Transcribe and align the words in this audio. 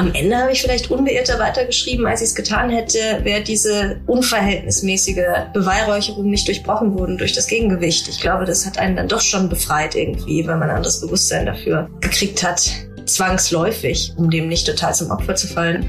am 0.00 0.14
Ende 0.14 0.34
habe 0.38 0.50
ich 0.50 0.62
vielleicht 0.62 0.90
unbeirrter 0.90 1.38
weitergeschrieben, 1.38 2.06
als 2.06 2.22
ich 2.22 2.28
es 2.28 2.34
getan 2.34 2.70
hätte, 2.70 3.20
wäre 3.22 3.42
diese 3.42 4.00
unverhältnismäßige 4.06 5.50
Beweihräucherung 5.52 6.30
nicht 6.30 6.48
durchbrochen 6.48 6.98
worden 6.98 7.18
durch 7.18 7.34
das 7.34 7.46
Gegengewicht. 7.46 8.08
Ich 8.08 8.18
glaube, 8.18 8.46
das 8.46 8.64
hat 8.64 8.78
einen 8.78 8.96
dann 8.96 9.08
doch 9.08 9.20
schon 9.20 9.50
befreit 9.50 9.94
irgendwie, 9.94 10.46
weil 10.46 10.56
man 10.56 10.70
ein 10.70 10.76
anderes 10.76 11.02
Bewusstsein 11.02 11.44
dafür 11.44 11.90
gekriegt 12.00 12.42
hat, 12.42 12.62
zwangsläufig, 13.04 14.14
um 14.16 14.30
dem 14.30 14.48
nicht 14.48 14.66
total 14.66 14.94
zum 14.94 15.10
Opfer 15.10 15.34
zu 15.34 15.48
fallen. 15.48 15.84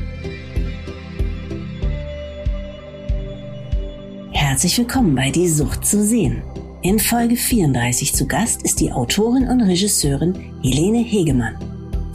Herzlich 4.34 4.78
willkommen 4.78 5.16
bei 5.16 5.30
Die 5.30 5.48
Sucht 5.48 5.86
zu 5.86 6.04
sehen. 6.04 6.44
In 6.82 7.00
Folge 7.00 7.38
34 7.38 8.14
zu 8.14 8.28
Gast 8.28 8.64
ist 8.64 8.82
die 8.82 8.92
Autorin 8.92 9.48
und 9.48 9.62
Regisseurin 9.62 10.52
Helene 10.62 11.00
Hegemann. 11.00 11.71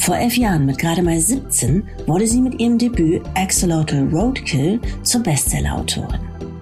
Vor 0.07 0.17
elf 0.17 0.37
Jahren 0.37 0.67
mit 0.67 0.79
gerade 0.79 1.03
mal 1.03 1.19
17 1.19 1.83
wurde 2.07 2.29
sie 2.29 2.41
mit 2.41 2.61
ihrem 2.61 2.79
Debüt 2.79 3.23
Axolotl 3.35 4.09
Roadkill 4.13 4.81
zur 5.03 5.21
Bestsellerautorin. 5.21 6.21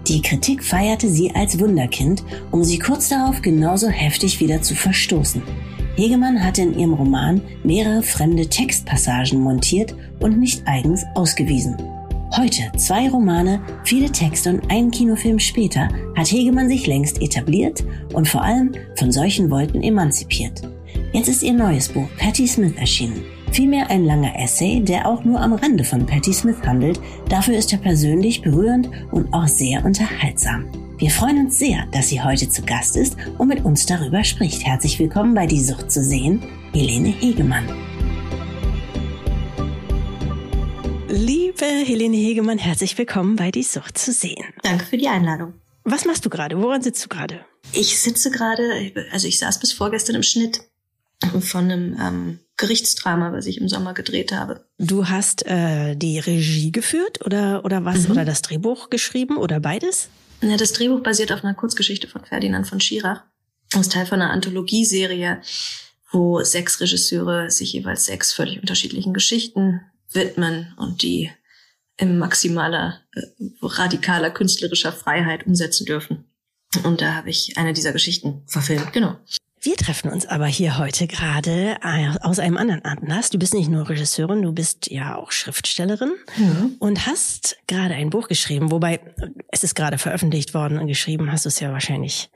Die 0.09 0.23
Kritik 0.23 0.65
feierte 0.65 1.11
sie 1.11 1.31
als 1.35 1.61
Wunderkind, 1.61 2.25
um 2.53 2.65
sie 2.65 2.79
kurz 2.79 3.11
darauf 3.11 3.43
genauso 3.43 3.89
heftig 3.89 4.41
wieder 4.41 4.63
zu 4.63 4.75
verstoßen. 4.75 5.43
Hegemann 5.95 6.43
hatte 6.43 6.63
in 6.63 6.79
ihrem 6.79 6.95
Roman 6.95 7.43
mehrere 7.65 8.03
fremde 8.03 8.49
Textpassagen 8.49 9.39
montiert 9.39 9.95
und 10.21 10.39
nicht 10.39 10.63
eigens 10.65 11.05
ausgewiesen. 11.15 11.77
Heute, 12.39 12.73
zwei 12.79 13.11
Romane, 13.11 13.61
viele 13.85 14.11
Texte 14.11 14.55
und 14.55 14.71
einen 14.71 14.91
Kinofilm 14.91 15.39
später, 15.39 15.91
hat 16.17 16.33
Hegemann 16.33 16.71
sich 16.71 16.87
längst 16.87 17.21
etabliert 17.21 17.85
und 18.15 18.27
vor 18.27 18.41
allem 18.41 18.73
von 18.97 19.13
solchen 19.13 19.51
Wolken 19.51 19.83
emanzipiert. 19.83 20.63
Jetzt 21.13 21.29
ist 21.29 21.43
ihr 21.43 21.53
neues 21.53 21.91
Buch 21.91 22.09
Patti 22.19 22.49
Smith 22.49 22.73
erschienen. 22.77 23.34
Vielmehr 23.55 23.89
ein 23.89 24.05
langer 24.05 24.37
Essay, 24.37 24.81
der 24.81 25.07
auch 25.07 25.23
nur 25.23 25.41
am 25.41 25.53
Rande 25.53 25.85
von 25.85 26.05
Patti 26.05 26.33
Smith 26.33 26.57
handelt. 26.67 26.99
Dafür 27.29 27.57
ist 27.57 27.71
er 27.71 27.79
persönlich 27.79 28.43
berührend 28.43 28.91
und 29.13 29.33
auch 29.33 29.47
sehr 29.47 29.85
unterhaltsam. 29.85 30.73
Wir 30.99 31.09
freuen 31.09 31.39
uns 31.39 31.57
sehr, 31.57 31.87
dass 31.93 32.09
sie 32.09 32.21
heute 32.21 32.49
zu 32.49 32.63
Gast 32.63 32.97
ist 32.97 33.17
und 33.39 33.47
mit 33.47 33.65
uns 33.65 33.87
darüber 33.87 34.25
spricht. 34.25 34.67
Herzlich 34.67 34.99
willkommen 34.99 35.37
bei 35.37 35.47
Die 35.47 35.63
Sucht 35.63 35.93
zu 35.93 36.03
sehen, 36.03 36.43
Helene 36.73 37.11
Hegemann. 37.11 37.69
Liebe 41.09 41.65
Helene 41.65 42.17
Hegemann, 42.17 42.59
herzlich 42.59 42.99
willkommen 42.99 43.37
bei 43.37 43.53
Die 43.53 43.63
Sucht 43.63 43.97
zu 43.97 44.11
sehen. 44.11 44.45
Danke 44.65 44.85
für 44.85 44.97
die 44.97 45.07
Einladung. 45.07 45.55
Was 45.85 46.05
machst 46.07 46.27
du 46.27 46.29
gerade? 46.29 46.61
Woran 46.61 46.83
sitzt 46.83 47.05
du 47.05 47.09
gerade? 47.09 47.45
Ich 47.71 48.01
sitze 48.01 48.33
gerade, 48.33 48.93
also 49.13 49.29
ich 49.29 49.39
saß 49.39 49.61
bis 49.61 49.73
vorgestern 49.73 50.17
im 50.17 50.25
Schnitt 50.25 50.61
von 51.41 51.71
einem 51.71 51.97
ähm, 52.01 52.39
Gerichtsdrama, 52.57 53.33
was 53.33 53.47
ich 53.47 53.61
im 53.61 53.69
Sommer 53.69 53.95
gedreht 53.95 54.33
habe. 54.33 54.65
Du 54.79 55.09
hast 55.09 55.45
äh, 55.47 55.97
die 55.97 56.19
Regie 56.19 56.71
geführt 56.71 57.25
oder 57.25 57.65
oder 57.65 57.85
was? 57.85 58.05
Mhm. 58.05 58.13
Oder 58.13 58.25
das 58.25 58.43
Drehbuch 58.43 58.91
geschrieben 58.91 59.37
oder 59.37 59.61
beides? 59.61 60.09
Ja, 60.41 60.57
das 60.57 60.73
Drehbuch 60.73 61.03
basiert 61.03 61.33
auf 61.33 61.43
einer 61.43 61.55
Kurzgeschichte 61.55 62.07
von 62.07 62.25
Ferdinand 62.25 62.67
von 62.67 62.81
Schirach. 62.81 63.23
Das 63.71 63.83
ist 63.83 63.93
Teil 63.93 64.07
von 64.07 64.21
einer 64.21 64.31
Anthologieserie, 64.31 65.41
wo 66.13 66.43
sechs 66.43 66.81
Regisseure 66.81 67.51
sich 67.51 67.73
jeweils 67.73 68.05
sechs 68.05 68.33
völlig 68.33 68.61
unterschiedlichen 68.61 69.15
Geschichten 69.15 69.81
widmen 70.13 70.75
und 70.77 71.03
die 71.03 71.31
in 71.97 72.19
maximaler, 72.19 73.01
äh, 73.15 73.23
radikaler 73.63 74.31
künstlerischer 74.31 74.93
Freiheit 74.93 75.47
umsetzen 75.47 75.87
dürfen. 75.87 76.25
Und 76.83 77.01
da 77.01 77.15
habe 77.15 77.31
ich 77.31 77.57
eine 77.57 77.73
dieser 77.73 77.93
Geschichten 77.93 78.43
verfilmt, 78.47 78.93
genau. 78.93 79.17
Wir 79.65 79.77
treffen 79.77 80.11
uns 80.11 80.27
aber 80.27 80.45
hier 80.45 80.77
heute 80.77 81.07
gerade 81.07 81.79
äh, 81.83 82.19
aus 82.21 82.39
einem 82.39 82.59
anderen 82.59 82.85
Anlass. 82.85 83.31
Du 83.31 83.39
bist 83.39 83.55
nicht 83.55 83.71
nur 83.71 83.89
Regisseurin, 83.89 84.43
du 84.43 84.53
bist 84.53 84.91
ja 84.91 85.17
auch 85.17 85.33
Schriftstellerin 85.33 86.13
mhm. 86.37 86.77
und 86.81 87.07
hast 87.07 87.57
gerade 87.67 87.95
ein 87.95 88.11
Buch 88.11 88.29
geschrieben, 88.29 88.71
wobei 88.71 89.01
es 89.51 89.65
ist 89.65 89.75
gerade 89.75 89.97
veröffentlicht 89.97 90.53
worden 90.53 90.79
und 90.79 90.87
geschrieben 90.87 91.33
hast 91.33 91.47
du 91.47 91.49
es 91.49 91.61
ja 91.61 91.73
wahrscheinlich 91.73 92.29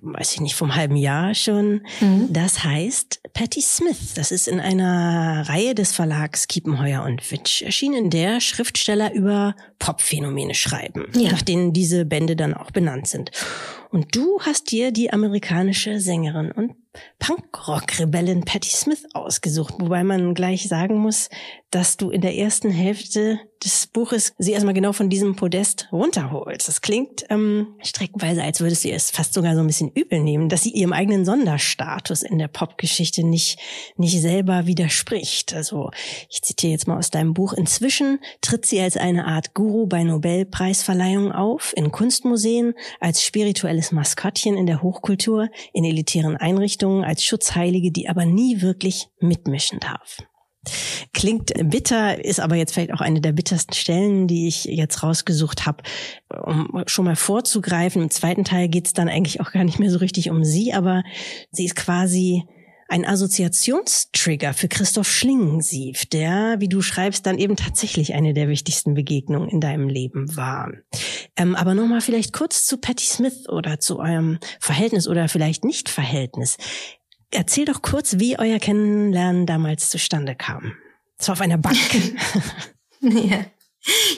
weiß 0.00 0.34
ich 0.34 0.40
nicht, 0.40 0.54
vom 0.54 0.74
halben 0.74 0.96
Jahr 0.96 1.34
schon. 1.34 1.82
Mhm. 2.00 2.28
Das 2.30 2.64
heißt 2.64 3.20
Patti 3.32 3.60
Smith. 3.60 4.14
Das 4.14 4.32
ist 4.32 4.48
in 4.48 4.60
einer 4.60 5.48
Reihe 5.48 5.74
des 5.74 5.92
Verlags 5.92 6.48
Kiepenheuer 6.48 7.02
und 7.02 7.30
Witsch 7.30 7.62
erschienen, 7.62 8.04
in 8.04 8.10
der 8.10 8.40
Schriftsteller 8.40 9.12
über 9.12 9.54
Popphänomene 9.78 10.54
schreiben, 10.54 11.06
ja. 11.14 11.32
nach 11.32 11.42
denen 11.42 11.72
diese 11.72 12.04
Bände 12.04 12.36
dann 12.36 12.54
auch 12.54 12.70
benannt 12.70 13.08
sind. 13.08 13.30
Und 13.94 14.16
du 14.16 14.40
hast 14.40 14.72
dir 14.72 14.90
die 14.90 15.12
amerikanische 15.12 16.00
Sängerin 16.00 16.50
und 16.50 16.74
Punkrock-Rebellin 17.18 18.44
Patti 18.44 18.70
Smith 18.70 19.04
ausgesucht, 19.14 19.74
wobei 19.78 20.04
man 20.04 20.34
gleich 20.34 20.68
sagen 20.68 20.98
muss, 20.98 21.28
dass 21.70 21.96
du 21.96 22.10
in 22.10 22.20
der 22.20 22.36
ersten 22.36 22.70
Hälfte 22.70 23.40
des 23.64 23.86
Buches 23.86 24.32
sie 24.38 24.52
erstmal 24.52 24.74
genau 24.74 24.92
von 24.92 25.08
diesem 25.08 25.34
Podest 25.34 25.88
runterholst. 25.90 26.68
Das 26.68 26.82
klingt 26.82 27.24
ähm, 27.30 27.74
streckenweise, 27.82 28.44
als 28.44 28.60
würdest 28.60 28.84
du 28.84 28.90
es 28.90 29.10
fast 29.10 29.34
sogar 29.34 29.54
so 29.54 29.60
ein 29.60 29.66
bisschen 29.66 29.90
übel 29.90 30.20
nehmen, 30.20 30.48
dass 30.48 30.62
sie 30.62 30.70
ihrem 30.70 30.92
eigenen 30.92 31.24
Sonderstatus 31.24 32.22
in 32.22 32.38
der 32.38 32.48
Popgeschichte 32.48 33.26
nicht, 33.26 33.58
nicht 33.96 34.20
selber 34.20 34.66
widerspricht. 34.66 35.54
Also 35.54 35.90
ich 36.30 36.42
zitiere 36.42 36.72
jetzt 36.72 36.86
mal 36.86 36.98
aus 36.98 37.10
deinem 37.10 37.34
Buch. 37.34 37.54
Inzwischen 37.54 38.20
tritt 38.40 38.66
sie 38.66 38.80
als 38.80 38.96
eine 38.96 39.26
Art 39.26 39.54
Guru 39.54 39.86
bei 39.86 40.04
Nobelpreisverleihungen 40.04 41.32
auf, 41.32 41.72
in 41.74 41.90
Kunstmuseen, 41.90 42.74
als 43.00 43.24
spirituelles 43.24 43.90
Maskottchen 43.90 44.56
in 44.56 44.66
der 44.66 44.82
Hochkultur, 44.82 45.48
in 45.72 45.84
elitären 45.84 46.36
Einrichtungen, 46.36 46.83
als 46.88 47.24
Schutzheilige, 47.24 47.90
die 47.90 48.08
aber 48.08 48.26
nie 48.26 48.60
wirklich 48.60 49.08
mitmischen 49.20 49.80
darf. 49.80 50.18
Klingt 51.12 51.52
bitter, 51.70 52.24
ist 52.24 52.40
aber 52.40 52.56
jetzt 52.56 52.72
vielleicht 52.72 52.92
auch 52.92 53.00
eine 53.00 53.20
der 53.20 53.32
bittersten 53.32 53.74
Stellen, 53.74 54.26
die 54.26 54.48
ich 54.48 54.64
jetzt 54.64 55.02
rausgesucht 55.02 55.66
habe, 55.66 55.82
um 56.42 56.82
schon 56.86 57.04
mal 57.04 57.16
vorzugreifen. 57.16 58.02
Im 58.02 58.10
zweiten 58.10 58.44
Teil 58.44 58.68
geht 58.68 58.86
es 58.86 58.92
dann 58.92 59.08
eigentlich 59.08 59.40
auch 59.40 59.52
gar 59.52 59.64
nicht 59.64 59.78
mehr 59.78 59.90
so 59.90 59.98
richtig 59.98 60.30
um 60.30 60.44
sie, 60.44 60.72
aber 60.72 61.02
sie 61.50 61.66
ist 61.66 61.76
quasi 61.76 62.44
ein 62.94 63.04
Assoziationstrigger 63.04 64.54
für 64.54 64.68
Christoph 64.68 65.08
Schlingensief, 65.08 66.06
der, 66.06 66.60
wie 66.60 66.68
du 66.68 66.80
schreibst, 66.80 67.26
dann 67.26 67.38
eben 67.38 67.56
tatsächlich 67.56 68.14
eine 68.14 68.34
der 68.34 68.48
wichtigsten 68.48 68.94
Begegnungen 68.94 69.48
in 69.48 69.60
deinem 69.60 69.88
Leben 69.88 70.36
war. 70.36 70.70
Ähm, 71.34 71.56
aber 71.56 71.74
nochmal 71.74 72.02
vielleicht 72.02 72.32
kurz 72.32 72.64
zu 72.64 72.76
Patti 72.76 73.04
Smith 73.04 73.48
oder 73.48 73.80
zu 73.80 73.98
eurem 73.98 74.38
Verhältnis 74.60 75.08
oder 75.08 75.26
vielleicht 75.26 75.64
Nicht-Verhältnis. 75.64 76.56
Erzähl 77.32 77.64
doch 77.64 77.82
kurz, 77.82 78.20
wie 78.20 78.38
euer 78.38 78.60
Kennenlernen 78.60 79.44
damals 79.44 79.90
zustande 79.90 80.36
kam. 80.36 80.74
So 81.20 81.32
auf 81.32 81.40
einer 81.40 81.58
Bank. 81.58 81.76
ja. 83.00 83.44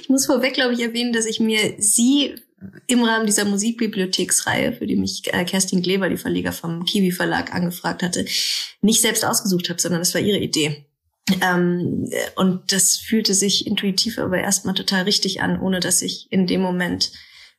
Ich 0.03 0.11
muss 0.11 0.27
vorweg, 0.27 0.53
glaube 0.53 0.75
ich, 0.75 0.81
erwähnen, 0.81 1.15
dass 1.15 1.25
ich 1.25 1.41
mir 1.41 1.77
sie 1.79 2.35
im 2.87 3.03
Rahmen 3.03 3.27
dieser 3.27 3.45
Musikbibliotheksreihe, 3.45 4.73
für 4.73 4.87
die 4.87 4.97
mich 4.97 5.23
äh, 5.33 5.45
Kerstin 5.45 5.83
Kleber, 5.83 6.09
die 6.09 6.17
Verleger 6.17 6.53
vom 6.53 6.85
Kiwi 6.85 7.13
Verlag, 7.13 7.55
angefragt 7.55 8.03
hatte, 8.03 8.25
nicht 8.81 9.01
selbst 9.01 9.25
ausgesucht 9.25 9.69
habe, 9.69 9.81
sondern 9.81 10.01
das 10.01 10.15
war 10.15 10.21
ihre 10.21 10.39
Idee. 10.39 10.87
Ähm, 11.43 12.09
und 12.37 12.73
das 12.73 12.97
fühlte 12.97 13.35
sich 13.35 13.67
intuitiv 13.67 14.19
aber 14.19 14.39
erstmal 14.39 14.75
total 14.75 15.05
richtig 15.05 15.43
an, 15.43 15.61
ohne 15.61 15.81
dass 15.81 16.03
ich 16.03 16.31
in 16.31 16.47
dem 16.47 16.61
Moment 16.61 17.13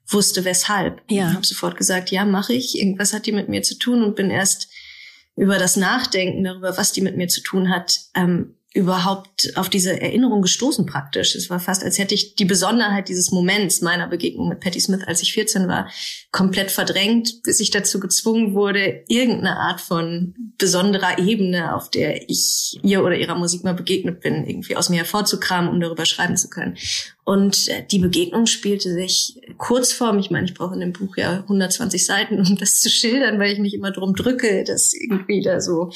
wusste, 0.07 0.45
weshalb. 0.45 1.01
Ja. 1.09 1.29
Ich 1.29 1.35
habe 1.35 1.45
sofort 1.45 1.77
gesagt, 1.77 2.11
ja, 2.11 2.25
mache 2.25 2.53
ich. 2.53 2.77
Irgendwas 2.77 3.13
hat 3.13 3.25
die 3.25 3.33
mit 3.33 3.49
mir 3.49 3.61
zu 3.61 3.77
tun 3.77 4.03
und 4.03 4.15
bin 4.15 4.29
erst 4.29 4.69
über 5.35 5.57
das 5.57 5.75
Nachdenken 5.75 6.43
darüber, 6.43 6.77
was 6.77 6.93
die 6.93 7.01
mit 7.01 7.17
mir 7.17 7.27
zu 7.27 7.41
tun 7.41 7.69
hat, 7.69 7.99
ähm, 8.15 8.56
überhaupt 8.77 9.51
auf 9.55 9.69
diese 9.69 9.99
Erinnerung 9.99 10.43
gestoßen 10.43 10.85
praktisch. 10.85 11.35
Es 11.35 11.49
war 11.49 11.59
fast, 11.59 11.83
als 11.83 11.97
hätte 11.97 12.13
ich 12.13 12.35
die 12.35 12.45
Besonderheit 12.45 13.09
dieses 13.09 13.31
Moments 13.31 13.81
meiner 13.81 14.07
Begegnung 14.07 14.49
mit 14.49 14.59
Patti 14.59 14.79
Smith, 14.79 15.01
als 15.07 15.23
ich 15.23 15.33
14 15.33 15.67
war, 15.67 15.89
komplett 16.31 16.69
verdrängt, 16.69 17.41
bis 17.41 17.59
ich 17.59 17.71
dazu 17.71 17.99
gezwungen 17.99 18.53
wurde, 18.53 19.03
irgendeine 19.07 19.57
Art 19.57 19.81
von 19.81 20.35
besonderer 20.59 21.17
Ebene, 21.17 21.75
auf 21.75 21.89
der 21.89 22.29
ich 22.29 22.79
ihr 22.83 23.03
oder 23.03 23.17
ihrer 23.17 23.33
Musik 23.33 23.63
mal 23.63 23.73
begegnet 23.73 24.21
bin, 24.21 24.45
irgendwie 24.45 24.75
aus 24.75 24.89
mir 24.89 24.97
hervorzukramen, 24.97 25.71
um 25.71 25.79
darüber 25.79 26.05
schreiben 26.05 26.37
zu 26.37 26.47
können. 26.47 26.77
Und 27.25 27.69
äh, 27.69 27.83
die 27.89 27.99
Begegnung 27.99 28.45
spielte 28.45 28.93
sich 28.93 29.41
kurzform. 29.57 30.19
Ich 30.19 30.29
meine, 30.29 30.45
ich 30.45 30.53
brauche 30.53 30.75
in 30.75 30.81
dem 30.81 30.93
Buch 30.93 31.17
ja 31.17 31.39
120 31.39 32.05
Seiten, 32.05 32.39
um 32.39 32.57
das 32.57 32.79
zu 32.79 32.91
schildern, 32.91 33.39
weil 33.39 33.53
ich 33.53 33.59
mich 33.59 33.73
immer 33.73 33.89
drum 33.89 34.13
drücke, 34.13 34.63
das 34.63 34.93
irgendwie 34.93 35.41
da 35.41 35.59
so 35.59 35.91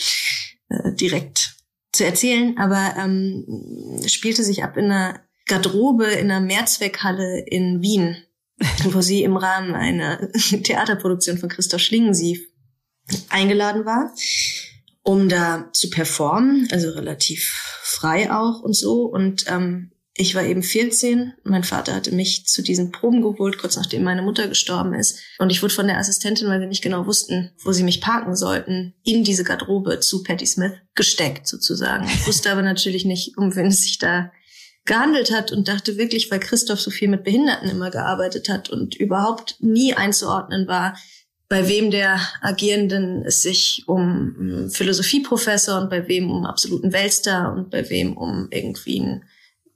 äh, 0.70 0.94
direkt 0.94 1.61
zu 1.94 2.06
erzählen, 2.06 2.58
aber 2.58 2.96
ähm, 2.98 4.02
spielte 4.08 4.44
sich 4.44 4.64
ab 4.64 4.78
in 4.78 4.86
einer 4.86 5.22
Garderobe 5.48 6.06
in 6.06 6.32
einer 6.32 6.40
Mehrzweckhalle 6.40 7.44
in 7.46 7.82
Wien, 7.82 8.24
wo 8.86 9.02
sie 9.02 9.24
im 9.24 9.38
Rahmen 9.38 9.74
einer 9.74 10.32
Theaterproduktion 10.64 11.38
von 11.38 11.50
Christoph 11.50 11.82
Schlingensief 11.82 12.48
eingeladen 13.30 13.86
war, 13.86 14.14
um 15.04 15.28
da 15.28 15.70
zu 15.74 15.90
performen, 15.90 16.68
also 16.72 16.92
relativ 16.92 17.82
frei 17.82 18.32
auch 18.32 18.62
und 18.62 18.76
so. 18.76 19.04
Und 19.04 19.46
ähm, 19.48 19.92
ich 20.22 20.36
war 20.36 20.44
eben 20.44 20.62
14. 20.62 21.34
Mein 21.44 21.64
Vater 21.64 21.96
hatte 21.96 22.14
mich 22.14 22.46
zu 22.46 22.62
diesen 22.62 22.92
Proben 22.92 23.24
geholt, 23.24 23.58
kurz 23.58 23.76
nachdem 23.76 24.04
meine 24.04 24.22
Mutter 24.22 24.48
gestorben 24.48 24.94
ist. 24.94 25.20
Und 25.40 25.50
ich 25.50 25.64
wurde 25.64 25.74
von 25.74 25.88
der 25.88 25.98
Assistentin, 25.98 26.48
weil 26.48 26.60
sie 26.60 26.68
nicht 26.68 26.84
genau 26.84 27.08
wussten, 27.08 27.52
wo 27.64 27.72
sie 27.72 27.82
mich 27.82 28.02
parken 28.02 28.36
sollten, 28.36 28.94
in 29.04 29.24
diese 29.24 29.44
Garderobe 29.44 30.00
zu 30.00 30.22
Patti 30.22 30.46
Smith 30.46 30.74
gesteckt 30.94 31.48
sozusagen. 31.48 32.06
Ich 32.06 32.28
wusste 32.28 32.52
aber 32.52 32.62
natürlich 32.62 33.04
nicht, 33.04 33.36
um 33.36 33.56
wen 33.56 33.68
es 33.68 33.82
sich 33.82 33.98
da 33.98 34.32
gehandelt 34.86 35.32
hat 35.32 35.52
und 35.52 35.68
dachte 35.68 35.98
wirklich, 35.98 36.30
weil 36.30 36.40
Christoph 36.40 36.80
so 36.80 36.92
viel 36.92 37.08
mit 37.08 37.24
Behinderten 37.24 37.70
immer 37.70 37.90
gearbeitet 37.90 38.48
hat 38.48 38.70
und 38.70 38.96
überhaupt 38.96 39.56
nie 39.60 39.96
einzuordnen 39.96 40.68
war, 40.68 40.96
bei 41.50 41.68
wem 41.68 41.90
der 41.90 42.22
Agierenden 42.42 43.24
es 43.26 43.42
sich 43.42 43.84
um 43.88 44.70
Philosophieprofessor 44.70 45.82
und 45.82 45.90
bei 45.90 46.08
wem 46.08 46.30
um 46.30 46.46
absoluten 46.46 46.94
Weltstar 46.94 47.54
und 47.54 47.72
bei 47.72 47.90
wem 47.90 48.16
um 48.16 48.48
irgendwie 48.52 49.02
einen 49.02 49.24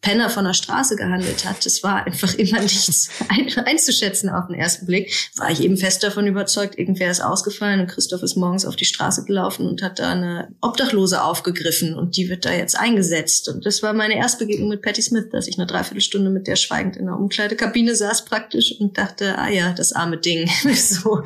Penner 0.06 0.30
von 0.30 0.46
der 0.46 0.54
Straße 0.54 0.96
gehandelt 0.96 1.46
hat. 1.46 1.66
Das 1.66 1.82
war 1.82 2.06
einfach 2.06 2.36
immer 2.36 2.60
nichts 2.62 3.10
ein, 3.28 3.52
einzuschätzen 3.66 4.30
auf 4.30 4.46
den 4.46 4.56
ersten 4.56 4.86
Blick. 4.86 5.12
War 5.36 5.50
ich 5.50 5.62
eben 5.62 5.78
fest 5.78 6.04
davon 6.04 6.28
überzeugt, 6.28 6.78
irgendwer 6.78 7.10
ist 7.10 7.22
ausgefallen 7.22 7.80
und 7.80 7.88
Christoph 7.88 8.22
ist 8.22 8.36
morgens 8.36 8.68
auf 8.68 8.76
die 8.76 8.86
Straße 8.86 9.26
gelaufen 9.26 9.66
und 9.66 9.82
hat 9.82 9.98
da 9.98 10.12
eine 10.12 10.56
Obdachlose 10.62 11.24
aufgegriffen 11.24 11.96
und 11.96 12.18
die 12.18 12.30
wird 12.30 12.46
da 12.46 12.54
jetzt 12.54 12.78
eingesetzt. 12.78 13.50
Und 13.50 13.66
das 13.66 13.82
war 13.82 13.94
meine 13.94 14.16
Erstbegegnung 14.16 14.70
mit 14.70 14.84
Patty 14.84 15.02
Smith, 15.02 15.26
dass 15.32 15.48
ich 15.48 15.58
eine 15.58 15.66
Dreiviertelstunde 15.66 16.30
mit 16.30 16.46
der 16.46 16.56
schweigend 16.56 16.98
in 16.98 17.08
der 17.08 17.16
Umkleidekabine 17.16 17.96
saß 17.96 18.26
praktisch 18.26 18.80
und 18.80 19.00
dachte, 19.00 19.40
ah 19.40 19.50
ja, 19.50 19.74
das 19.74 19.92
arme 19.92 20.20
Ding. 20.20 20.48
so. 20.76 21.24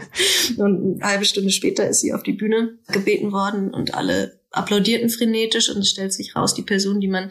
Und 0.55 1.01
eine 1.01 1.11
halbe 1.11 1.25
Stunde 1.25 1.49
später 1.49 1.85
ist 1.89 1.99
sie 1.99 2.13
auf 2.13 2.23
die 2.23 2.31
Bühne 2.31 2.77
gebeten 2.93 3.33
worden 3.33 3.73
und 3.73 3.93
alle 3.93 4.39
applaudierten 4.51 5.09
frenetisch 5.09 5.69
und 5.69 5.79
es 5.79 5.89
stellt 5.89 6.13
sich 6.13 6.37
raus, 6.37 6.53
die 6.53 6.63
Person, 6.63 7.01
die 7.01 7.09
man 7.09 7.29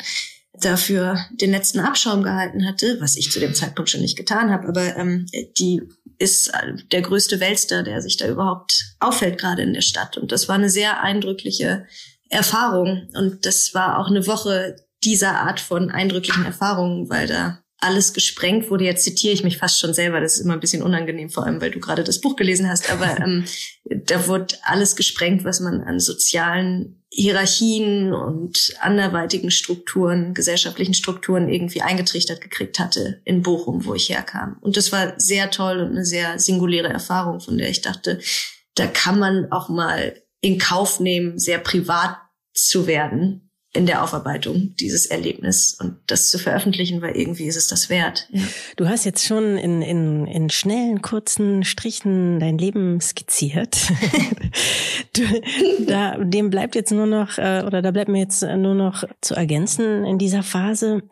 dafür 0.60 1.18
den 1.30 1.50
letzten 1.50 1.80
Abschaum 1.80 2.22
gehalten 2.22 2.66
hatte, 2.66 2.98
was 3.00 3.16
ich 3.16 3.30
zu 3.30 3.40
dem 3.40 3.54
Zeitpunkt 3.54 3.90
schon 3.90 4.00
nicht 4.00 4.16
getan 4.16 4.50
habe, 4.50 4.68
aber 4.68 4.96
ähm, 4.96 5.26
die 5.58 5.82
ist 6.18 6.52
der 6.92 7.02
größte 7.02 7.40
Weltstar, 7.40 7.82
der 7.82 8.02
sich 8.02 8.16
da 8.16 8.28
überhaupt 8.28 8.96
auffällt, 8.98 9.38
gerade 9.38 9.62
in 9.62 9.72
der 9.72 9.82
Stadt. 9.82 10.16
Und 10.16 10.32
das 10.32 10.48
war 10.48 10.56
eine 10.56 10.70
sehr 10.70 11.02
eindrückliche 11.02 11.86
Erfahrung. 12.28 13.08
Und 13.14 13.46
das 13.46 13.72
war 13.74 13.98
auch 13.98 14.08
eine 14.08 14.26
Woche 14.26 14.76
dieser 15.04 15.40
Art 15.40 15.60
von 15.60 15.90
eindrücklichen 15.90 16.44
Erfahrungen, 16.44 17.08
weil 17.08 17.28
da 17.28 17.62
alles 17.80 18.12
gesprengt 18.12 18.70
wurde. 18.70 18.84
Jetzt 18.84 19.04
zitiere 19.04 19.32
ich 19.32 19.44
mich 19.44 19.58
fast 19.58 19.78
schon 19.78 19.94
selber. 19.94 20.20
Das 20.20 20.34
ist 20.34 20.40
immer 20.40 20.54
ein 20.54 20.60
bisschen 20.60 20.82
unangenehm, 20.82 21.30
vor 21.30 21.46
allem, 21.46 21.60
weil 21.60 21.70
du 21.70 21.78
gerade 21.78 22.02
das 22.02 22.20
Buch 22.20 22.34
gelesen 22.34 22.68
hast. 22.68 22.90
Aber 22.90 23.18
ähm, 23.20 23.44
da 23.84 24.26
wurde 24.26 24.56
alles 24.62 24.96
gesprengt, 24.96 25.44
was 25.44 25.60
man 25.60 25.82
an 25.82 26.00
sozialen 26.00 26.97
Hierarchien 27.10 28.12
und 28.12 28.74
anderweitigen 28.80 29.50
Strukturen, 29.50 30.34
gesellschaftlichen 30.34 30.94
Strukturen 30.94 31.48
irgendwie 31.48 31.80
eingetrichtert 31.80 32.40
gekriegt 32.40 32.78
hatte 32.78 33.22
in 33.24 33.42
Bochum, 33.42 33.84
wo 33.86 33.94
ich 33.94 34.10
herkam. 34.10 34.58
Und 34.60 34.76
das 34.76 34.92
war 34.92 35.14
sehr 35.18 35.50
toll 35.50 35.80
und 35.80 35.92
eine 35.92 36.04
sehr 36.04 36.38
singuläre 36.38 36.88
Erfahrung, 36.88 37.40
von 37.40 37.56
der 37.56 37.70
ich 37.70 37.80
dachte, 37.80 38.20
da 38.74 38.86
kann 38.86 39.18
man 39.18 39.50
auch 39.50 39.68
mal 39.68 40.22
in 40.40 40.58
Kauf 40.58 41.00
nehmen, 41.00 41.38
sehr 41.38 41.58
privat 41.58 42.18
zu 42.52 42.86
werden 42.86 43.47
in 43.74 43.84
der 43.84 44.02
Aufarbeitung 44.02 44.74
dieses 44.80 45.06
Erlebnis 45.06 45.76
und 45.78 45.98
das 46.06 46.30
zu 46.30 46.38
veröffentlichen, 46.38 47.02
weil 47.02 47.16
irgendwie 47.16 47.46
ist 47.46 47.56
es 47.56 47.68
das 47.68 47.90
wert. 47.90 48.26
Ja. 48.30 48.42
Du 48.76 48.88
hast 48.88 49.04
jetzt 49.04 49.26
schon 49.26 49.58
in, 49.58 49.82
in, 49.82 50.26
in 50.26 50.48
schnellen, 50.48 51.02
kurzen 51.02 51.64
Strichen 51.64 52.40
dein 52.40 52.56
Leben 52.56 53.00
skizziert. 53.00 53.76
du, 55.12 55.22
da, 55.86 56.16
dem 56.16 56.48
bleibt 56.48 56.74
jetzt 56.76 56.92
nur 56.92 57.06
noch, 57.06 57.36
äh, 57.36 57.62
oder 57.66 57.82
da 57.82 57.90
bleibt 57.90 58.08
mir 58.08 58.20
jetzt 58.20 58.42
nur 58.42 58.74
noch 58.74 59.04
zu 59.20 59.34
ergänzen 59.34 60.04
in 60.04 60.18
dieser 60.18 60.42
Phase. 60.42 61.02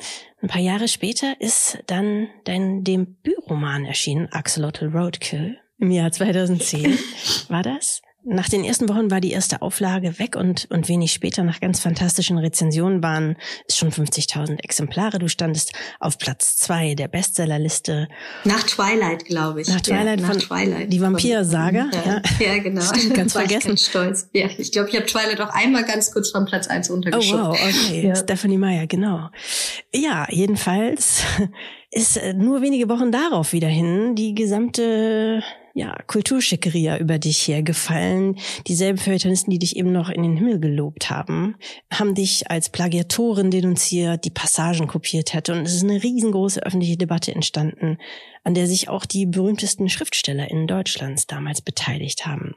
Ein 0.41 0.49
paar 0.49 0.63
Jahre 0.63 0.89
später 0.89 1.39
ist 1.41 1.79
dann 1.87 2.29
dein 2.45 2.85
Debütroman 2.85 3.85
erschienen, 3.85 4.29
Axolotl 4.33 4.87
Roadkill. 4.87 5.59
Im 5.79 5.91
Jahr 5.91 6.11
2010 6.11 6.99
war 7.49 7.63
das? 7.63 8.01
Nach 8.29 8.49
den 8.49 8.65
ersten 8.65 8.89
Wochen 8.89 9.09
war 9.09 9.21
die 9.21 9.31
erste 9.31 9.63
Auflage 9.63 10.19
weg 10.19 10.35
und, 10.35 10.67
und 10.73 10.89
wenig 10.89 11.13
später 11.13 11.45
nach 11.45 11.61
ganz 11.61 11.79
fantastischen 11.79 12.39
Rezensionen 12.39 13.01
waren 13.01 13.37
es 13.69 13.77
schon 13.77 13.93
50.000 13.93 14.65
Exemplare. 14.65 15.21
Du 15.21 15.29
standest 15.29 15.73
auf 16.01 16.19
Platz 16.19 16.57
zwei 16.57 16.97
der 16.97 17.07
Bestsellerliste. 17.07 18.09
Nach 18.43 18.65
Twilight, 18.65 19.27
glaube 19.27 19.61
ich. 19.61 19.69
Nach 19.69 19.81
Twilight 19.81 20.21
ja, 20.21 20.27
von 20.27 20.39
Twilight. 20.41 20.93
Die 20.93 21.01
Vampir-Saga. 21.01 21.89
Ja, 21.93 22.05
ja. 22.05 22.23
ja, 22.55 22.59
genau. 22.59 22.83
Stimmt, 22.83 23.15
ganz 23.15 23.35
war 23.37 23.43
vergessen. 23.43 23.59
Ich 23.59 23.69
ganz 23.69 23.87
stolz. 23.87 24.29
Ja, 24.33 24.49
ich 24.59 24.73
glaube, 24.73 24.89
ich 24.89 24.97
habe 24.97 25.07
Twilight 25.07 25.41
auch 25.41 25.55
einmal 25.55 25.85
ganz 25.85 26.11
kurz 26.11 26.33
von 26.33 26.47
Platz 26.47 26.67
eins 26.67 26.91
Oh 26.91 26.95
runtergeschoben. 26.95 27.47
wow, 27.47 27.57
okay. 27.57 28.09
Ja. 28.09 28.17
Stephanie 28.17 28.59
Meyer, 28.59 28.89
genau. 28.89 29.31
Ja, 29.95 30.27
jedenfalls 30.31 31.23
ist 31.93 32.17
äh, 32.17 32.35
nur 32.35 32.61
wenige 32.61 32.89
Wochen 32.89 33.13
darauf 33.13 33.53
wieder 33.53 33.69
hin 33.69 34.17
die 34.17 34.35
gesamte 34.35 35.45
ja, 35.77 35.95
Kulturschickeria 36.07 36.97
über 36.97 37.19
dich 37.19 37.47
hergefallen. 37.47 38.39
Dieselben 38.67 38.97
Feuilletonisten, 38.97 39.51
die 39.51 39.59
dich 39.59 39.77
eben 39.77 39.93
noch 39.93 40.09
in 40.09 40.23
den 40.23 40.39
Himmel 40.39 40.59
gelobt 40.59 41.11
haben, 41.11 41.57
haben 41.93 42.15
dich 42.15 42.51
als 42.51 42.71
Plagiatorin 42.71 43.51
denunziert, 43.51 44.25
die 44.25 44.31
Passagen 44.31 44.87
kopiert 44.87 45.35
hätte. 45.35 45.53
Und 45.53 45.67
es 45.67 45.75
ist 45.75 45.85
eine 45.85 46.03
riesengroße 46.03 46.65
öffentliche 46.65 46.97
Debatte 46.97 47.35
entstanden, 47.35 47.99
an 48.43 48.55
der 48.55 48.67
sich 48.67 48.89
auch 48.89 49.05
die 49.05 49.27
berühmtesten 49.27 49.91
Schriftsteller 49.91 50.51
in 50.51 50.67
Deutschlands 50.67 51.27
damals 51.27 51.61
beteiligt 51.61 52.25
haben. 52.25 52.55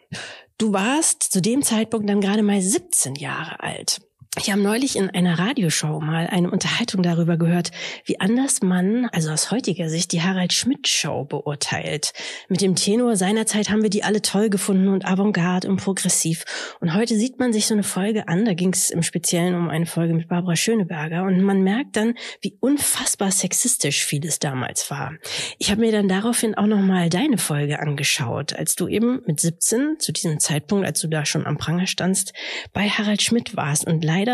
Du 0.57 0.71
warst 0.71 1.21
zu 1.23 1.41
dem 1.41 1.61
Zeitpunkt 1.61 2.09
dann 2.09 2.21
gerade 2.21 2.41
mal 2.41 2.61
17 2.61 3.15
Jahre 3.15 3.59
alt. 3.59 3.99
Ich 4.41 4.49
habe 4.49 4.61
neulich 4.61 4.95
in 4.95 5.09
einer 5.09 5.37
Radioshow 5.37 5.99
mal 5.99 6.27
eine 6.27 6.49
Unterhaltung 6.49 7.03
darüber 7.03 7.35
gehört, 7.35 7.71
wie 8.05 8.21
anders 8.21 8.61
man, 8.61 9.07
also 9.11 9.31
aus 9.31 9.51
heutiger 9.51 9.89
Sicht, 9.89 10.13
die 10.13 10.21
Harald 10.21 10.53
Schmidt 10.53 10.87
Show 10.87 11.25
beurteilt. 11.25 12.13
Mit 12.47 12.61
dem 12.61 12.75
Tenor 12.75 13.17
seinerzeit 13.17 13.69
haben 13.69 13.83
wir 13.83 13.89
die 13.89 14.05
alle 14.05 14.21
toll 14.21 14.49
gefunden 14.49 14.87
und 14.87 15.03
avantgarde 15.03 15.67
und 15.67 15.75
progressiv. 15.75 16.45
Und 16.79 16.93
heute 16.93 17.17
sieht 17.17 17.37
man 17.37 17.51
sich 17.51 17.67
so 17.67 17.73
eine 17.73 17.83
Folge 17.83 18.29
an, 18.29 18.45
da 18.45 18.53
ging 18.53 18.71
es 18.71 18.89
im 18.91 19.03
Speziellen 19.03 19.55
um 19.55 19.69
eine 19.69 19.85
Folge 19.85 20.13
mit 20.13 20.29
Barbara 20.29 20.55
Schöneberger 20.55 21.23
und 21.23 21.41
man 21.41 21.61
merkt 21.61 21.97
dann, 21.97 22.13
wie 22.39 22.55
unfassbar 22.61 23.31
sexistisch 23.31 24.05
vieles 24.05 24.39
damals 24.39 24.89
war. 24.89 25.15
Ich 25.57 25.69
habe 25.69 25.81
mir 25.81 25.91
dann 25.91 26.07
daraufhin 26.07 26.55
auch 26.55 26.65
nochmal 26.65 27.09
deine 27.09 27.37
Folge 27.37 27.81
angeschaut, 27.81 28.53
als 28.53 28.75
du 28.75 28.87
eben 28.87 29.19
mit 29.25 29.41
17, 29.41 29.97
zu 29.99 30.13
diesem 30.13 30.39
Zeitpunkt, 30.39 30.87
als 30.87 31.01
du 31.01 31.09
da 31.09 31.25
schon 31.25 31.45
am 31.45 31.57
Pranger 31.57 31.87
standst, 31.87 32.31
bei 32.71 32.87
Harald 32.87 33.21
Schmidt 33.21 33.57
warst 33.57 33.85
und 33.85 34.01
leider 34.01 34.28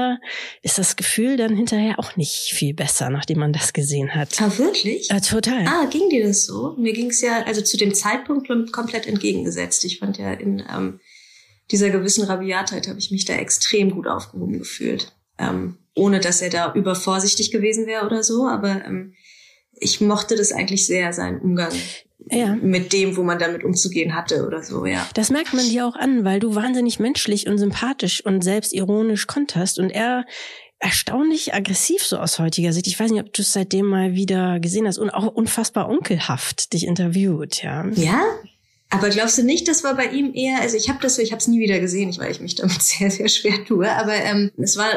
ist 0.62 0.78
das 0.78 0.96
Gefühl 0.96 1.38
dann 1.38 1.56
hinterher 1.56 2.00
auch 2.00 2.16
nicht 2.16 2.52
viel 2.54 2.74
besser, 2.74 3.10
nachdem 3.10 3.40
man 3.40 3.54
das 3.54 3.74
gesehen 3.74 4.16
hat. 4.16 4.42
Ah, 4.42 4.52
wirklich? 4.58 5.10
Äh, 5.12 5.22
total. 5.22 5.66
Ah, 5.68 5.86
ging 5.86 6.10
dir 6.10 6.28
das 6.28 6.46
so? 6.46 6.76
Mir 6.78 6.94
ging 6.94 7.10
es 7.10 7.22
ja 7.22 7.44
also 7.44 7.62
zu 7.62 7.78
dem 7.78 7.94
Zeitpunkt 7.94 8.48
komplett 8.72 9.08
entgegengesetzt. 9.08 9.86
Ich 9.86 10.00
fand 10.00 10.18
ja 10.18 10.34
in 10.34 10.64
ähm, 10.74 11.00
dieser 11.72 11.90
gewissen 11.90 12.24
Rabiatheit 12.26 12.88
habe 12.88 13.00
ich 13.00 13.12
mich 13.12 13.26
da 13.26 13.34
extrem 13.34 13.92
gut 13.92 14.08
aufgehoben 14.08 14.60
gefühlt. 14.60 15.14
Ähm, 15.38 15.78
ohne 15.96 16.20
dass 16.20 16.42
er 16.42 16.50
da 16.50 16.74
übervorsichtig 16.74 17.52
gewesen 17.52 17.88
wäre 17.88 18.06
oder 18.06 18.24
so, 18.24 18.48
aber 18.48 18.86
ähm, 18.86 19.14
ich 19.78 20.02
mochte 20.02 20.36
das 20.36 20.52
eigentlich 20.52 20.86
sehr, 20.86 21.12
seinen 21.14 21.42
Umgang 21.42 21.74
Ja. 22.32 22.56
mit 22.56 22.92
dem, 22.94 23.18
wo 23.18 23.24
man 23.24 23.38
damit 23.38 23.64
umzugehen 23.64 24.16
hatte 24.16 24.46
oder 24.46 24.64
so, 24.64 24.86
ja. 24.86 25.08
Das 25.14 25.30
merkt 25.30 25.54
man 25.54 25.68
dir 25.68 25.88
auch 25.88 25.96
an, 25.96 26.26
weil 26.26 26.40
du 26.40 26.56
wahnsinnig 26.56 27.00
menschlich 27.00 27.48
und 27.48 27.58
sympathisch 27.58 28.26
und 28.26 28.44
selbstironisch 28.44 29.28
konterst 29.28 29.80
und 29.80 29.92
er 29.92 30.26
erstaunlich 30.80 31.54
aggressiv 31.54 32.04
so 32.04 32.18
aus 32.18 32.40
heutiger 32.40 32.74
Sicht. 32.74 32.88
Ich 32.88 33.00
weiß 33.00 33.12
nicht, 33.12 33.22
ob 33.22 33.34
du 33.34 33.42
es 33.42 33.54
seitdem 33.54 33.86
mal 33.86 34.14
wieder 34.14 34.60
gesehen 34.60 34.88
hast 34.88 34.98
und 34.98 35.10
auch 35.10 35.28
unfassbar 35.28 35.90
onkelhaft 35.90 36.74
dich 36.74 36.86
interviewt, 36.86 37.64
ja. 37.64 37.86
Ja? 37.94 38.24
Aber 38.90 39.10
glaubst 39.10 39.38
du 39.38 39.44
nicht, 39.44 39.68
das 39.68 39.84
war 39.84 39.96
bei 39.96 40.06
ihm 40.06 40.34
eher, 40.34 40.62
also 40.62 40.78
ich 40.78 40.90
habe 40.90 41.00
das 41.02 41.18
ich 41.18 41.32
habe 41.32 41.40
es 41.40 41.48
nie 41.48 41.60
wieder 41.60 41.80
gesehen, 41.80 42.16
weil 42.18 42.32
ich 42.32 42.40
mich 42.40 42.56
damit 42.56 42.82
sehr, 42.82 43.10
sehr 43.10 43.28
schwer 43.28 43.66
tue, 43.66 43.92
aber 43.92 44.14
ähm, 44.14 44.52
es 44.58 44.78
war 44.78 44.90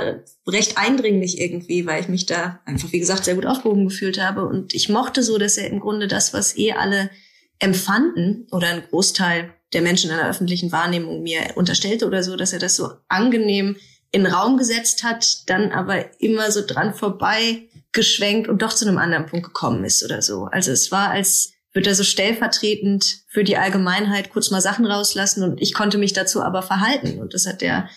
recht 0.46 0.76
eindringlich 0.76 1.40
irgendwie, 1.40 1.86
weil 1.86 2.00
ich 2.00 2.08
mich 2.08 2.26
da 2.26 2.60
einfach, 2.64 2.92
wie 2.92 3.00
gesagt, 3.00 3.24
sehr 3.24 3.34
gut 3.34 3.46
aufgehoben 3.46 3.88
gefühlt 3.88 4.22
habe 4.22 4.46
und 4.46 4.74
ich 4.74 4.88
mochte 4.88 5.22
so, 5.22 5.38
dass 5.38 5.56
er 5.56 5.68
im 5.68 5.80
Grunde 5.80 6.06
das, 6.06 6.34
was 6.34 6.56
eh 6.56 6.72
alle 6.72 7.10
empfanden 7.58 8.46
oder 8.50 8.68
ein 8.68 8.84
Großteil 8.88 9.52
der 9.72 9.82
Menschen 9.82 10.10
in 10.10 10.16
der 10.16 10.28
öffentlichen 10.28 10.70
Wahrnehmung 10.72 11.22
mir 11.22 11.40
unterstellte 11.56 12.06
oder 12.06 12.22
so, 12.22 12.36
dass 12.36 12.52
er 12.52 12.58
das 12.58 12.76
so 12.76 12.90
angenehm 13.08 13.76
in 14.10 14.26
Raum 14.26 14.56
gesetzt 14.56 15.02
hat, 15.02 15.48
dann 15.50 15.72
aber 15.72 16.20
immer 16.20 16.50
so 16.50 16.64
dran 16.64 16.94
vorbei 16.94 17.68
geschwenkt 17.92 18.48
und 18.48 18.62
doch 18.62 18.72
zu 18.72 18.86
einem 18.86 18.98
anderen 18.98 19.26
Punkt 19.26 19.46
gekommen 19.46 19.84
ist 19.84 20.02
oder 20.04 20.22
so. 20.22 20.44
Also 20.44 20.72
es 20.72 20.90
war, 20.92 21.10
als 21.10 21.52
würde 21.78 21.90
er 21.90 21.94
so 21.94 22.02
stellvertretend 22.02 23.20
für 23.28 23.44
die 23.44 23.56
Allgemeinheit 23.56 24.30
kurz 24.30 24.50
mal 24.50 24.60
Sachen 24.60 24.84
rauslassen 24.84 25.44
und 25.44 25.62
ich 25.62 25.74
konnte 25.74 25.96
mich 25.96 26.12
dazu 26.12 26.42
aber 26.42 26.62
verhalten. 26.62 27.20
Und 27.20 27.34
das 27.34 27.46
hat 27.46 27.62
er 27.62 27.88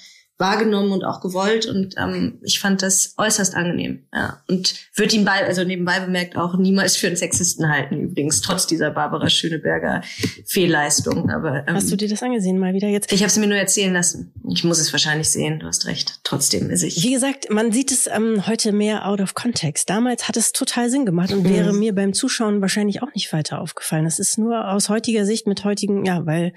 wahrgenommen 0.41 0.91
und 0.91 1.05
auch 1.05 1.21
gewollt 1.21 1.65
und 1.65 1.95
ähm, 1.97 2.39
ich 2.43 2.59
fand 2.59 2.81
das 2.81 3.13
äußerst 3.17 3.55
angenehm. 3.55 4.07
Ja. 4.13 4.41
Und 4.49 4.73
würde 4.95 5.15
ihn 5.15 5.23
bei, 5.23 5.45
also 5.45 5.63
nebenbei 5.63 6.01
bemerkt 6.01 6.35
auch 6.35 6.57
niemals 6.57 6.97
für 6.97 7.07
einen 7.07 7.15
Sexisten 7.15 7.69
halten, 7.69 8.01
übrigens, 8.01 8.41
trotz 8.41 8.67
dieser 8.67 8.91
Barbara 8.91 9.29
Schöneberger 9.29 10.01
Fehlleistung. 10.45 11.29
Aber 11.29 11.63
ähm, 11.67 11.75
Hast 11.75 11.91
du 11.91 11.95
dir 11.95 12.09
das 12.09 12.21
angesehen 12.23 12.57
mal 12.57 12.73
wieder 12.73 12.89
jetzt? 12.89 13.11
ich 13.13 13.21
habe 13.21 13.27
es 13.27 13.37
mir 13.37 13.47
nur 13.47 13.57
erzählen 13.57 13.93
lassen. 13.93 14.33
Ich 14.49 14.63
muss 14.63 14.79
es 14.79 14.91
wahrscheinlich 14.91 15.29
sehen, 15.29 15.59
du 15.59 15.67
hast 15.67 15.85
recht. 15.85 16.19
Trotzdem 16.23 16.69
ist 16.69 16.83
ich. 16.83 17.01
Wie 17.03 17.13
gesagt, 17.13 17.49
man 17.49 17.71
sieht 17.71 17.91
es 17.91 18.07
ähm, 18.07 18.47
heute 18.47 18.71
mehr 18.71 19.07
out 19.07 19.21
of 19.21 19.35
context. 19.35 19.89
Damals 19.89 20.27
hat 20.27 20.35
es 20.35 20.51
total 20.51 20.89
Sinn 20.89 21.05
gemacht 21.05 21.31
und 21.31 21.47
wäre 21.47 21.71
mir 21.71 21.93
beim 21.93 22.13
Zuschauen 22.13 22.61
wahrscheinlich 22.61 23.03
auch 23.03 23.13
nicht 23.13 23.31
weiter 23.31 23.61
aufgefallen. 23.61 24.05
Das 24.05 24.17
ist 24.17 24.37
nur 24.37 24.67
aus 24.69 24.89
heutiger 24.89 25.25
Sicht 25.25 25.45
mit 25.45 25.63
heutigen, 25.63 26.03
ja, 26.03 26.25
weil 26.25 26.53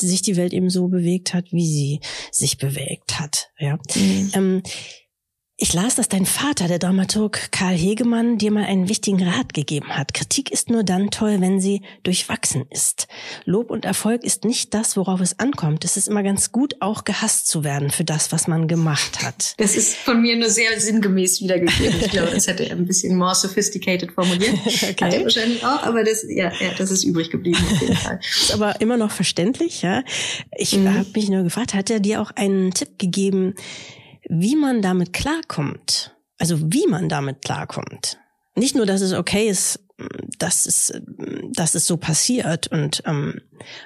sich 0.00 0.22
die 0.22 0.36
Welt 0.36 0.52
eben 0.52 0.70
so 0.70 0.88
bewegt 0.88 1.34
hat, 1.34 1.52
wie 1.52 1.66
sie 1.66 2.00
sich 2.30 2.58
bewegt 2.58 3.18
hat. 3.20 3.50
Ja. 3.58 3.78
Mhm. 3.94 4.30
Ähm, 4.34 4.62
Ich 5.56 5.72
las, 5.72 5.94
dass 5.94 6.08
dein 6.08 6.26
Vater, 6.26 6.66
der 6.66 6.80
Dramaturg 6.80 7.52
Karl 7.52 7.76
Hegemann, 7.76 8.38
dir 8.38 8.50
mal 8.50 8.64
einen 8.64 8.88
wichtigen 8.88 9.22
Rat 9.22 9.54
gegeben 9.54 9.90
hat. 9.90 10.12
Kritik 10.12 10.50
ist 10.50 10.68
nur 10.68 10.82
dann 10.82 11.12
toll, 11.12 11.40
wenn 11.40 11.60
sie 11.60 11.82
durchwachsen 12.02 12.64
ist. 12.70 13.06
Lob 13.44 13.70
und 13.70 13.84
Erfolg 13.84 14.24
ist 14.24 14.44
nicht 14.44 14.74
das, 14.74 14.96
worauf 14.96 15.20
es 15.20 15.38
ankommt. 15.38 15.84
Es 15.84 15.96
ist 15.96 16.08
immer 16.08 16.24
ganz 16.24 16.50
gut, 16.50 16.74
auch 16.80 17.04
gehasst 17.04 17.46
zu 17.46 17.62
werden 17.62 17.90
für 17.90 18.02
das, 18.02 18.32
was 18.32 18.48
man 18.48 18.66
gemacht 18.66 19.22
hat. 19.24 19.54
Das 19.64 19.76
ist 19.76 19.96
von 19.96 20.20
mir 20.20 20.36
nur 20.36 20.50
sehr 20.50 20.78
sinngemäß 20.78 21.40
wiedergegeben. 21.40 22.00
Ich 22.00 22.10
glaube, 22.10 22.32
das 22.32 22.48
hätte 22.48 22.68
er 22.68 22.76
ein 22.76 22.86
bisschen 22.86 23.16
more 23.16 23.34
sophisticated 23.34 24.12
formuliert. 24.12 24.54
okay. 24.66 24.94
Hat 25.00 25.14
er 25.14 25.22
wahrscheinlich 25.22 25.64
auch, 25.64 25.84
aber 25.84 26.02
das, 26.02 26.24
ja, 26.28 26.52
ja, 26.60 26.70
das 26.76 26.90
ist 26.90 27.04
übrig 27.04 27.30
geblieben 27.30 27.64
auf 27.70 27.80
jeden 27.80 27.96
Fall. 27.96 28.20
ist 28.36 28.52
aber 28.52 28.80
immer 28.80 28.96
noch 28.96 29.10
verständlich, 29.10 29.82
ja. 29.82 30.02
Ich 30.56 30.76
mhm. 30.76 30.92
habe 30.92 31.08
mich 31.14 31.28
nur 31.28 31.44
gefragt, 31.44 31.74
hat 31.74 31.90
er 31.90 32.00
dir 32.00 32.20
auch 32.20 32.32
einen 32.32 32.72
Tipp 32.72 32.98
gegeben, 32.98 33.54
wie 34.28 34.56
man 34.56 34.82
damit 34.82 35.12
klarkommt. 35.12 36.14
Also 36.38 36.58
wie 36.60 36.86
man 36.86 37.08
damit 37.08 37.42
klarkommt. 37.44 38.18
Nicht 38.56 38.74
nur, 38.74 38.86
dass 38.86 39.00
es 39.00 39.12
okay 39.12 39.48
ist, 39.48 39.80
dass 40.38 40.66
es, 40.66 40.92
dass 41.52 41.74
es 41.74 41.86
so 41.86 41.96
passiert 41.96 42.66
und 42.68 43.02
ähm, 43.06 43.40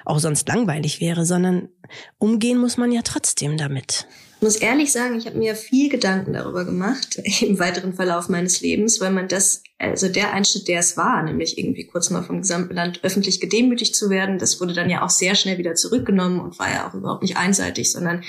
auch 0.05 0.19
sonst 0.19 0.47
langweilig 0.47 1.01
wäre, 1.01 1.25
sondern 1.25 1.69
umgehen 2.17 2.57
muss 2.57 2.77
man 2.77 2.91
ja 2.91 3.01
trotzdem 3.03 3.57
damit. 3.57 4.07
Ich 4.37 4.43
muss 4.43 4.55
ehrlich 4.55 4.91
sagen, 4.91 5.17
ich 5.17 5.25
habe 5.25 5.37
mir 5.37 5.53
viel 5.55 5.89
Gedanken 5.89 6.33
darüber 6.33 6.63
gemacht 6.65 7.21
im 7.41 7.59
weiteren 7.59 7.93
Verlauf 7.93 8.29
meines 8.29 8.61
Lebens, 8.61 9.01
weil 9.01 9.11
man 9.11 9.27
das, 9.27 9.63
also 9.77 10.07
der 10.07 10.33
Einschnitt, 10.33 10.67
der 10.67 10.79
es 10.79 10.97
war, 10.97 11.21
nämlich 11.23 11.57
irgendwie 11.57 11.85
kurz 11.85 12.09
mal 12.09 12.23
vom 12.23 12.41
gesamten 12.41 12.73
Land 12.73 13.01
öffentlich 13.03 13.41
gedemütigt 13.41 13.95
zu 13.95 14.09
werden, 14.09 14.39
das 14.39 14.61
wurde 14.61 14.73
dann 14.73 14.89
ja 14.89 15.03
auch 15.03 15.09
sehr 15.09 15.35
schnell 15.35 15.57
wieder 15.57 15.75
zurückgenommen 15.75 16.39
und 16.39 16.57
war 16.57 16.71
ja 16.71 16.87
auch 16.87 16.93
überhaupt 16.93 17.21
nicht 17.21 17.37
einseitig, 17.37 17.91
sondern 17.91 18.23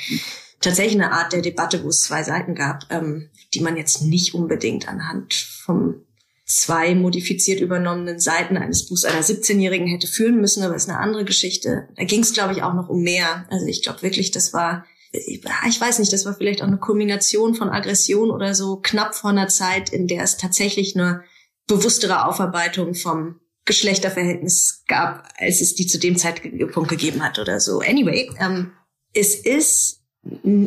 tatsächlich 0.60 1.02
eine 1.02 1.12
Art 1.12 1.32
der 1.32 1.42
Debatte, 1.42 1.82
wo 1.84 1.88
es 1.88 2.00
zwei 2.00 2.22
Seiten 2.22 2.54
gab, 2.54 2.86
ähm, 2.90 3.30
die 3.54 3.60
man 3.60 3.76
jetzt 3.76 4.02
nicht 4.02 4.34
unbedingt 4.34 4.88
anhand 4.88 5.34
vom 5.34 6.02
zwei 6.44 6.94
modifiziert 6.94 7.60
übernommenen 7.60 8.18
Seiten 8.18 8.56
eines 8.56 8.86
Buchs 8.88 9.04
einer 9.04 9.22
17-Jährigen 9.22 9.86
hätte 9.86 10.06
führen 10.06 10.40
müssen, 10.40 10.62
aber 10.62 10.74
ist 10.74 10.88
eine 10.88 10.98
andere 10.98 11.24
Geschichte. 11.24 11.88
Da 11.96 12.04
ging 12.04 12.22
es, 12.22 12.32
glaube 12.32 12.52
ich, 12.52 12.62
auch 12.62 12.74
noch 12.74 12.88
um 12.88 13.02
mehr. 13.02 13.46
Also 13.50 13.66
ich 13.66 13.82
glaube 13.82 14.02
wirklich, 14.02 14.32
das 14.32 14.52
war, 14.52 14.84
ich 15.12 15.80
weiß 15.80 16.00
nicht, 16.00 16.12
das 16.12 16.26
war 16.26 16.34
vielleicht 16.34 16.62
auch 16.62 16.66
eine 16.66 16.78
Kombination 16.78 17.54
von 17.54 17.70
Aggression 17.70 18.30
oder 18.30 18.54
so, 18.54 18.76
knapp 18.76 19.14
vor 19.14 19.30
einer 19.30 19.48
Zeit, 19.48 19.90
in 19.90 20.08
der 20.08 20.24
es 20.24 20.36
tatsächlich 20.36 20.96
eine 20.96 21.22
bewusstere 21.68 22.26
Aufarbeitung 22.26 22.94
vom 22.94 23.40
Geschlechterverhältnis 23.64 24.82
gab, 24.88 25.28
als 25.36 25.60
es 25.60 25.76
die 25.76 25.86
zu 25.86 25.98
dem 25.98 26.16
Zeitpunkt 26.16 26.88
gegeben 26.88 27.22
hat 27.22 27.38
oder 27.38 27.60
so. 27.60 27.80
Anyway, 27.80 28.28
ähm, 28.40 28.72
es 29.12 29.36
ist 29.36 29.99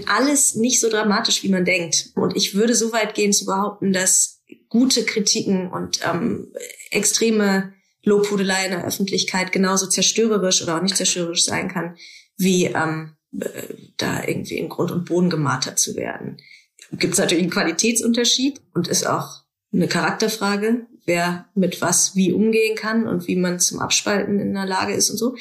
alles 0.08 0.56
nicht 0.56 0.80
so 0.80 0.90
dramatisch, 0.90 1.44
wie 1.44 1.50
man 1.50 1.66
denkt. 1.66 2.10
Und 2.16 2.36
ich 2.36 2.56
würde 2.56 2.76
so 2.76 2.92
weit 2.92 3.14
gehen 3.14 3.34
zu 3.34 3.46
behaupten, 3.46 3.94
dass 3.94 4.42
gute 4.70 5.06
Kritiken 5.06 5.70
und 5.70 6.00
ähm, 6.04 6.52
extreme 6.90 7.74
Lobhudelei 8.04 8.66
in 8.66 8.72
der 8.72 8.86
Öffentlichkeit 8.86 9.52
genauso 9.52 9.88
zerstörerisch 9.88 10.62
oder 10.64 10.78
auch 10.78 10.82
nicht 10.82 10.98
zerstörerisch 10.98 11.46
sein 11.46 11.70
kann, 11.70 11.96
wie 12.38 12.66
ähm, 12.66 13.16
äh, 13.40 13.76
da 13.98 14.24
irgendwie 14.24 14.58
in 14.58 14.70
Grund 14.70 14.92
und 14.92 15.06
Boden 15.06 15.30
gemartert 15.30 15.80
zu 15.80 15.96
werden. 15.96 16.38
Gibt 16.92 17.14
es 17.14 17.20
natürlich 17.20 17.44
einen 17.44 17.52
Qualitätsunterschied 17.52 18.62
und 18.74 18.88
ist 18.88 19.08
auch 19.08 19.44
eine 19.72 19.88
Charakterfrage, 19.88 20.88
wer 21.06 21.48
mit 21.56 21.82
was 21.82 22.16
wie 22.16 22.34
umgehen 22.34 22.76
kann 22.76 23.08
und 23.08 23.28
wie 23.28 23.36
man 23.36 23.60
zum 23.60 23.80
Abspalten 23.80 24.40
in 24.40 24.54
der 24.54 24.66
Lage 24.66 24.94
ist 24.94 25.10
und 25.10 25.18
so. 25.18 25.36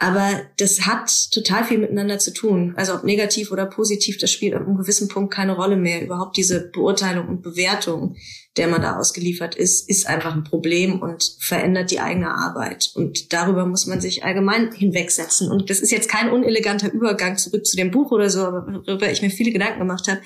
Aber 0.00 0.42
das 0.58 0.86
hat 0.86 1.10
total 1.32 1.64
viel 1.64 1.78
miteinander 1.78 2.20
zu 2.20 2.32
tun. 2.32 2.72
Also 2.76 2.94
ob 2.94 3.02
negativ 3.02 3.50
oder 3.50 3.66
positiv, 3.66 4.16
das 4.18 4.30
spielt 4.30 4.54
an 4.54 4.64
einem 4.64 4.76
gewissen 4.76 5.08
Punkt 5.08 5.34
keine 5.34 5.56
Rolle 5.56 5.76
mehr. 5.76 6.02
Überhaupt 6.02 6.36
diese 6.36 6.70
Beurteilung 6.70 7.26
und 7.26 7.42
Bewertung, 7.42 8.14
der 8.56 8.68
man 8.68 8.80
da 8.80 8.96
ausgeliefert 8.96 9.56
ist, 9.56 9.88
ist 9.88 10.06
einfach 10.06 10.34
ein 10.34 10.44
Problem 10.44 11.02
und 11.02 11.36
verändert 11.40 11.90
die 11.90 11.98
eigene 11.98 12.30
Arbeit. 12.30 12.92
Und 12.94 13.32
darüber 13.32 13.66
muss 13.66 13.86
man 13.86 14.00
sich 14.00 14.24
allgemein 14.24 14.70
hinwegsetzen. 14.70 15.50
Und 15.50 15.68
das 15.68 15.80
ist 15.80 15.90
jetzt 15.90 16.08
kein 16.08 16.30
uneleganter 16.30 16.92
Übergang 16.92 17.36
zurück 17.36 17.66
zu 17.66 17.76
dem 17.76 17.90
Buch 17.90 18.12
oder 18.12 18.30
so, 18.30 18.42
aber 18.42 18.66
worüber 18.86 19.10
ich 19.10 19.20
mir 19.20 19.30
viele 19.30 19.50
Gedanken 19.50 19.80
gemacht 19.80 20.06
habe, 20.06 20.20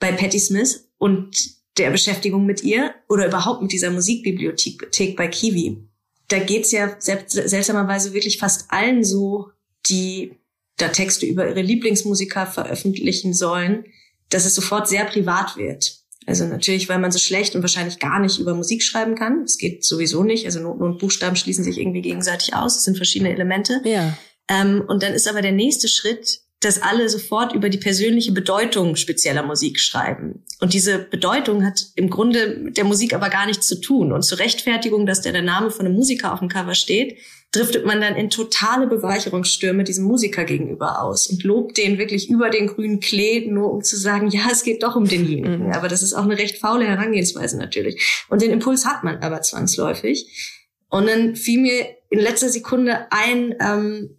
bei 0.00 0.10
Patti 0.10 0.40
Smith 0.40 0.88
und 0.98 1.54
der 1.78 1.90
Beschäftigung 1.90 2.44
mit 2.44 2.64
ihr 2.64 2.92
oder 3.08 3.28
überhaupt 3.28 3.62
mit 3.62 3.70
dieser 3.70 3.90
Musikbibliothek 3.90 5.16
bei 5.16 5.28
Kiwi 5.28 5.86
da 6.28 6.38
geht's 6.38 6.72
ja 6.72 6.96
seltsamerweise 6.98 8.12
wirklich 8.12 8.38
fast 8.38 8.70
allen 8.70 9.04
so, 9.04 9.50
die 9.88 10.32
da 10.76 10.88
Texte 10.88 11.26
über 11.26 11.48
ihre 11.48 11.62
Lieblingsmusiker 11.62 12.46
veröffentlichen 12.46 13.32
sollen, 13.32 13.84
dass 14.28 14.44
es 14.44 14.54
sofort 14.54 14.88
sehr 14.88 15.04
privat 15.04 15.56
wird. 15.56 16.00
Also 16.26 16.44
natürlich, 16.44 16.88
weil 16.88 16.98
man 16.98 17.12
so 17.12 17.20
schlecht 17.20 17.54
und 17.54 17.62
wahrscheinlich 17.62 18.00
gar 18.00 18.18
nicht 18.18 18.38
über 18.38 18.54
Musik 18.54 18.82
schreiben 18.82 19.14
kann. 19.14 19.44
Es 19.44 19.58
geht 19.58 19.84
sowieso 19.84 20.24
nicht. 20.24 20.44
Also 20.44 20.60
Noten 20.60 20.82
und 20.82 20.98
Buchstaben 20.98 21.36
schließen 21.36 21.62
sich 21.62 21.78
irgendwie 21.78 22.02
gegenseitig 22.02 22.52
aus. 22.54 22.76
Es 22.76 22.84
sind 22.84 22.96
verschiedene 22.96 23.32
Elemente. 23.32 23.80
Ja. 23.84 24.18
Ähm, 24.48 24.82
und 24.86 25.04
dann 25.04 25.12
ist 25.12 25.28
aber 25.28 25.40
der 25.40 25.52
nächste 25.52 25.86
Schritt, 25.86 26.40
dass 26.66 26.82
alle 26.82 27.08
sofort 27.08 27.54
über 27.54 27.68
die 27.68 27.78
persönliche 27.78 28.32
Bedeutung 28.32 28.96
spezieller 28.96 29.44
Musik 29.44 29.78
schreiben. 29.78 30.44
Und 30.60 30.72
diese 30.74 30.98
Bedeutung 30.98 31.64
hat 31.64 31.86
im 31.94 32.10
Grunde 32.10 32.58
mit 32.60 32.76
der 32.76 32.84
Musik 32.84 33.14
aber 33.14 33.30
gar 33.30 33.46
nichts 33.46 33.66
zu 33.66 33.80
tun. 33.80 34.12
Und 34.12 34.22
zur 34.22 34.38
Rechtfertigung, 34.38 35.06
dass 35.06 35.20
der, 35.20 35.32
der 35.32 35.42
Name 35.42 35.70
von 35.70 35.86
einem 35.86 35.94
Musiker 35.94 36.32
auf 36.32 36.40
dem 36.40 36.48
Cover 36.48 36.74
steht, 36.74 37.18
driftet 37.52 37.86
man 37.86 38.00
dann 38.00 38.16
in 38.16 38.30
totale 38.30 38.88
Beweicherungsstürme 38.88 39.84
diesem 39.84 40.04
Musiker 40.04 40.44
gegenüber 40.44 41.02
aus 41.02 41.28
und 41.28 41.44
lobt 41.44 41.78
den 41.78 41.98
wirklich 41.98 42.28
über 42.28 42.50
den 42.50 42.66
grünen 42.66 42.98
Klee, 42.98 43.46
nur 43.48 43.72
um 43.72 43.82
zu 43.82 43.96
sagen, 43.96 44.28
ja, 44.28 44.48
es 44.50 44.64
geht 44.64 44.82
doch 44.82 44.96
um 44.96 45.06
denjenigen. 45.06 45.66
Mhm. 45.66 45.72
Aber 45.72 45.86
das 45.86 46.02
ist 46.02 46.14
auch 46.14 46.24
eine 46.24 46.36
recht 46.36 46.58
faule 46.58 46.86
Herangehensweise 46.86 47.56
natürlich. 47.58 48.24
Und 48.28 48.42
den 48.42 48.50
Impuls 48.50 48.84
hat 48.84 49.04
man 49.04 49.18
aber 49.18 49.40
zwangsläufig. 49.42 50.56
Und 50.88 51.08
dann 51.08 51.36
fiel 51.36 51.60
mir 51.60 51.86
in 52.10 52.18
letzter 52.18 52.48
Sekunde 52.48 53.06
ein, 53.10 53.54
ähm, 53.60 54.15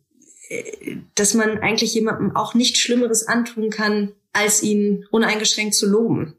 dass 1.16 1.34
man 1.34 1.60
eigentlich 1.60 1.94
jemandem 1.94 2.36
auch 2.36 2.54
nichts 2.54 2.80
Schlimmeres 2.80 3.28
antun 3.28 3.70
kann, 3.70 4.14
als 4.34 4.64
ihn 4.64 5.06
uneingeschränkt 5.12 5.74
zu 5.74 5.88
loben, 5.88 6.36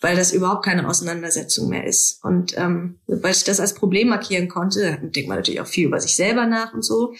weil 0.00 0.16
das 0.16 0.32
überhaupt 0.32 0.64
keine 0.64 0.88
Auseinandersetzung 0.88 1.68
mehr 1.68 1.86
ist. 1.86 2.22
Und 2.24 2.56
ähm, 2.58 2.98
weil 3.06 3.32
ich 3.32 3.44
das 3.44 3.60
als 3.60 3.74
Problem 3.74 4.08
markieren 4.08 4.48
konnte, 4.48 4.98
denkt 5.02 5.28
man 5.28 5.38
natürlich 5.38 5.60
auch 5.60 5.66
viel 5.66 5.86
über 5.86 6.00
sich 6.00 6.16
selber 6.16 6.46
nach 6.46 6.74
und 6.74 6.82
so, 6.82 7.14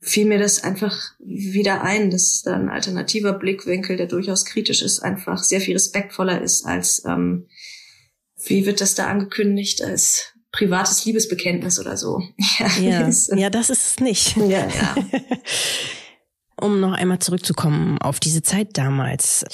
fiel 0.00 0.26
mir 0.26 0.38
das 0.38 0.64
einfach 0.64 1.12
wieder 1.18 1.82
ein, 1.82 2.10
dass 2.10 2.42
da 2.42 2.54
ein 2.54 2.70
alternativer 2.70 3.34
Blickwinkel, 3.34 3.96
der 3.96 4.06
durchaus 4.06 4.44
kritisch 4.44 4.82
ist, 4.82 5.00
einfach 5.00 5.42
sehr 5.42 5.60
viel 5.60 5.74
respektvoller 5.74 6.40
ist 6.40 6.64
als, 6.64 7.02
ähm, 7.04 7.46
wie 8.44 8.64
wird 8.64 8.80
das 8.80 8.94
da 8.94 9.06
angekündigt, 9.06 9.82
als 9.82 10.34
privates 10.52 11.04
Liebesbekenntnis 11.04 11.78
oder 11.78 11.96
so. 11.96 12.22
Ja, 12.58 12.68
ja, 12.78 13.10
ja 13.36 13.50
das 13.50 13.70
ist 13.70 13.86
es 13.86 14.00
nicht. 14.00 14.36
Ja, 14.36 14.66
ja. 14.66 14.94
um 16.60 16.80
noch 16.80 16.92
einmal 16.92 17.18
zurückzukommen 17.18 17.98
auf 17.98 18.20
diese 18.20 18.42
Zeit 18.42 18.76
damals. 18.76 19.44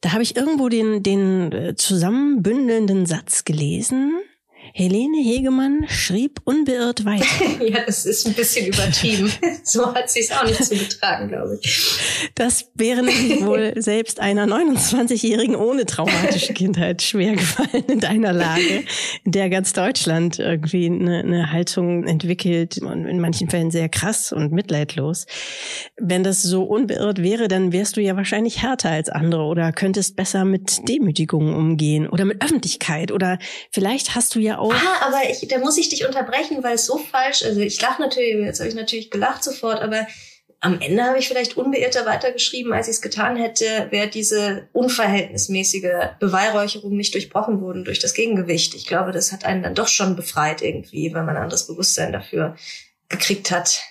Da 0.00 0.12
habe 0.12 0.22
ich 0.22 0.36
irgendwo 0.36 0.68
den, 0.68 1.02
den 1.02 1.52
äh, 1.52 1.76
zusammenbündelnden 1.76 3.06
Satz 3.06 3.44
gelesen. 3.44 4.20
Helene 4.74 5.18
Hegemann 5.18 5.84
schrieb 5.86 6.40
unbeirrt 6.44 7.04
weiter. 7.04 7.26
ja, 7.64 7.80
das 7.84 8.06
ist 8.06 8.26
ein 8.26 8.32
bisschen 8.32 8.66
übertrieben. 8.66 9.30
so 9.64 9.94
hat 9.94 10.10
sie 10.10 10.20
es 10.20 10.32
auch 10.32 10.44
nicht 10.44 10.64
zugetragen, 10.64 11.28
glaube 11.28 11.58
ich. 11.60 12.30
Das 12.34 12.70
wäre 12.74 13.02
nämlich 13.02 13.44
wohl 13.44 13.74
selbst 13.76 14.18
einer 14.18 14.46
29-Jährigen 14.46 15.56
ohne 15.56 15.84
traumatische 15.84 16.54
Kindheit 16.54 17.02
schwer 17.02 17.32
gefallen 17.32 17.84
in 17.88 18.00
deiner 18.00 18.32
Lage, 18.32 18.84
in 19.24 19.32
der 19.32 19.50
ganz 19.50 19.74
Deutschland 19.74 20.38
irgendwie 20.38 20.86
eine, 20.86 21.18
eine 21.18 21.52
Haltung 21.52 22.04
entwickelt 22.04 22.78
und 22.78 23.04
in 23.06 23.20
manchen 23.20 23.50
Fällen 23.50 23.70
sehr 23.70 23.90
krass 23.90 24.32
und 24.32 24.52
mitleidlos. 24.52 25.26
Wenn 26.00 26.24
das 26.24 26.42
so 26.42 26.64
unbeirrt 26.64 27.22
wäre, 27.22 27.48
dann 27.48 27.72
wärst 27.72 27.98
du 27.98 28.00
ja 28.00 28.16
wahrscheinlich 28.16 28.62
härter 28.62 28.90
als 28.90 29.10
andere 29.10 29.42
oder 29.42 29.70
könntest 29.72 30.16
besser 30.16 30.46
mit 30.46 30.88
Demütigungen 30.88 31.54
umgehen 31.54 32.08
oder 32.08 32.24
mit 32.24 32.42
Öffentlichkeit 32.42 33.12
oder 33.12 33.38
vielleicht 33.70 34.14
hast 34.14 34.34
du 34.34 34.40
ja 34.40 34.61
auch. 34.62 34.72
Ah, 34.72 35.06
aber 35.06 35.28
ich, 35.28 35.46
da 35.48 35.58
muss 35.58 35.76
ich 35.78 35.88
dich 35.88 36.06
unterbrechen, 36.06 36.62
weil 36.62 36.74
es 36.74 36.86
so 36.86 36.98
falsch, 36.98 37.44
also 37.44 37.60
ich 37.60 37.80
lache 37.80 38.00
natürlich, 38.00 38.34
jetzt 38.44 38.60
habe 38.60 38.68
ich 38.68 38.74
natürlich 38.74 39.10
gelacht 39.10 39.44
sofort, 39.44 39.80
aber 39.80 40.06
am 40.60 40.80
Ende 40.80 41.02
habe 41.02 41.18
ich 41.18 41.26
vielleicht 41.26 41.56
unbeirrter 41.56 42.06
weitergeschrieben, 42.06 42.72
als 42.72 42.86
ich 42.86 42.94
es 42.94 43.02
getan 43.02 43.36
hätte, 43.36 43.88
wäre 43.90 44.08
diese 44.08 44.68
unverhältnismäßige 44.72 46.14
Beweihräucherung 46.20 46.96
nicht 46.96 47.14
durchbrochen 47.14 47.60
worden 47.60 47.84
durch 47.84 47.98
das 47.98 48.14
Gegengewicht. 48.14 48.74
Ich 48.74 48.86
glaube, 48.86 49.10
das 49.10 49.32
hat 49.32 49.44
einen 49.44 49.64
dann 49.64 49.74
doch 49.74 49.88
schon 49.88 50.14
befreit 50.14 50.62
irgendwie, 50.62 51.12
wenn 51.12 51.26
man 51.26 51.36
ein 51.36 51.42
anderes 51.42 51.66
Bewusstsein 51.66 52.12
dafür 52.12 52.54
gekriegt 53.08 53.50
hat, 53.50 53.82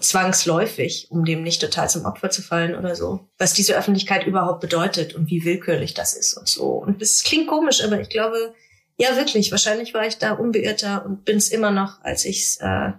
zwangsläufig, 0.00 1.06
um 1.10 1.24
dem 1.24 1.42
nicht 1.42 1.62
total 1.62 1.88
zum 1.88 2.04
Opfer 2.04 2.28
zu 2.28 2.42
fallen 2.42 2.74
oder 2.74 2.94
so. 2.94 3.20
Was 3.38 3.54
diese 3.54 3.74
Öffentlichkeit 3.74 4.26
überhaupt 4.26 4.60
bedeutet 4.60 5.14
und 5.14 5.30
wie 5.30 5.44
willkürlich 5.44 5.94
das 5.94 6.12
ist 6.14 6.34
und 6.34 6.46
so. 6.46 6.72
Und 6.72 7.00
es 7.00 7.22
klingt 7.22 7.48
komisch, 7.48 7.82
aber 7.82 7.98
ich 8.00 8.10
glaube, 8.10 8.54
ja, 8.98 9.16
wirklich. 9.16 9.50
Wahrscheinlich 9.50 9.94
war 9.94 10.06
ich 10.06 10.18
da 10.18 10.32
unbeirrter 10.32 11.06
und 11.06 11.24
bin 11.24 11.36
es 11.36 11.48
immer 11.48 11.70
noch, 11.70 12.02
als 12.02 12.24
ich 12.24 12.42
es 12.42 12.56
äh, 12.58 12.92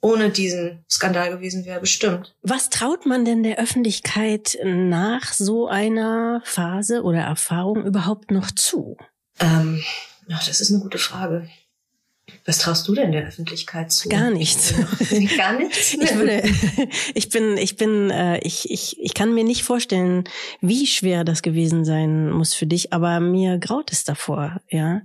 ohne 0.00 0.30
diesen 0.30 0.84
Skandal 0.88 1.30
gewesen 1.30 1.64
wäre, 1.64 1.80
bestimmt. 1.80 2.34
Was 2.42 2.70
traut 2.70 3.04
man 3.04 3.24
denn 3.24 3.42
der 3.42 3.58
Öffentlichkeit 3.58 4.58
nach 4.64 5.32
so 5.32 5.68
einer 5.68 6.40
Phase 6.44 7.02
oder 7.02 7.20
Erfahrung 7.20 7.84
überhaupt 7.84 8.30
noch 8.30 8.50
zu? 8.50 8.96
Ähm, 9.40 9.82
ach, 10.32 10.46
das 10.46 10.60
ist 10.60 10.70
eine 10.70 10.80
gute 10.80 10.98
Frage. 10.98 11.48
Was 12.46 12.58
traust 12.58 12.86
du 12.88 12.94
denn 12.94 13.12
der 13.12 13.26
Öffentlichkeit 13.26 13.92
zu? 13.92 14.08
Gar 14.08 14.30
nichts. 14.30 14.74
Gar 15.36 15.58
nichts? 15.58 15.96
Ich, 16.00 16.14
würde, 16.14 16.42
ich 17.14 17.28
bin, 17.30 17.56
ich 17.56 17.76
bin, 17.76 18.10
äh, 18.10 18.38
ich, 18.40 18.70
ich, 18.70 18.96
ich 19.00 19.14
kann 19.14 19.34
mir 19.34 19.44
nicht 19.44 19.62
vorstellen, 19.62 20.24
wie 20.60 20.86
schwer 20.86 21.24
das 21.24 21.42
gewesen 21.42 21.84
sein 21.84 22.30
muss 22.30 22.54
für 22.54 22.66
dich, 22.66 22.92
aber 22.92 23.20
mir 23.20 23.58
graut 23.58 23.92
es 23.92 24.04
davor, 24.04 24.60
ja. 24.68 25.02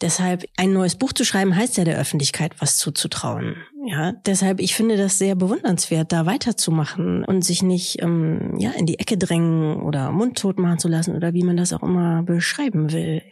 Deshalb 0.00 0.44
ein 0.56 0.72
neues 0.72 0.96
Buch 0.96 1.12
zu 1.12 1.24
schreiben 1.24 1.56
heißt 1.56 1.76
ja 1.76 1.84
der 1.84 1.98
Öffentlichkeit 1.98 2.52
was 2.58 2.76
zuzutrauen. 2.76 3.56
Ja, 3.86 4.12
deshalb 4.26 4.60
ich 4.60 4.74
finde 4.74 4.96
das 4.96 5.18
sehr 5.18 5.34
bewundernswert, 5.34 6.12
da 6.12 6.26
weiterzumachen 6.26 7.24
und 7.24 7.42
sich 7.42 7.62
nicht 7.62 8.02
ähm, 8.02 8.56
ja 8.58 8.70
in 8.72 8.86
die 8.86 8.98
Ecke 8.98 9.16
drängen 9.16 9.80
oder 9.80 10.10
mundtot 10.10 10.58
machen 10.58 10.78
zu 10.78 10.88
lassen 10.88 11.14
oder 11.14 11.32
wie 11.32 11.44
man 11.44 11.56
das 11.56 11.72
auch 11.72 11.82
immer 11.82 12.22
beschreiben 12.22 12.92
will. 12.92 13.22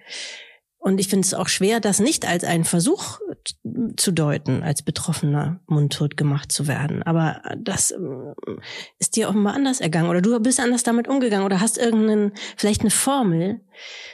Und 0.82 0.98
ich 0.98 1.06
finde 1.06 1.24
es 1.24 1.32
auch 1.32 1.46
schwer, 1.46 1.78
das 1.78 2.00
nicht 2.00 2.26
als 2.26 2.42
einen 2.42 2.64
Versuch 2.64 3.20
zu 3.96 4.10
deuten, 4.10 4.64
als 4.64 4.82
Betroffener 4.82 5.60
mundtot 5.66 6.16
gemacht 6.16 6.50
zu 6.50 6.66
werden. 6.66 7.04
Aber 7.04 7.40
das 7.56 7.92
ähm, 7.92 8.34
ist 8.98 9.14
dir 9.14 9.28
offenbar 9.28 9.54
anders 9.54 9.80
ergangen 9.80 10.10
oder 10.10 10.20
du 10.20 10.40
bist 10.40 10.58
anders 10.58 10.82
damit 10.82 11.06
umgegangen 11.06 11.46
oder 11.46 11.60
hast 11.60 11.78
irgendeinen, 11.78 12.32
vielleicht 12.56 12.80
eine 12.80 12.90
Formel, 12.90 13.60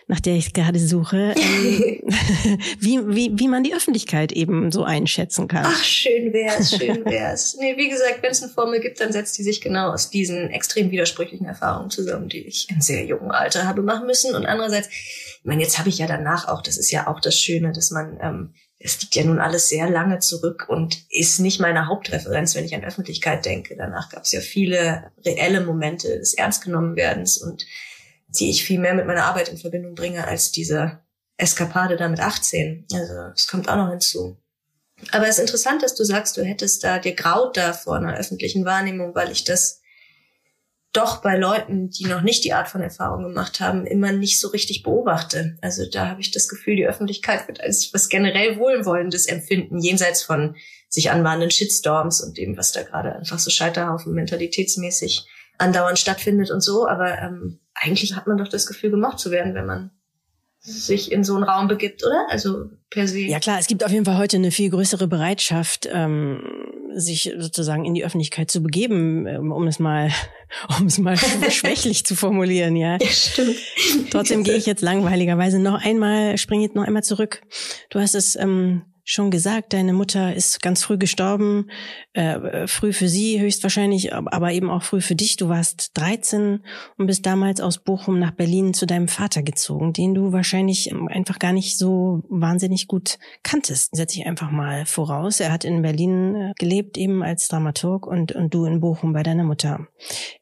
nach 0.09 0.21
der 0.21 0.35
ich 0.35 0.53
gerade 0.53 0.79
suche, 0.79 1.35
ähm, 1.39 2.03
wie, 2.81 3.01
wie, 3.09 3.31
wie 3.33 3.49
man 3.49 3.65
die 3.65 3.75
Öffentlichkeit 3.75 4.33
eben 4.33 4.71
so 4.71 4.85
einschätzen 4.85 5.49
kann. 5.49 5.65
Ach, 5.67 5.83
schön 5.83 6.35
wär's, 6.35 6.77
schön 6.77 7.03
wär's. 7.07 7.57
nee, 7.59 7.79
wie 7.79 7.89
gesagt, 7.89 8.23
wenn 8.23 8.33
es 8.33 8.43
eine 8.43 8.53
Formel 8.53 8.81
gibt, 8.81 9.01
dann 9.01 9.13
setzt 9.13 9.39
die 9.39 9.43
sich 9.43 9.63
genau 9.63 9.93
aus 9.93 10.11
diesen 10.11 10.51
extrem 10.51 10.91
widersprüchlichen 10.91 11.47
Erfahrungen 11.47 11.89
zusammen, 11.89 12.29
die 12.29 12.47
ich 12.47 12.69
in 12.69 12.83
sehr 12.83 13.07
jungem 13.07 13.31
Alter 13.31 13.67
habe 13.67 13.81
machen 13.81 14.07
müssen. 14.07 14.35
Und 14.35 14.45
andererseits, 14.45 14.91
ich 15.39 15.45
meine, 15.45 15.63
jetzt 15.63 15.79
habe 15.79 15.89
ich 15.89 15.99
ja 15.99 16.07
danach 16.07 16.49
auch, 16.49 16.63
das 16.63 16.77
ist 16.77 16.91
ja 16.91 17.07
auch 17.07 17.21
das 17.21 17.39
Schöne, 17.39 17.73
dass 17.73 17.91
man, 17.91 18.19
ähm, 18.21 18.55
es 18.79 19.01
liegt 19.01 19.15
ja 19.15 19.25
nun 19.25 19.39
alles 19.39 19.69
sehr 19.69 19.89
lange 19.89 20.19
zurück 20.19 20.67
und 20.69 21.05
ist 21.11 21.41
nicht 21.41 21.61
meine 21.61 21.87
Hauptreferenz, 21.87 22.55
wenn 22.55 22.65
ich 22.65 22.75
an 22.75 22.85
Öffentlichkeit 22.85 23.45
denke. 23.45 23.77
Danach 23.77 24.11
gab 24.11 24.25
es 24.25 24.33
ja 24.33 24.41
viele 24.41 25.11
reelle 25.25 25.61
Momente 25.61 26.19
des 26.19 26.35
Ernstgenommenwerdens 26.35 27.39
und 27.39 27.67
die 28.29 28.51
ich 28.51 28.65
viel 28.65 28.79
mehr 28.79 28.95
mit 28.95 29.07
meiner 29.07 29.25
Arbeit 29.25 29.49
in 29.49 29.59
Verbindung 29.59 29.95
bringe 29.95 30.27
als 30.27 30.53
diese 30.53 31.01
Eskapade 31.37 31.97
da 31.97 32.09
mit 32.09 32.21
18. 32.21 32.87
Also 32.93 33.15
das 33.31 33.47
kommt 33.49 33.69
auch 33.69 33.77
noch 33.77 33.91
hinzu. 33.91 34.37
Aber 35.13 35.25
es 35.25 35.39
ist 35.39 35.43
interessant, 35.43 35.83
dass 35.83 35.95
du 35.95 36.05
sagst, 36.05 36.37
du 36.37 36.45
hättest 36.45 36.83
da 36.85 36.99
dir 36.99 37.15
graut 37.15 37.57
da 37.57 37.73
vor 37.73 37.97
einer 37.97 38.17
öffentlichen 38.17 38.65
Wahrnehmung, 38.65 39.15
weil 39.15 39.31
ich 39.31 39.45
das 39.45 39.81
doch 40.93 41.23
bei 41.23 41.37
Leuten, 41.37 41.91
die 41.91 42.07
noch 42.07 42.23
nicht 42.23 42.45
die 42.45 42.55
Art 42.55 42.69
von 42.69 42.81
Erfahrung 42.81 43.23
gemacht 43.23 43.61
haben, 43.61 43.87
immer 43.87 44.13
nicht 44.13 44.41
so 44.41 44.49
richtig 44.49 44.83
beobachte. 44.83 45.59
Also 45.61 45.85
da 45.91 46.09
habe 46.09 46.21
ich 46.21 46.31
das 46.31 46.49
Gefühl, 46.49 46.77
die 46.77 46.87
Öffentlichkeit 46.87 47.47
wird 47.47 47.61
als 47.61 47.91
was 47.93 48.09
generell 48.09 48.59
Wohlwollendes 48.59 49.27
empfinden, 49.27 49.81
jenseits 49.81 50.23
von 50.23 50.57
sich 50.89 51.11
anbahnenden 51.11 51.51
Shitstorms 51.51 52.23
und 52.23 52.39
dem, 52.39 52.57
was 52.57 52.73
da 52.73 52.83
gerade 52.83 53.15
einfach 53.15 53.39
so 53.39 53.51
Scheiterhaufen 53.51 54.15
mentalitätsmäßig 54.15 55.27
andauernd 55.59 55.99
stattfindet 55.99 56.51
und 56.51 56.63
so. 56.63 56.89
Aber 56.89 57.19
ähm, 57.19 57.61
eigentlich 57.75 58.17
hat 58.17 58.27
man 58.27 58.39
doch 58.39 58.49
das 58.49 58.67
Gefühl, 58.67 58.91
gemocht 58.91 59.19
zu 59.19 59.31
werden, 59.31 59.55
wenn 59.55 59.67
man 59.67 59.91
sich 60.61 61.13
in 61.13 61.25
so 61.25 61.35
einen 61.35 61.45
Raum 61.45 61.69
begibt, 61.69 62.05
oder? 62.05 62.27
Also 62.31 62.71
per 62.91 63.07
se. 63.07 63.21
Ja 63.21 63.39
klar, 63.39 63.59
es 63.59 63.67
gibt 63.67 63.85
auf 63.85 63.93
jeden 63.93 64.05
Fall 64.05 64.19
heute 64.19 64.37
eine 64.37 64.51
viel 64.51 64.71
größere 64.71 65.07
Bereitschaft, 65.07 65.89
ähm, 65.91 66.43
sich 67.01 67.33
sozusagen 67.39 67.85
in 67.85 67.95
die 67.95 68.05
Öffentlichkeit 68.05 68.51
zu 68.51 68.63
begeben, 68.63 69.27
ähm, 69.27 69.53
um 69.53 69.67
es 69.67 69.79
mal, 69.79 70.11
um 70.79 70.87
es 70.87 70.99
mal 70.99 71.17
schwächlich 71.51 72.05
zu 72.05 72.15
formulieren, 72.15 72.77
ja. 72.77 72.99
ja 73.01 73.09
stimmt. 73.09 73.57
Trotzdem 74.11 74.45
gehe 74.45 74.57
ich 74.57 74.67
jetzt 74.67 74.83
langweiligerweise 74.83 75.59
noch 75.59 75.83
einmal, 75.83 76.39
springe 76.39 76.65
jetzt 76.65 76.75
noch 76.75 76.85
einmal 76.85 77.05
zurück. 77.05 77.43
Du 77.91 78.01
hast 78.01 78.15
es 78.15 78.37
ähm, 78.37 78.83
schon 79.11 79.31
gesagt, 79.31 79.73
deine 79.73 79.95
Mutter 79.95 80.35
ist 80.35 80.61
ganz 80.61 80.83
früh 80.83 80.99
gestorben, 80.99 81.71
äh, 82.13 82.67
früh 82.67 82.93
für 82.93 83.09
sie 83.09 83.41
höchstwahrscheinlich, 83.41 84.15
aber 84.15 84.53
eben 84.53 84.69
auch 84.69 84.83
früh 84.83 85.01
für 85.01 85.15
dich. 85.15 85.37
Du 85.37 85.49
warst 85.49 85.93
13 85.95 86.63
und 86.99 87.07
bist 87.07 87.25
damals 87.25 87.63
aus 87.63 87.79
Bochum 87.79 88.19
nach 88.19 88.33
Berlin 88.33 88.75
zu 88.75 88.87
deinem 88.87 89.09
Vater 89.09 89.43
gezogen, 89.43 89.95
den 89.95 90.15
du 90.15 90.33
wahrscheinlich 90.33 90.93
einfach 90.95 91.39
gar 91.39 91.55
nicht 91.55 91.79
so 91.79 92.23
wahnsinnig 92.29 92.87
gut 92.87 93.19
kanntest. 93.43 93.97
Setze 93.97 94.21
ich 94.21 94.27
einfach 94.27 94.51
mal 94.51 94.85
voraus. 94.85 95.41
Er 95.41 95.53
hat 95.53 95.65
in 95.65 95.81
Berlin 95.81 96.35
äh, 96.35 96.53
gelebt, 96.59 96.99
eben 96.99 97.23
als 97.23 97.49
Dramaturg 97.49 98.07
und, 98.07 98.33
und 98.33 98.53
du 98.53 98.67
in 98.67 98.81
Bochum 98.81 99.15
bei 99.15 99.23
deiner 99.23 99.45
Mutter. 99.45 99.89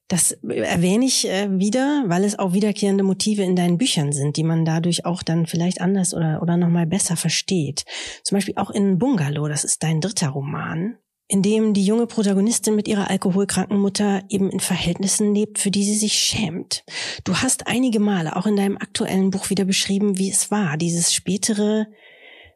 Das 0.09 0.33
erwähne 0.33 1.05
ich 1.05 1.29
äh, 1.29 1.49
wieder, 1.59 2.05
weil 2.07 2.23
es 2.23 2.38
auch 2.38 2.53
wiederkehrende 2.53 3.03
Motive 3.03 3.42
in 3.42 3.57
deinen 3.57 3.77
Büchern 3.77 4.12
sind, 4.12 4.37
die 4.37 4.45
man 4.45 4.64
dadurch 4.64 5.05
auch 5.05 5.23
dann 5.23 5.47
vielleicht 5.47 5.81
anders 5.81 6.14
oder, 6.14 6.40
oder 6.42 6.57
nochmal 6.57 6.87
besser 6.87 7.16
versteht. 7.16 7.85
Zum 8.23 8.37
Beispiel 8.37 8.55
auch 8.57 8.71
in 8.71 8.99
Bungalow, 8.99 9.49
das 9.49 9.64
ist 9.64 9.83
dein 9.83 10.01
dritter 10.01 10.29
Roman, 10.29 10.97
in 11.27 11.42
dem 11.42 11.75
die 11.75 11.85
junge 11.85 12.07
Protagonistin 12.07 12.77
mit 12.77 12.87
ihrer 12.87 13.11
alkoholkranken 13.11 13.79
Mutter 13.79 14.23
eben 14.29 14.49
in 14.49 14.61
Verhältnissen 14.61 15.35
lebt, 15.35 15.59
für 15.59 15.73
die 15.73 15.83
sie 15.83 15.97
sich 15.97 16.12
schämt. 16.12 16.85
Du 17.25 17.35
hast 17.35 17.66
einige 17.66 17.99
Male 17.99 18.37
auch 18.37 18.47
in 18.47 18.55
deinem 18.55 18.77
aktuellen 18.77 19.31
Buch 19.31 19.51
wieder 19.51 19.64
beschrieben, 19.64 20.19
wie 20.19 20.31
es 20.31 20.53
war, 20.53 20.77
dieses 20.77 21.12
spätere, 21.12 21.88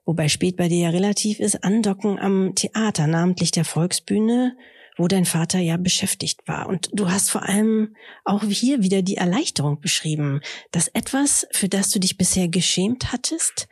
wobei 0.04 0.28
spät 0.28 0.56
bei 0.56 0.68
dir 0.68 0.84
ja 0.84 0.90
relativ 0.90 1.40
ist, 1.40 1.64
Andocken 1.64 2.16
am 2.16 2.54
Theater, 2.54 3.08
namentlich 3.08 3.50
der 3.50 3.64
Volksbühne, 3.64 4.56
wo 5.00 5.08
dein 5.08 5.24
Vater 5.24 5.58
ja 5.58 5.78
beschäftigt 5.78 6.46
war. 6.46 6.68
Und 6.68 6.90
du 6.92 7.10
hast 7.10 7.30
vor 7.30 7.42
allem 7.42 7.96
auch 8.24 8.44
hier 8.44 8.82
wieder 8.82 9.00
die 9.00 9.16
Erleichterung 9.16 9.80
beschrieben, 9.80 10.40
dass 10.72 10.88
etwas, 10.88 11.46
für 11.52 11.68
das 11.68 11.90
du 11.90 11.98
dich 11.98 12.18
bisher 12.18 12.48
geschämt 12.48 13.12
hattest, 13.12 13.66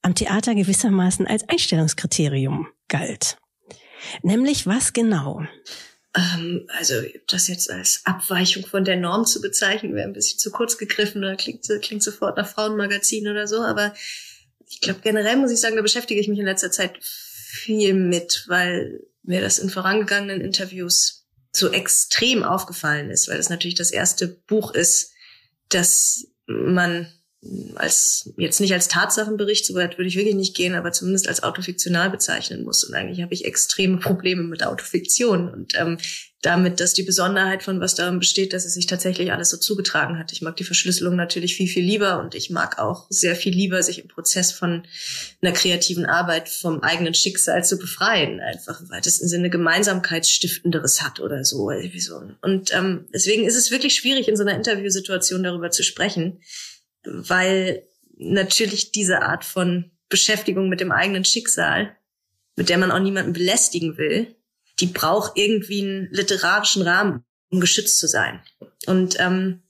am 0.00 0.14
Theater 0.14 0.54
gewissermaßen 0.54 1.26
als 1.26 1.48
Einstellungskriterium 1.48 2.68
galt. 2.88 3.36
Nämlich 4.22 4.66
was 4.66 4.94
genau? 4.94 5.42
Ähm, 6.16 6.66
also 6.78 6.94
das 7.28 7.48
jetzt 7.48 7.70
als 7.70 8.00
Abweichung 8.04 8.66
von 8.66 8.84
der 8.84 8.96
Norm 8.96 9.26
zu 9.26 9.42
bezeichnen, 9.42 9.94
wäre 9.94 10.08
ein 10.08 10.14
bisschen 10.14 10.38
zu 10.38 10.50
kurz 10.50 10.78
gegriffen 10.78 11.22
oder 11.22 11.36
klingt, 11.36 11.68
klingt 11.82 12.02
sofort 12.02 12.38
nach 12.38 12.48
Frauenmagazin 12.48 13.28
oder 13.28 13.46
so. 13.46 13.60
Aber 13.60 13.94
ich 14.66 14.80
glaube, 14.80 15.00
generell 15.02 15.36
muss 15.36 15.52
ich 15.52 15.60
sagen, 15.60 15.76
da 15.76 15.82
beschäftige 15.82 16.20
ich 16.20 16.28
mich 16.28 16.38
in 16.38 16.46
letzter 16.46 16.70
Zeit 16.70 16.96
viel 17.02 17.92
mit, 17.92 18.44
weil 18.48 19.00
mir 19.22 19.40
das 19.40 19.58
in 19.58 19.70
vorangegangenen 19.70 20.40
Interviews 20.40 21.26
so 21.52 21.70
extrem 21.70 22.42
aufgefallen 22.42 23.10
ist, 23.10 23.28
weil 23.28 23.38
es 23.38 23.50
natürlich 23.50 23.74
das 23.74 23.90
erste 23.90 24.28
Buch 24.28 24.72
ist, 24.72 25.12
das 25.68 26.26
man 26.46 27.12
als 27.76 28.32
jetzt 28.36 28.60
nicht 28.60 28.74
als 28.74 28.88
Tatsachenbericht, 28.88 29.64
so 29.64 29.74
weit 29.74 29.96
würde 29.96 30.08
ich 30.08 30.16
wirklich 30.16 30.34
nicht 30.34 30.54
gehen, 30.54 30.74
aber 30.74 30.92
zumindest 30.92 31.26
als 31.26 31.42
autofiktional 31.42 32.10
bezeichnen 32.10 32.64
muss. 32.64 32.84
Und 32.84 32.94
eigentlich 32.94 33.22
habe 33.22 33.32
ich 33.32 33.46
extreme 33.46 33.98
Probleme 33.98 34.42
mit 34.42 34.62
Autofiktion 34.62 35.48
und 35.48 35.74
ähm, 35.78 35.98
damit, 36.42 36.80
dass 36.80 36.94
die 36.94 37.02
Besonderheit 37.02 37.62
von 37.62 37.80
was 37.80 37.94
darin 37.94 38.18
besteht, 38.18 38.54
dass 38.54 38.64
es 38.64 38.72
sich 38.72 38.86
tatsächlich 38.86 39.30
alles 39.30 39.50
so 39.50 39.58
zugetragen 39.58 40.18
hat. 40.18 40.32
Ich 40.32 40.40
mag 40.40 40.56
die 40.56 40.64
Verschlüsselung 40.64 41.14
natürlich 41.14 41.54
viel, 41.54 41.68
viel 41.68 41.84
lieber 41.84 42.18
und 42.18 42.34
ich 42.34 42.48
mag 42.48 42.78
auch 42.78 43.06
sehr 43.10 43.36
viel 43.36 43.52
lieber, 43.52 43.82
sich 43.82 43.98
im 43.98 44.08
Prozess 44.08 44.50
von 44.50 44.84
einer 45.42 45.52
kreativen 45.52 46.06
Arbeit 46.06 46.48
vom 46.48 46.80
eigenen 46.80 47.12
Schicksal 47.12 47.62
zu 47.62 47.78
befreien, 47.78 48.40
einfach 48.40 48.80
im 48.80 48.88
weitesten 48.88 49.28
Sinne 49.28 49.50
Gemeinsamkeitsstiftenderes 49.50 51.02
hat 51.02 51.20
oder 51.20 51.44
so. 51.44 51.70
Und 52.40 52.74
ähm, 52.74 53.06
deswegen 53.12 53.44
ist 53.44 53.56
es 53.56 53.70
wirklich 53.70 53.94
schwierig, 53.94 54.26
in 54.26 54.36
so 54.36 54.42
einer 54.42 54.56
Interviewsituation 54.56 55.42
darüber 55.42 55.70
zu 55.70 55.82
sprechen, 55.82 56.40
weil 57.04 57.86
natürlich 58.16 58.92
diese 58.92 59.22
Art 59.22 59.44
von 59.44 59.90
Beschäftigung 60.08 60.70
mit 60.70 60.80
dem 60.80 60.90
eigenen 60.90 61.26
Schicksal, 61.26 61.94
mit 62.56 62.70
der 62.70 62.78
man 62.78 62.90
auch 62.90 62.98
niemanden 62.98 63.34
belästigen 63.34 63.98
will, 63.98 64.34
die 64.80 64.86
braucht 64.86 65.32
irgendwie 65.36 65.82
einen 65.82 66.08
literarischen 66.10 66.82
Rahmen, 66.82 67.24
um 67.50 67.60
geschützt 67.60 67.98
zu 67.98 68.06
sein. 68.06 68.40
Und 68.86 69.18
ähm, 69.18 69.62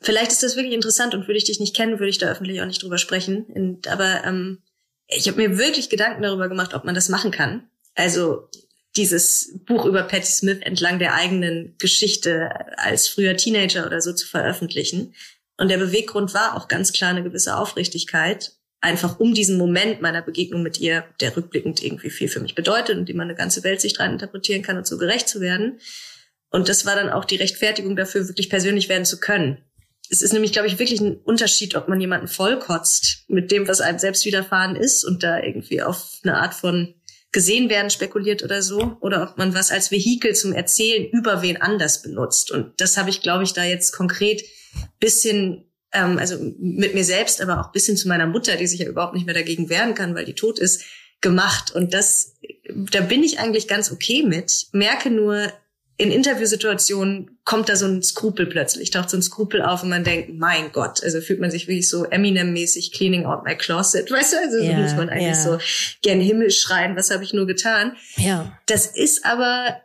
vielleicht 0.00 0.32
ist 0.32 0.42
das 0.42 0.56
wirklich 0.56 0.74
interessant 0.74 1.14
und 1.14 1.26
würde 1.26 1.38
ich 1.38 1.44
dich 1.44 1.60
nicht 1.60 1.76
kennen, 1.76 1.98
würde 1.98 2.10
ich 2.10 2.18
da 2.18 2.30
öffentlich 2.30 2.60
auch 2.60 2.66
nicht 2.66 2.82
drüber 2.82 2.98
sprechen. 2.98 3.44
Und, 3.44 3.88
aber 3.88 4.24
ähm, 4.24 4.62
ich 5.08 5.28
habe 5.28 5.36
mir 5.36 5.58
wirklich 5.58 5.90
Gedanken 5.90 6.22
darüber 6.22 6.48
gemacht, 6.48 6.74
ob 6.74 6.84
man 6.84 6.94
das 6.94 7.08
machen 7.08 7.30
kann. 7.30 7.68
Also 7.94 8.48
dieses 8.96 9.58
Buch 9.66 9.84
über 9.84 10.02
Patti 10.04 10.26
Smith 10.26 10.58
entlang 10.60 10.98
der 10.98 11.14
eigenen 11.14 11.74
Geschichte 11.78 12.50
als 12.76 13.08
früher 13.08 13.36
Teenager 13.36 13.86
oder 13.86 14.00
so 14.00 14.12
zu 14.12 14.26
veröffentlichen. 14.26 15.14
Und 15.56 15.68
der 15.68 15.78
Beweggrund 15.78 16.34
war 16.34 16.56
auch 16.56 16.68
ganz 16.68 16.92
klar 16.92 17.10
eine 17.10 17.22
gewisse 17.22 17.56
Aufrichtigkeit 17.56 18.52
einfach 18.84 19.18
um 19.18 19.34
diesen 19.34 19.58
Moment 19.58 20.00
meiner 20.02 20.22
Begegnung 20.22 20.62
mit 20.62 20.78
ihr, 20.78 21.04
der 21.20 21.36
rückblickend 21.36 21.82
irgendwie 21.82 22.10
viel 22.10 22.28
für 22.28 22.40
mich 22.40 22.54
bedeutet 22.54 22.98
und 22.98 23.08
die 23.08 23.14
man 23.14 23.28
eine 23.28 23.36
ganze 23.36 23.64
Welt 23.64 23.80
sich 23.80 23.94
dran 23.94 24.12
interpretieren 24.12 24.62
kann 24.62 24.76
und 24.76 24.86
so 24.86 24.98
gerecht 24.98 25.28
zu 25.28 25.40
werden. 25.40 25.80
Und 26.50 26.68
das 26.68 26.86
war 26.86 26.94
dann 26.94 27.08
auch 27.08 27.24
die 27.24 27.36
Rechtfertigung 27.36 27.96
dafür, 27.96 28.28
wirklich 28.28 28.50
persönlich 28.50 28.88
werden 28.88 29.04
zu 29.04 29.18
können. 29.18 29.58
Es 30.10 30.20
ist 30.20 30.32
nämlich, 30.32 30.52
glaube 30.52 30.68
ich, 30.68 30.78
wirklich 30.78 31.00
ein 31.00 31.16
Unterschied, 31.16 31.74
ob 31.74 31.88
man 31.88 32.00
jemanden 32.00 32.28
vollkotzt 32.28 33.24
mit 33.26 33.50
dem, 33.50 33.66
was 33.66 33.80
einem 33.80 33.98
selbst 33.98 34.24
widerfahren 34.26 34.76
ist 34.76 35.02
und 35.02 35.22
da 35.22 35.42
irgendwie 35.42 35.82
auf 35.82 36.18
eine 36.22 36.36
Art 36.36 36.54
von 36.54 36.94
gesehen 37.32 37.68
werden 37.68 37.90
spekuliert 37.90 38.44
oder 38.44 38.62
so, 38.62 38.96
oder 39.00 39.22
ob 39.22 39.38
man 39.38 39.54
was 39.54 39.72
als 39.72 39.90
Vehikel 39.90 40.34
zum 40.34 40.52
Erzählen 40.52 41.08
über 41.10 41.42
wen 41.42 41.60
anders 41.60 42.02
benutzt. 42.02 42.52
Und 42.52 42.80
das 42.80 42.96
habe 42.96 43.10
ich, 43.10 43.22
glaube 43.22 43.42
ich, 43.42 43.54
da 43.54 43.64
jetzt 43.64 43.92
konkret 43.92 44.44
bisschen, 45.00 45.64
ähm, 45.94 46.18
also 46.18 46.36
mit 46.58 46.94
mir 46.94 47.04
selbst, 47.04 47.40
aber 47.40 47.60
auch 47.60 47.72
bisschen 47.72 47.96
zu 47.96 48.08
meiner 48.08 48.26
Mutter, 48.26 48.56
die 48.56 48.66
sich 48.66 48.80
ja 48.80 48.88
überhaupt 48.88 49.14
nicht 49.14 49.26
mehr 49.26 49.34
dagegen 49.34 49.70
wehren 49.70 49.94
kann, 49.94 50.14
weil 50.14 50.24
die 50.24 50.34
tot 50.34 50.58
ist, 50.58 50.84
gemacht. 51.20 51.74
Und 51.74 51.94
das, 51.94 52.36
da 52.68 53.00
bin 53.00 53.22
ich 53.22 53.38
eigentlich 53.38 53.66
ganz 53.66 53.90
okay 53.90 54.22
mit. 54.22 54.66
Merke 54.72 55.10
nur, 55.10 55.52
in 55.96 56.10
Interviewsituationen 56.10 57.38
kommt 57.44 57.68
da 57.68 57.76
so 57.76 57.86
ein 57.86 58.02
Skrupel 58.02 58.46
plötzlich, 58.46 58.90
taucht 58.90 59.10
so 59.10 59.16
ein 59.16 59.22
Skrupel 59.22 59.62
auf 59.62 59.84
und 59.84 59.90
man 59.90 60.02
denkt, 60.02 60.30
mein 60.34 60.72
Gott, 60.72 61.02
also 61.04 61.20
fühlt 61.20 61.40
man 61.40 61.52
sich 61.52 61.68
wirklich 61.68 61.88
so 61.88 62.04
Eminem-mäßig 62.04 62.92
cleaning 62.92 63.26
out 63.26 63.44
my 63.44 63.56
closet, 63.56 64.10
weißt 64.10 64.32
du, 64.32 64.36
also 64.38 64.58
ja, 64.58 64.74
so 64.74 64.82
muss 64.82 64.96
man 64.96 65.08
eigentlich 65.08 65.36
ja. 65.36 65.42
so 65.42 65.58
gern 66.02 66.20
Himmel 66.20 66.50
schreien, 66.50 66.96
was 66.96 67.10
habe 67.10 67.22
ich 67.22 67.32
nur 67.32 67.46
getan. 67.46 67.96
Ja. 68.16 68.58
Das 68.66 68.86
ist 68.86 69.24
aber, 69.24 69.80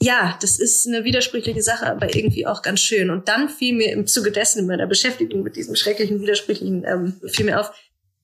ja, 0.00 0.38
das 0.40 0.58
ist 0.58 0.86
eine 0.86 1.04
widersprüchliche 1.04 1.62
Sache, 1.62 1.86
aber 1.86 2.14
irgendwie 2.14 2.46
auch 2.46 2.62
ganz 2.62 2.80
schön. 2.80 3.10
Und 3.10 3.28
dann 3.28 3.48
fiel 3.48 3.74
mir 3.74 3.92
im 3.92 4.06
Zuge 4.06 4.30
dessen 4.30 4.60
in 4.60 4.66
meiner 4.66 4.86
Beschäftigung 4.86 5.42
mit 5.42 5.56
diesem 5.56 5.74
schrecklichen, 5.74 6.20
widersprüchlichen, 6.20 6.84
ähm, 6.84 7.20
fiel 7.26 7.46
mir 7.46 7.60
auf, 7.60 7.72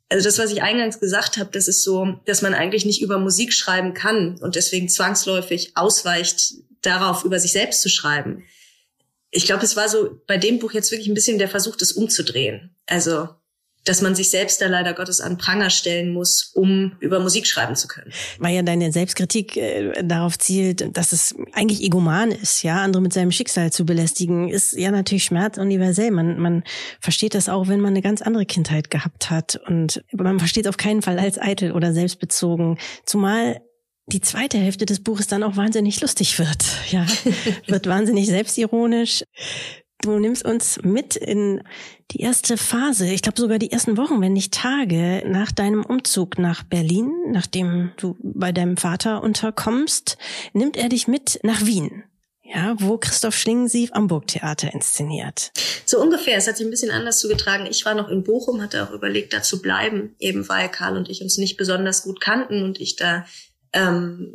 also 0.08 0.24
das, 0.24 0.38
was 0.38 0.52
ich 0.52 0.62
eingangs 0.62 1.00
gesagt 1.00 1.36
habe, 1.36 1.50
das 1.52 1.66
ist 1.66 1.82
so, 1.82 2.20
dass 2.26 2.42
man 2.42 2.54
eigentlich 2.54 2.84
nicht 2.84 3.02
über 3.02 3.18
Musik 3.18 3.52
schreiben 3.52 3.92
kann 3.92 4.38
und 4.40 4.54
deswegen 4.54 4.88
zwangsläufig 4.88 5.72
ausweicht 5.74 6.54
darauf, 6.82 7.24
über 7.24 7.40
sich 7.40 7.52
selbst 7.52 7.82
zu 7.82 7.88
schreiben. 7.88 8.44
Ich 9.30 9.46
glaube, 9.46 9.64
es 9.64 9.74
war 9.74 9.88
so 9.88 10.20
bei 10.28 10.36
dem 10.36 10.60
Buch 10.60 10.72
jetzt 10.72 10.92
wirklich 10.92 11.08
ein 11.08 11.14
bisschen 11.14 11.38
der 11.38 11.48
Versuch, 11.48 11.74
das 11.74 11.90
umzudrehen. 11.90 12.76
Also, 12.86 13.30
dass 13.84 14.00
man 14.00 14.14
sich 14.14 14.30
selbst 14.30 14.60
da 14.60 14.66
leider 14.66 14.94
Gottes 14.94 15.20
an 15.20 15.36
Pranger 15.36 15.70
stellen 15.70 16.12
muss, 16.12 16.50
um 16.54 16.96
über 17.00 17.20
Musik 17.20 17.46
schreiben 17.46 17.76
zu 17.76 17.86
können. 17.86 18.12
Weil 18.38 18.54
ja 18.54 18.62
deine 18.62 18.90
Selbstkritik 18.92 19.56
äh, 19.56 20.02
darauf 20.02 20.38
zielt, 20.38 20.96
dass 20.96 21.12
es 21.12 21.34
eigentlich 21.52 21.82
egoman 21.82 22.30
ist, 22.30 22.62
ja, 22.62 22.76
andere 22.82 23.02
mit 23.02 23.12
seinem 23.12 23.30
Schicksal 23.30 23.72
zu 23.72 23.84
belästigen, 23.84 24.48
ist 24.48 24.72
ja 24.72 24.90
natürlich 24.90 25.24
Schmerz 25.24 25.58
universell. 25.58 26.10
Man, 26.10 26.38
man 26.38 26.64
versteht 27.00 27.34
das 27.34 27.48
auch, 27.48 27.68
wenn 27.68 27.80
man 27.80 27.92
eine 27.92 28.02
ganz 28.02 28.22
andere 28.22 28.46
Kindheit 28.46 28.90
gehabt 28.90 29.30
hat. 29.30 29.60
Und 29.66 30.02
man 30.12 30.38
versteht 30.38 30.64
es 30.64 30.68
auf 30.68 30.76
keinen 30.76 31.02
Fall 31.02 31.18
als 31.18 31.38
eitel 31.38 31.72
oder 31.72 31.92
selbstbezogen. 31.92 32.78
Zumal 33.04 33.60
die 34.06 34.20
zweite 34.20 34.58
Hälfte 34.58 34.86
des 34.86 35.02
Buches 35.02 35.26
dann 35.26 35.42
auch 35.42 35.56
wahnsinnig 35.56 36.00
lustig 36.00 36.38
wird. 36.38 36.64
Ja, 36.90 37.06
wird 37.66 37.86
wahnsinnig 37.86 38.26
selbstironisch. 38.26 39.24
Du 40.04 40.18
nimmst 40.18 40.44
uns 40.44 40.78
mit 40.82 41.16
in 41.16 41.62
die 42.10 42.20
erste 42.20 42.58
Phase, 42.58 43.10
ich 43.10 43.22
glaube 43.22 43.40
sogar 43.40 43.58
die 43.58 43.72
ersten 43.72 43.96
Wochen, 43.96 44.20
wenn 44.20 44.34
nicht 44.34 44.52
Tage 44.52 45.22
nach 45.26 45.50
deinem 45.50 45.82
Umzug 45.82 46.38
nach 46.38 46.62
Berlin, 46.62 47.10
nachdem 47.28 47.92
du 47.96 48.14
bei 48.20 48.52
deinem 48.52 48.76
Vater 48.76 49.22
unterkommst, 49.22 50.18
nimmt 50.52 50.76
er 50.76 50.90
dich 50.90 51.08
mit 51.08 51.40
nach 51.42 51.64
Wien. 51.64 52.04
Ja, 52.42 52.76
wo 52.80 52.98
Christoph 52.98 53.34
Schlingensief 53.34 53.92
am 53.94 54.06
Burgtheater 54.06 54.74
inszeniert. 54.74 55.52
So 55.86 55.98
ungefähr. 55.98 56.36
Es 56.36 56.46
hat 56.46 56.58
sich 56.58 56.66
ein 56.66 56.70
bisschen 56.70 56.90
anders 56.90 57.18
zugetragen. 57.18 57.64
Ich 57.64 57.86
war 57.86 57.94
noch 57.94 58.10
in 58.10 58.24
Bochum, 58.24 58.60
hatte 58.60 58.86
auch 58.86 58.90
überlegt, 58.90 59.32
da 59.32 59.42
zu 59.42 59.62
bleiben, 59.62 60.14
eben 60.18 60.46
weil 60.50 60.68
Karl 60.68 60.98
und 60.98 61.08
ich 61.08 61.22
uns 61.22 61.38
nicht 61.38 61.56
besonders 61.56 62.02
gut 62.02 62.20
kannten 62.20 62.62
und 62.62 62.78
ich 62.78 62.96
da 62.96 63.24
ähm, 63.74 64.32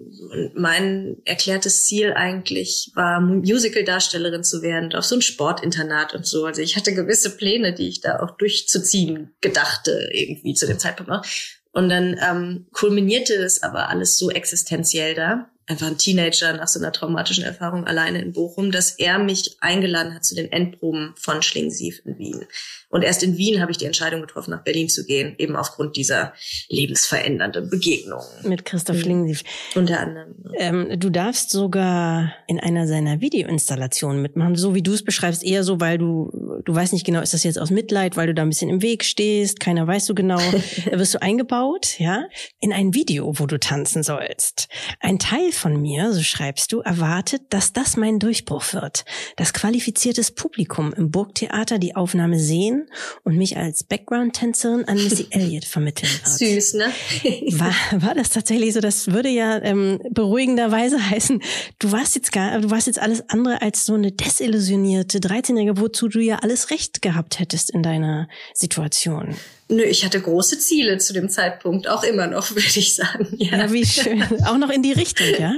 mein 0.53 1.17
erklärtes 1.25 1.85
Ziel 1.85 2.13
eigentlich 2.13 2.91
war, 2.93 3.21
Musical-Darstellerin 3.21 4.43
zu 4.43 4.61
werden, 4.61 4.93
auf 4.93 5.05
so 5.05 5.15
ein 5.15 5.21
Sportinternat 5.21 6.13
und 6.13 6.27
so. 6.27 6.45
Also 6.45 6.61
ich 6.61 6.75
hatte 6.75 6.93
gewisse 6.93 7.35
Pläne, 7.37 7.73
die 7.73 7.87
ich 7.87 8.01
da 8.01 8.19
auch 8.19 8.31
durchzuziehen 8.31 9.33
gedachte, 9.41 10.09
irgendwie 10.11 10.53
zu 10.53 10.67
dem 10.67 10.77
Zeitpunkt 10.77 11.09
noch. 11.09 11.25
Und 11.71 11.89
dann 11.89 12.19
ähm, 12.21 12.67
kulminierte 12.73 13.33
es 13.35 13.63
aber 13.63 13.89
alles 13.89 14.17
so 14.17 14.29
existenziell 14.29 15.15
da, 15.15 15.49
einfach 15.69 15.87
ein 15.87 15.97
Teenager 15.97 16.53
nach 16.53 16.67
so 16.67 16.79
einer 16.79 16.91
traumatischen 16.91 17.43
Erfahrung 17.43 17.85
alleine 17.85 18.21
in 18.21 18.33
Bochum, 18.33 18.71
dass 18.71 18.91
er 18.91 19.19
mich 19.19 19.57
eingeladen 19.61 20.15
hat 20.15 20.25
zu 20.25 20.35
den 20.35 20.51
Endproben 20.51 21.13
von 21.15 21.41
Schlingensief 21.41 22.01
in 22.05 22.17
Wien. 22.17 22.45
Und 22.89 23.03
erst 23.03 23.21
in 23.21 23.37
Wien 23.37 23.61
habe 23.61 23.71
ich 23.71 23.77
die 23.77 23.85
Entscheidung 23.85 24.21
getroffen, 24.21 24.49
nach 24.49 24.63
Berlin 24.63 24.89
zu 24.89 25.05
gehen, 25.05 25.35
eben 25.37 25.55
aufgrund 25.55 25.95
dieser 25.95 26.33
lebensverändernden 26.69 27.69
Begegnung. 27.69 28.21
Mit 28.43 28.65
Christoph 28.65 28.97
mhm. 28.97 29.01
Schlingensief. 29.01 29.43
Unter 29.75 29.99
anderem. 29.99 30.35
Ähm, 30.57 30.99
du 30.99 31.11
darfst 31.11 31.51
sogar 31.51 32.33
in 32.47 32.59
einer 32.59 32.87
seiner 32.87 33.21
Videoinstallationen 33.21 34.21
mitmachen, 34.21 34.55
so 34.55 34.73
wie 34.73 34.81
du 34.81 34.93
es 34.93 35.03
beschreibst, 35.03 35.43
eher 35.43 35.63
so, 35.63 35.79
weil 35.79 35.99
du, 35.99 36.61
du 36.65 36.73
weißt 36.73 36.93
nicht 36.93 37.05
genau, 37.05 37.21
ist 37.21 37.35
das 37.35 37.43
jetzt 37.43 37.59
aus 37.59 37.69
Mitleid, 37.69 38.17
weil 38.17 38.27
du 38.27 38.33
da 38.33 38.41
ein 38.41 38.49
bisschen 38.49 38.71
im 38.71 38.81
Weg 38.81 39.03
stehst, 39.03 39.59
keiner 39.59 39.85
weiß 39.85 40.07
so 40.07 40.15
genau. 40.15 40.39
da 40.89 40.97
wirst 40.97 41.13
du 41.13 41.21
eingebaut, 41.21 41.99
ja, 41.99 42.23
in 42.59 42.73
ein 42.73 42.95
Video, 42.95 43.37
wo 43.37 43.45
du 43.45 43.59
tanzen 43.59 44.01
sollst. 44.01 44.67
Ein 44.99 45.19
Teil 45.19 45.51
von 45.51 45.79
mir, 45.79 46.11
so 46.11 46.23
schreibst 46.23 46.71
du, 46.71 46.79
erwartet, 46.79 47.43
dass 47.49 47.71
das 47.71 47.97
mein 47.97 48.17
Durchbruch 48.17 48.73
wird. 48.73 49.05
Das 49.35 49.53
qualifiziertes 49.53 50.31
Publikum 50.31 50.91
im 50.93 51.11
Burgtheater 51.11 51.77
die 51.77 51.95
Aufnahme 51.95 52.39
sehen 52.39 52.78
und 53.23 53.37
mich 53.37 53.57
als 53.57 53.83
Background-Tänzerin 53.83 54.85
an 54.85 54.95
Missy 54.95 55.27
Elliott 55.31 55.65
vermitteln 55.65 56.09
wird. 56.11 56.27
Süß, 56.27 56.73
ne? 56.75 56.85
war, 57.59 57.73
war 58.01 58.15
das 58.15 58.29
tatsächlich 58.29 58.73
so? 58.73 58.79
Das 58.79 59.11
würde 59.11 59.29
ja 59.29 59.61
ähm, 59.61 59.99
beruhigenderweise 60.11 60.97
heißen, 61.09 61.41
du 61.79 61.91
warst 61.91 62.15
jetzt 62.15 62.31
gar, 62.31 62.59
du 62.59 62.69
warst 62.69 62.87
jetzt 62.87 62.99
alles 62.99 63.29
andere 63.29 63.61
als 63.61 63.85
so 63.85 63.93
eine 63.93 64.11
desillusionierte 64.11 65.19
13-Jährige, 65.19 65.79
wozu 65.79 66.07
du 66.07 66.19
ja 66.19 66.37
alles 66.37 66.71
recht 66.71 67.01
gehabt 67.01 67.39
hättest 67.39 67.69
in 67.69 67.83
deiner 67.83 68.27
Situation. 68.53 69.35
Nö, 69.71 69.83
ich 69.83 70.03
hatte 70.03 70.19
große 70.19 70.57
Ziele 70.57 70.97
zu 70.97 71.13
dem 71.13 71.29
Zeitpunkt, 71.29 71.87
auch 71.87 72.03
immer 72.03 72.25
noch, 72.25 72.49
würde 72.49 72.61
ich 72.61 72.95
sagen. 72.95 73.27
Ja, 73.37 73.57
ja 73.57 73.71
wie 73.71 73.85
schön. 73.85 74.23
auch 74.45 74.57
noch 74.57 74.71
in 74.71 74.81
die 74.81 74.93
Richtung, 74.93 75.27
ja? 75.37 75.53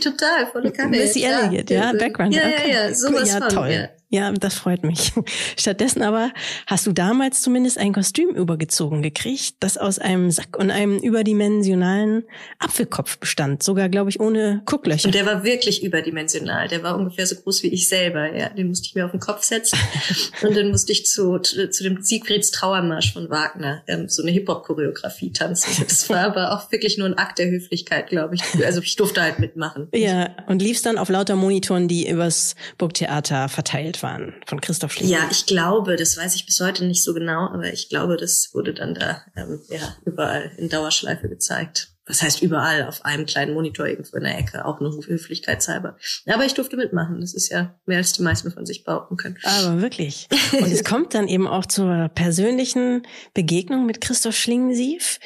Total, 0.00 0.46
volle 0.46 0.70
Kanne. 0.70 0.96
Missy 0.96 1.24
Elliott, 1.24 1.68
ja, 1.68 1.92
Background. 1.92 2.34
Ja, 2.34 2.42
okay. 2.42 2.70
ja, 2.70 2.88
ja, 2.88 2.94
sowas 2.94 3.28
ja, 3.28 3.38
von. 3.38 3.48
Toll. 3.48 3.70
Ja. 3.70 3.88
Ja, 4.12 4.30
das 4.30 4.52
freut 4.56 4.84
mich. 4.84 5.12
Stattdessen 5.56 6.02
aber 6.02 6.32
hast 6.66 6.86
du 6.86 6.92
damals 6.92 7.40
zumindest 7.40 7.78
ein 7.78 7.94
Kostüm 7.94 8.28
übergezogen 8.28 9.00
gekriegt, 9.00 9.54
das 9.60 9.78
aus 9.78 9.98
einem 9.98 10.30
Sack 10.30 10.58
und 10.58 10.70
einem 10.70 10.98
überdimensionalen 10.98 12.24
Apfelkopf 12.58 13.16
bestand. 13.18 13.62
Sogar, 13.62 13.88
glaube 13.88 14.10
ich, 14.10 14.20
ohne 14.20 14.60
Gucklöcher. 14.66 15.06
Und 15.06 15.14
der 15.14 15.24
war 15.24 15.44
wirklich 15.44 15.82
überdimensional. 15.82 16.68
Der 16.68 16.82
war 16.82 16.98
ungefähr 16.98 17.26
so 17.26 17.36
groß 17.36 17.62
wie 17.62 17.68
ich 17.68 17.88
selber. 17.88 18.36
Ja, 18.36 18.50
den 18.50 18.68
musste 18.68 18.86
ich 18.86 18.94
mir 18.94 19.06
auf 19.06 19.12
den 19.12 19.20
Kopf 19.20 19.44
setzen. 19.44 19.78
und 20.42 20.54
dann 20.54 20.68
musste 20.68 20.92
ich 20.92 21.06
zu, 21.06 21.38
zu 21.38 21.82
dem 21.82 22.02
Siegfrieds 22.02 22.50
Trauermarsch 22.50 23.14
von 23.14 23.30
Wagner 23.30 23.82
ähm, 23.86 24.10
so 24.10 24.22
eine 24.22 24.30
Hip-Hop-Choreografie 24.30 25.32
tanzen. 25.32 25.86
Das 25.88 26.10
war 26.10 26.20
aber 26.20 26.52
auch 26.52 26.70
wirklich 26.70 26.98
nur 26.98 27.06
ein 27.06 27.16
Akt 27.16 27.38
der 27.38 27.48
Höflichkeit, 27.48 28.08
glaube 28.08 28.34
ich. 28.34 28.42
Also 28.62 28.82
ich 28.82 28.94
durfte 28.96 29.22
halt 29.22 29.38
mitmachen. 29.38 29.88
Ja, 29.94 30.36
und 30.48 30.60
liefst 30.60 30.84
dann 30.84 30.98
auf 30.98 31.08
lauter 31.08 31.34
Monitoren, 31.34 31.88
die 31.88 32.06
übers 32.06 32.56
Burgtheater 32.76 33.48
verteilt 33.48 34.01
waren 34.02 34.34
von 34.46 34.60
Christoph 34.60 34.92
Schlinger. 34.92 35.10
Ja, 35.10 35.28
ich 35.30 35.46
glaube, 35.46 35.96
das 35.96 36.16
weiß 36.16 36.34
ich 36.34 36.46
bis 36.46 36.60
heute 36.60 36.84
nicht 36.84 37.04
so 37.04 37.14
genau, 37.14 37.48
aber 37.48 37.72
ich 37.72 37.88
glaube, 37.88 38.16
das 38.16 38.50
wurde 38.52 38.74
dann 38.74 38.94
da 38.94 39.22
ähm, 39.36 39.60
ja, 39.68 39.96
überall 40.04 40.52
in 40.56 40.68
Dauerschleife 40.68 41.28
gezeigt. 41.28 41.88
Was 42.04 42.20
heißt 42.20 42.42
überall 42.42 42.88
auf 42.88 43.04
einem 43.04 43.26
kleinen 43.26 43.54
Monitor 43.54 43.86
irgendwo 43.86 44.16
in 44.16 44.24
der 44.24 44.36
Ecke, 44.36 44.64
auch 44.64 44.80
nur 44.80 44.92
höflichkeitshalber. 45.06 45.96
Aber 46.26 46.44
ich 46.44 46.54
durfte 46.54 46.76
mitmachen. 46.76 47.20
Das 47.20 47.32
ist 47.32 47.48
ja 47.48 47.78
mehr 47.86 47.98
als 47.98 48.12
die 48.12 48.22
meisten 48.22 48.50
von 48.50 48.66
sich 48.66 48.82
behaupten 48.82 49.16
können. 49.16 49.38
Aber 49.44 49.80
wirklich. 49.80 50.28
Und 50.52 50.66
es 50.66 50.82
kommt 50.84 51.14
dann 51.14 51.28
eben 51.28 51.46
auch 51.46 51.64
zur 51.64 52.08
persönlichen 52.08 53.06
Begegnung 53.34 53.86
mit 53.86 54.00
Christoph 54.00 54.34
Schlingensief 54.34 55.20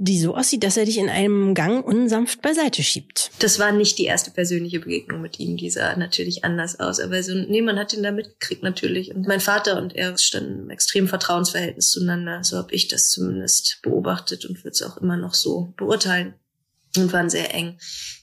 die 0.00 0.20
so 0.20 0.36
aussieht, 0.36 0.62
dass 0.62 0.76
er 0.76 0.84
dich 0.84 0.96
in 0.96 1.08
einem 1.08 1.54
Gang 1.54 1.84
unsanft 1.84 2.40
beiseite 2.40 2.84
schiebt. 2.84 3.32
Das 3.40 3.58
war 3.58 3.72
nicht 3.72 3.98
die 3.98 4.04
erste 4.04 4.30
persönliche 4.30 4.78
Begegnung 4.78 5.20
mit 5.20 5.40
ihm, 5.40 5.56
die 5.56 5.70
sah 5.70 5.96
natürlich 5.96 6.44
anders 6.44 6.78
aus. 6.78 7.00
Aber 7.00 7.20
so, 7.20 7.34
niemand 7.34 7.80
hat 7.80 7.92
ihn 7.92 8.04
da 8.04 8.12
mitgekriegt 8.12 8.62
natürlich. 8.62 9.12
Und 9.12 9.26
mein 9.26 9.40
Vater 9.40 9.76
und 9.76 9.96
er 9.96 10.16
standen 10.16 10.60
im 10.60 10.70
extremen 10.70 11.08
Vertrauensverhältnis 11.08 11.90
zueinander. 11.90 12.44
So 12.44 12.58
habe 12.58 12.72
ich 12.72 12.86
das 12.86 13.10
zumindest 13.10 13.80
beobachtet 13.82 14.46
und 14.46 14.58
würde 14.58 14.70
es 14.70 14.82
auch 14.82 14.98
immer 14.98 15.16
noch 15.16 15.34
so 15.34 15.74
beurteilen. 15.76 16.34
Und 16.96 17.12
waren 17.12 17.28
sehr 17.28 17.52
eng. 17.52 17.78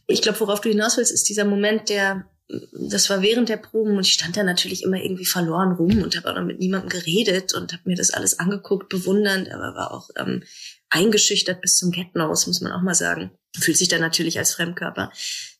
Ich 0.08 0.22
glaube, 0.22 0.40
worauf 0.40 0.62
du 0.62 0.70
hinaus 0.70 0.98
willst, 0.98 1.12
ist 1.12 1.30
dieser 1.30 1.46
Moment, 1.46 1.90
der 1.90 2.26
das 2.48 3.10
war 3.10 3.22
während 3.22 3.50
der 3.50 3.58
Proben 3.58 3.98
und 3.98 4.06
ich 4.06 4.14
stand 4.14 4.38
da 4.38 4.44
natürlich 4.44 4.84
immer 4.84 4.98
irgendwie 4.98 5.26
verloren 5.26 5.72
rum 5.72 6.04
und 6.04 6.16
habe 6.16 6.30
auch 6.30 6.36
noch 6.36 6.46
mit 6.46 6.60
niemandem 6.60 6.90
geredet 6.90 7.56
und 7.56 7.74
habe 7.74 7.82
mir 7.86 7.96
das 7.96 8.12
alles 8.12 8.40
angeguckt, 8.40 8.88
bewundernd, 8.90 9.50
aber 9.50 9.74
war 9.76 9.92
auch 9.92 10.10
ähm, 10.16 10.44
eingeschüchtert 10.90 11.62
bis 11.62 11.78
zum 11.78 11.92
Get-Nose, 11.92 12.48
muss 12.48 12.62
man 12.62 12.72
auch 12.72 12.82
mal 12.82 12.96
sagen. 12.96 13.32
Fühlt 13.58 13.78
sich 13.78 13.88
dann 13.88 14.02
natürlich 14.02 14.38
als 14.38 14.54
Fremdkörper. 14.54 15.12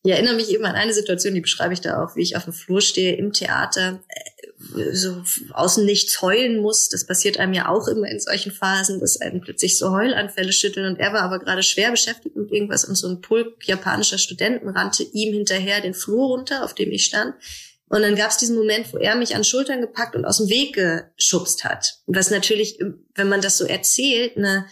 Ich 0.04 0.12
erinnere 0.12 0.36
mich 0.36 0.50
eben 0.50 0.66
an 0.66 0.76
eine 0.76 0.94
Situation, 0.94 1.34
die 1.34 1.42
beschreibe 1.42 1.74
ich 1.74 1.82
da 1.82 2.04
auch, 2.04 2.16
wie 2.16 2.22
ich 2.22 2.36
auf 2.36 2.44
dem 2.44 2.54
Flur 2.54 2.82
stehe 2.82 3.16
im 3.16 3.34
Theater, 3.34 4.04
äh, 4.08 4.94
so 4.94 5.24
außen 5.52 5.86
nichts 5.86 6.22
heulen 6.22 6.62
muss. 6.62 6.90
Das 6.90 7.06
passiert 7.06 7.40
einem 7.40 7.54
ja 7.54 7.70
auch 7.70 7.88
immer 7.88 8.08
in 8.08 8.20
solchen 8.20 8.52
Phasen, 8.52 9.00
dass 9.00 9.20
einem 9.20 9.42
plötzlich 9.42 9.78
so 9.78 9.92
Heulanfälle 9.92 10.52
schütteln. 10.52 10.88
Und 10.88 11.00
er 11.00 11.14
war 11.14 11.22
aber 11.22 11.40
gerade 11.40 11.64
schwer 11.64 11.92
beschäftigt 11.92 12.36
mit 12.36 12.52
irgendwas 12.52 12.86
und 12.86 12.96
so 12.96 13.08
ein 13.08 13.22
Pulk 13.22 13.68
japanischer 13.68 14.18
Studenten 14.18 14.70
rannte 14.70 15.04
ihm 15.04 15.34
hinterher 15.34 15.82
den 15.82 15.94
Flur 15.94 16.28
runter, 16.28 16.64
auf 16.64 16.74
dem 16.74 16.92
ich 16.92 17.06
stand. 17.06 17.34
Und 17.88 18.02
dann 18.02 18.16
gab 18.16 18.32
es 18.32 18.38
diesen 18.38 18.56
Moment, 18.56 18.92
wo 18.94 18.98
er 18.98 19.16
mich 19.16 19.36
an 19.36 19.44
Schultern 19.44 19.82
gepackt 19.82 20.16
und 20.16 20.26
aus 20.26 20.38
dem 20.38 20.50
Weg 20.50 20.74
geschubst 20.74 21.64
hat. 21.64 22.00
Was 22.08 22.32
natürlich, 22.32 22.80
wenn 23.14 23.30
man 23.30 23.42
das 23.42 23.58
so 23.58 23.66
erzählt, 23.66 24.38
eine 24.38 24.66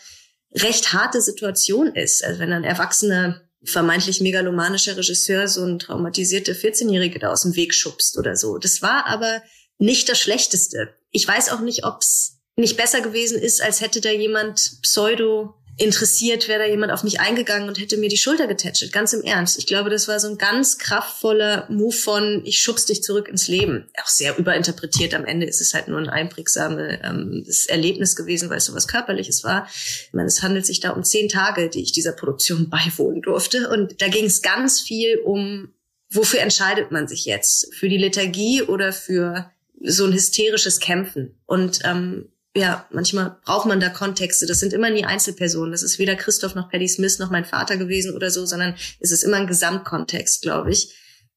recht 0.56 0.94
harte 0.94 1.22
Situation 1.22 1.96
ist. 1.96 2.24
Also 2.24 2.40
wenn 2.40 2.52
dann 2.52 2.64
Erwachsene 2.64 3.42
vermeintlich 3.64 4.22
megalomanischer 4.22 4.98
Regisseur 4.98 5.48
so 5.48 5.64
ein 5.64 5.80
traumatisierte 5.80 6.54
14-Jährige 6.54 7.20
da 7.20 7.32
aus 7.32 7.44
dem 7.44 7.56
Weg 7.56 7.74
schubst 7.74 8.18
oder 8.18 8.36
so. 8.36 8.58
Das 8.58 8.82
war 8.82 9.08
aber 9.08 9.42
nicht 9.78 10.10
das 10.10 10.20
Schlechteste. 10.20 10.94
Ich 11.12 11.28
weiß 11.28 11.50
auch 11.52 11.62
nicht, 11.62 11.86
ob 11.86 12.02
es 12.02 12.42
nicht 12.56 12.78
besser 12.78 13.02
gewesen 13.02 13.40
ist, 13.40 13.62
als 13.62 13.82
hätte 13.82 14.02
da 14.02 14.12
jemand 14.12 14.82
pseudo 14.82 15.56
interessiert, 15.78 16.48
wäre 16.48 16.60
da 16.60 16.66
jemand 16.66 16.92
auf 16.92 17.04
mich 17.04 17.20
eingegangen 17.20 17.68
und 17.68 17.80
hätte 17.80 17.98
mir 17.98 18.10
die 18.10 18.18
Schulter 18.18 18.46
getätschelt. 18.46 18.94
Ganz 18.94 19.14
im 19.14 19.24
Ernst. 19.24 19.58
Ich 19.58 19.66
glaube, 19.66 19.90
das 19.90 20.08
war 20.08 20.20
so 20.20 20.28
ein 20.28 20.38
ganz 20.38 20.78
kraftvoller 20.78 21.66
Move 21.70 21.96
von, 21.96 22.42
ich 22.46 22.60
schubst 22.60 22.90
dich 22.90 23.02
zurück 23.02 23.28
ins 23.28 23.48
Leben. 23.48 23.90
Auch 24.02 24.08
sehr 24.08 24.38
überinterpretiert. 24.38 25.16
Am 25.16 25.26
Ende 25.26 25.48
ist 25.48 25.62
es 25.62 25.74
halt 25.74 25.88
nur 25.88 25.98
ein 25.98 26.10
einprägsames 26.10 27.00
ähm, 27.04 27.46
Erlebnis 27.68 28.16
gewesen, 28.16 28.50
weil 28.50 28.58
es 28.58 28.66
so 28.66 28.76
was 28.76 28.88
Körperliches 28.88 29.44
war. 29.44 29.68
Ich 29.74 30.14
meine, 30.14 30.28
es 30.28 30.44
handelt 30.44 30.66
sich 30.66 30.80
da 30.80 30.92
um 30.92 31.04
zehn 31.04 31.28
Tage, 31.28 31.70
die 31.70 31.82
ich 31.82 31.92
dieser 31.92 32.14
Produktion 32.14 32.70
beiwohnen 32.70 33.22
durfte. 33.22 33.70
Und 33.70 34.02
da 34.02 34.10
ging 34.10 34.26
es 34.26 34.44
ganz 34.44 34.80
viel 34.80 35.18
um, 35.20 35.74
wofür 36.10 36.42
entscheidet 36.42 36.92
man 36.92 37.08
sich 37.08 37.26
jetzt? 37.26 37.74
Für 37.74 37.90
die 37.90 37.98
Liturgie 37.98 38.62
oder 38.62 38.94
für 38.94 39.52
so 39.82 40.06
ein 40.06 40.14
hysterisches 40.14 40.80
Kämpfen? 40.80 41.36
Und 41.48 41.80
ähm, 41.84 42.30
ja, 42.56 42.86
manchmal 42.92 43.38
braucht 43.46 43.66
man 43.66 43.80
da 43.80 43.90
Kontexte. 43.90 44.46
Das 44.46 44.60
sind 44.60 44.74
immer 44.74 44.90
nie 44.90 45.06
Einzelpersonen. 45.06 45.72
Das 45.72 45.82
ist 45.82 45.98
weder 45.98 46.16
Christoph 46.16 46.54
noch 46.54 46.70
Paddy 46.70 46.88
Smith 46.88 47.18
noch 47.20 47.32
mein 47.32 47.46
Vater 47.46 47.78
gewesen 47.78 48.16
oder 48.16 48.30
so, 48.30 48.46
sondern 48.46 48.76
es 49.00 49.12
ist 49.12 49.24
immer 49.24 49.38
ein 49.38 49.48
Gesamtkontext, 49.48 50.44
glaube 50.44 50.72
ich, 50.72 50.94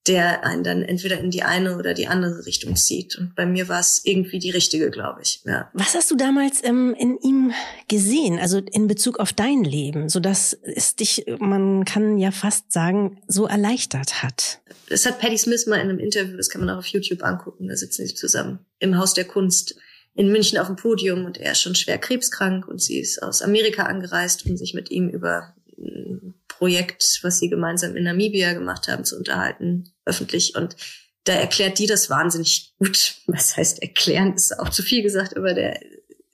der 0.06 0.44
einen 0.44 0.62
dann 0.62 0.82
entweder 0.82 1.18
in 1.18 1.30
die 1.30 1.42
eine 1.42 1.78
oder 1.78 1.94
die 1.94 2.06
andere 2.06 2.44
Richtung 2.44 2.76
zieht. 2.76 3.16
Und 3.16 3.34
bei 3.34 3.46
mir 3.46 3.68
war 3.68 3.80
es 3.80 4.02
irgendwie 4.04 4.38
die 4.38 4.50
richtige, 4.50 4.90
glaube 4.90 5.22
ich. 5.22 5.40
Ja. 5.46 5.70
Was 5.72 5.94
hast 5.94 6.10
du 6.10 6.16
damals 6.16 6.62
ähm, 6.62 6.94
in 6.98 7.18
ihm 7.18 7.52
gesehen, 7.88 8.38
also 8.38 8.58
in 8.58 8.86
Bezug 8.86 9.18
auf 9.18 9.32
dein 9.32 9.64
Leben, 9.64 10.10
so 10.10 10.20
dass 10.20 10.52
es 10.62 10.96
dich, 10.96 11.24
man 11.38 11.86
kann 11.86 12.18
ja 12.18 12.30
fast 12.30 12.72
sagen, 12.72 13.22
so 13.26 13.46
erleichtert 13.46 14.22
hat? 14.22 14.60
Das 14.90 15.06
hat 15.06 15.18
Paddy 15.18 15.38
Smith 15.38 15.66
mal 15.66 15.76
in 15.76 15.88
einem 15.88 15.98
Interview, 15.98 16.36
das 16.36 16.50
kann 16.50 16.60
man 16.60 16.70
auch 16.70 16.78
auf 16.78 16.86
YouTube 16.86 17.24
angucken, 17.24 17.68
da 17.68 17.76
sitzen 17.76 18.06
sie 18.06 18.14
zusammen 18.14 18.60
im 18.78 18.98
Haus 18.98 19.14
der 19.14 19.24
Kunst 19.24 19.76
in 20.16 20.32
München 20.32 20.58
auf 20.58 20.66
dem 20.66 20.76
Podium 20.76 21.26
und 21.26 21.38
er 21.38 21.52
ist 21.52 21.60
schon 21.60 21.74
schwer 21.74 21.98
krebskrank 21.98 22.66
und 22.66 22.82
sie 22.82 22.98
ist 22.98 23.22
aus 23.22 23.42
Amerika 23.42 23.84
angereist, 23.84 24.46
um 24.46 24.56
sich 24.56 24.72
mit 24.72 24.90
ihm 24.90 25.10
über 25.10 25.54
ein 25.78 26.34
Projekt, 26.48 27.20
was 27.22 27.38
sie 27.38 27.50
gemeinsam 27.50 27.96
in 27.96 28.04
Namibia 28.04 28.54
gemacht 28.54 28.88
haben, 28.88 29.04
zu 29.04 29.16
unterhalten, 29.16 29.92
öffentlich. 30.06 30.56
Und 30.56 30.76
da 31.24 31.34
erklärt 31.34 31.78
die 31.78 31.86
das 31.86 32.08
wahnsinnig 32.08 32.74
gut. 32.78 33.16
Was 33.26 33.56
heißt 33.56 33.82
erklären, 33.82 34.34
ist 34.34 34.58
auch 34.58 34.70
zu 34.70 34.82
viel 34.82 35.02
gesagt, 35.02 35.36
aber 35.36 35.52
der 35.52 35.78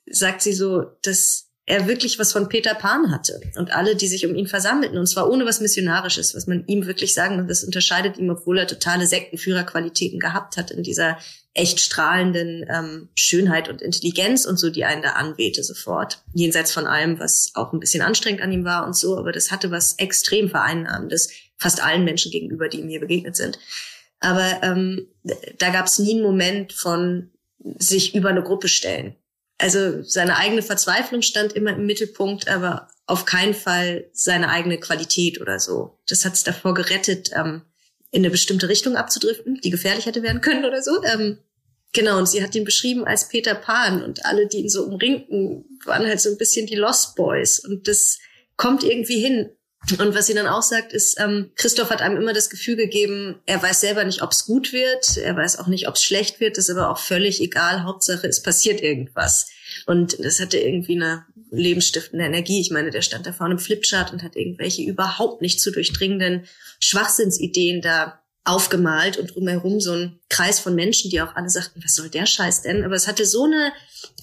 sagt 0.09 0.41
sie 0.41 0.53
so, 0.53 0.85
dass 1.01 1.49
er 1.65 1.87
wirklich 1.87 2.19
was 2.19 2.33
von 2.33 2.49
Peter 2.49 2.73
Pan 2.73 3.11
hatte 3.11 3.39
und 3.55 3.73
alle, 3.73 3.95
die 3.95 4.07
sich 4.07 4.25
um 4.25 4.35
ihn 4.35 4.47
versammelten, 4.47 4.97
und 4.97 5.07
zwar 5.07 5.29
ohne 5.29 5.45
was 5.45 5.61
Missionarisches, 5.61 6.35
was 6.35 6.45
man 6.45 6.65
ihm 6.67 6.85
wirklich 6.87 7.13
sagen 7.13 7.37
muss, 7.37 7.47
das 7.47 7.63
unterscheidet 7.63 8.17
ihm, 8.17 8.29
obwohl 8.29 8.57
er 8.57 8.67
totale 8.67 9.07
Sektenführerqualitäten 9.07 10.19
gehabt 10.19 10.57
hat 10.57 10.71
in 10.71 10.83
dieser 10.83 11.17
echt 11.53 11.79
strahlenden 11.79 12.65
ähm, 12.67 13.09
Schönheit 13.15 13.69
und 13.69 13.81
Intelligenz 13.81 14.45
und 14.45 14.57
so, 14.57 14.69
die 14.69 14.83
einen 14.83 15.03
da 15.03 15.11
anwehte 15.11 15.63
sofort. 15.63 16.23
Jenseits 16.33 16.71
von 16.71 16.85
allem, 16.85 17.19
was 17.19 17.51
auch 17.53 17.71
ein 17.71 17.79
bisschen 17.79 18.01
anstrengend 18.01 18.41
an 18.41 18.51
ihm 18.51 18.65
war 18.65 18.85
und 18.85 18.95
so, 18.95 19.17
aber 19.17 19.31
das 19.31 19.51
hatte 19.51 19.71
was 19.71 19.93
extrem 19.99 20.49
Vereinnahmendes, 20.49 21.31
fast 21.57 21.81
allen 21.81 22.03
Menschen 22.03 22.31
gegenüber, 22.31 22.67
die 22.67 22.81
mir 22.81 22.99
begegnet 22.99 23.35
sind. 23.35 23.59
Aber 24.19 24.63
ähm, 24.63 25.07
da 25.59 25.69
gab 25.69 25.85
es 25.85 25.99
nie 25.99 26.13
einen 26.13 26.23
Moment 26.23 26.73
von 26.73 27.31
sich 27.77 28.15
über 28.15 28.29
eine 28.29 28.43
Gruppe 28.43 28.67
stellen. 28.67 29.15
Also 29.63 30.03
seine 30.03 30.35
eigene 30.35 30.61
Verzweiflung 30.61 31.21
stand 31.21 31.53
immer 31.53 31.71
im 31.71 31.85
Mittelpunkt, 31.85 32.49
aber 32.49 32.89
auf 33.05 33.23
keinen 33.23 33.53
Fall 33.53 34.09
seine 34.11 34.49
eigene 34.49 34.77
Qualität 34.77 35.39
oder 35.39 35.57
so. 35.57 35.97
Das 36.05 36.25
hat 36.25 36.33
es 36.33 36.43
davor 36.43 36.73
gerettet, 36.73 37.31
ähm, 37.33 37.61
in 38.11 38.23
eine 38.23 38.29
bestimmte 38.29 38.67
Richtung 38.67 38.97
abzudriften, 38.97 39.61
die 39.63 39.69
gefährlich 39.69 40.05
hätte 40.05 40.21
werden 40.21 40.41
können 40.41 40.65
oder 40.65 40.81
so. 40.83 41.01
Ähm, 41.05 41.37
genau, 41.93 42.17
und 42.17 42.27
sie 42.27 42.43
hat 42.43 42.53
ihn 42.55 42.65
beschrieben 42.65 43.05
als 43.05 43.29
Peter 43.29 43.55
Pan 43.55 44.03
und 44.03 44.25
alle, 44.25 44.47
die 44.47 44.57
ihn 44.57 44.69
so 44.69 44.83
umringten, 44.83 45.63
waren 45.85 46.05
halt 46.05 46.19
so 46.19 46.29
ein 46.29 46.37
bisschen 46.37 46.67
die 46.67 46.75
Lost 46.75 47.15
Boys. 47.15 47.59
Und 47.59 47.87
das 47.87 48.19
kommt 48.57 48.83
irgendwie 48.83 49.21
hin. 49.21 49.49
Und 49.99 50.15
was 50.15 50.27
sie 50.27 50.33
dann 50.33 50.47
auch 50.47 50.61
sagt, 50.61 50.93
ist, 50.93 51.19
ähm, 51.19 51.51
Christoph 51.55 51.89
hat 51.89 52.01
einem 52.01 52.17
immer 52.17 52.33
das 52.33 52.49
Gefühl 52.49 52.77
gegeben, 52.77 53.41
er 53.45 53.61
weiß 53.61 53.81
selber 53.81 54.05
nicht, 54.05 54.21
ob 54.21 54.31
es 54.31 54.45
gut 54.45 54.71
wird, 54.71 55.17
er 55.17 55.35
weiß 55.35 55.59
auch 55.59 55.67
nicht, 55.67 55.87
ob 55.87 55.95
es 55.95 56.03
schlecht 56.03 56.39
wird, 56.39 56.57
ist 56.57 56.69
aber 56.69 56.89
auch 56.89 56.99
völlig 56.99 57.41
egal. 57.41 57.83
Hauptsache, 57.83 58.27
es 58.27 58.41
passiert 58.41 58.81
irgendwas. 58.81 59.49
Und 59.85 60.23
das 60.23 60.39
hatte 60.39 60.57
irgendwie 60.57 60.95
eine 60.95 61.25
lebensstiftende 61.51 62.25
Energie. 62.25 62.61
Ich 62.61 62.71
meine, 62.71 62.91
der 62.91 63.01
stand 63.01 63.25
da 63.25 63.33
vorne 63.33 63.55
im 63.55 63.59
Flipchart 63.59 64.13
und 64.13 64.23
hat 64.23 64.35
irgendwelche 64.35 64.83
überhaupt 64.83 65.41
nicht 65.41 65.59
zu 65.59 65.71
durchdringenden 65.71 66.47
Schwachsinnsideen 66.79 67.81
da 67.81 68.23
aufgemalt 68.45 69.17
und 69.17 69.33
drumherum 69.33 69.79
so 69.79 69.93
ein 69.93 70.19
Kreis 70.29 70.59
von 70.59 70.75
Menschen, 70.75 71.09
die 71.09 71.21
auch 71.21 71.35
alle 71.35 71.49
sagten, 71.49 71.81
was 71.83 71.95
soll 71.95 72.09
der 72.09 72.25
Scheiß 72.25 72.61
denn? 72.61 72.83
Aber 72.83 72.95
es 72.95 73.07
hatte 73.07 73.25
so 73.25 73.45
eine 73.45 73.71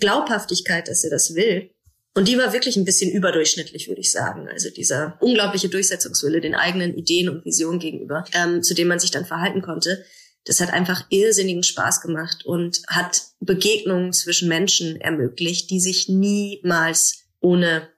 Glaubhaftigkeit, 0.01 0.89
dass 0.89 1.05
er 1.05 1.11
das 1.11 1.35
will. 1.35 1.71
Und 2.15 2.27
die 2.27 2.37
war 2.39 2.53
wirklich 2.53 2.77
ein 2.77 2.85
bisschen 2.85 3.11
überdurchschnittlich, 3.11 3.89
würde 3.89 4.01
ich 4.01 4.11
sagen. 4.11 4.49
Also 4.49 4.71
dieser 4.71 5.17
unglaubliche 5.21 5.69
Durchsetzungswille 5.69 6.41
den 6.41 6.55
eigenen 6.55 6.97
Ideen 6.97 7.29
und 7.29 7.45
Visionen 7.45 7.79
gegenüber, 7.79 8.25
ähm, 8.33 8.63
zu 8.63 8.75
dem 8.75 8.89
man 8.89 8.99
sich 8.99 9.11
dann 9.11 9.27
verhalten 9.27 9.63
konnte. 9.63 10.05
Das 10.45 10.61
hat 10.61 10.73
einfach 10.73 11.07
irrsinnigen 11.11 11.63
Spaß 11.63 12.01
gemacht 12.01 12.45
und 12.45 12.83
hat 12.89 13.23
Begegnungen 13.41 14.13
zwischen 14.13 14.49
Menschen 14.49 15.01
ermöglicht, 15.01 15.71
die 15.71 15.81
sich 15.81 16.09
niemals 16.09 17.27
ohne 17.41 17.89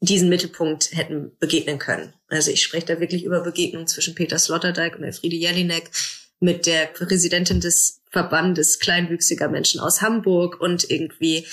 diesen 0.00 0.28
Mittelpunkt 0.28 0.96
hätten 0.96 1.32
begegnen 1.38 1.78
können. 1.78 2.14
Also 2.28 2.50
ich 2.50 2.62
spreche 2.62 2.86
da 2.86 3.00
wirklich 3.00 3.24
über 3.24 3.40
Begegnungen 3.40 3.88
zwischen 3.88 4.14
Peter 4.14 4.38
Sloterdijk 4.38 4.96
und 4.96 5.04
Elfriede 5.04 5.36
Jelinek 5.36 5.90
mit 6.40 6.66
der 6.66 6.86
Präsidentin 6.86 7.60
des 7.60 8.00
Verbandes 8.10 8.78
kleinwüchsiger 8.78 9.48
Menschen 9.48 9.80
aus 9.80 10.00
Hamburg 10.00 10.60
und 10.60 10.88
irgendwie 10.88 11.46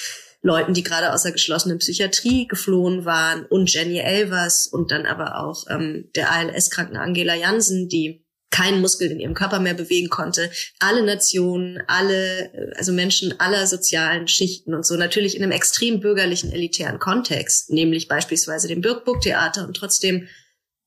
Leuten, 0.45 0.75
die 0.75 0.83
gerade 0.83 1.11
aus 1.11 1.23
der 1.23 1.31
geschlossenen 1.31 1.79
Psychiatrie 1.79 2.47
geflohen 2.47 3.03
waren 3.03 3.45
und 3.47 3.73
Jenny 3.73 3.97
Elvers 3.97 4.67
und 4.67 4.91
dann 4.91 5.07
aber 5.07 5.39
auch 5.43 5.65
ähm, 5.69 6.09
der 6.15 6.31
ALS-kranken 6.31 6.97
Angela 6.97 7.33
Jansen, 7.33 7.89
die 7.89 8.23
keinen 8.51 8.79
Muskel 8.79 9.09
in 9.09 9.19
ihrem 9.19 9.33
Körper 9.33 9.59
mehr 9.59 9.73
bewegen 9.73 10.09
konnte. 10.09 10.51
Alle 10.79 11.03
Nationen, 11.03 11.81
alle, 11.87 12.53
äh, 12.53 12.71
also 12.77 12.93
Menschen 12.93 13.39
aller 13.39 13.65
sozialen 13.65 14.27
Schichten 14.27 14.75
und 14.75 14.85
so, 14.85 14.95
natürlich 14.95 15.35
in 15.35 15.41
einem 15.41 15.51
extrem 15.51 15.99
bürgerlichen, 15.99 16.51
elitären 16.51 16.99
Kontext, 16.99 17.71
nämlich 17.71 18.07
beispielsweise 18.07 18.67
dem 18.67 18.81
Burgtheater 18.81 19.65
und 19.65 19.75
trotzdem 19.75 20.27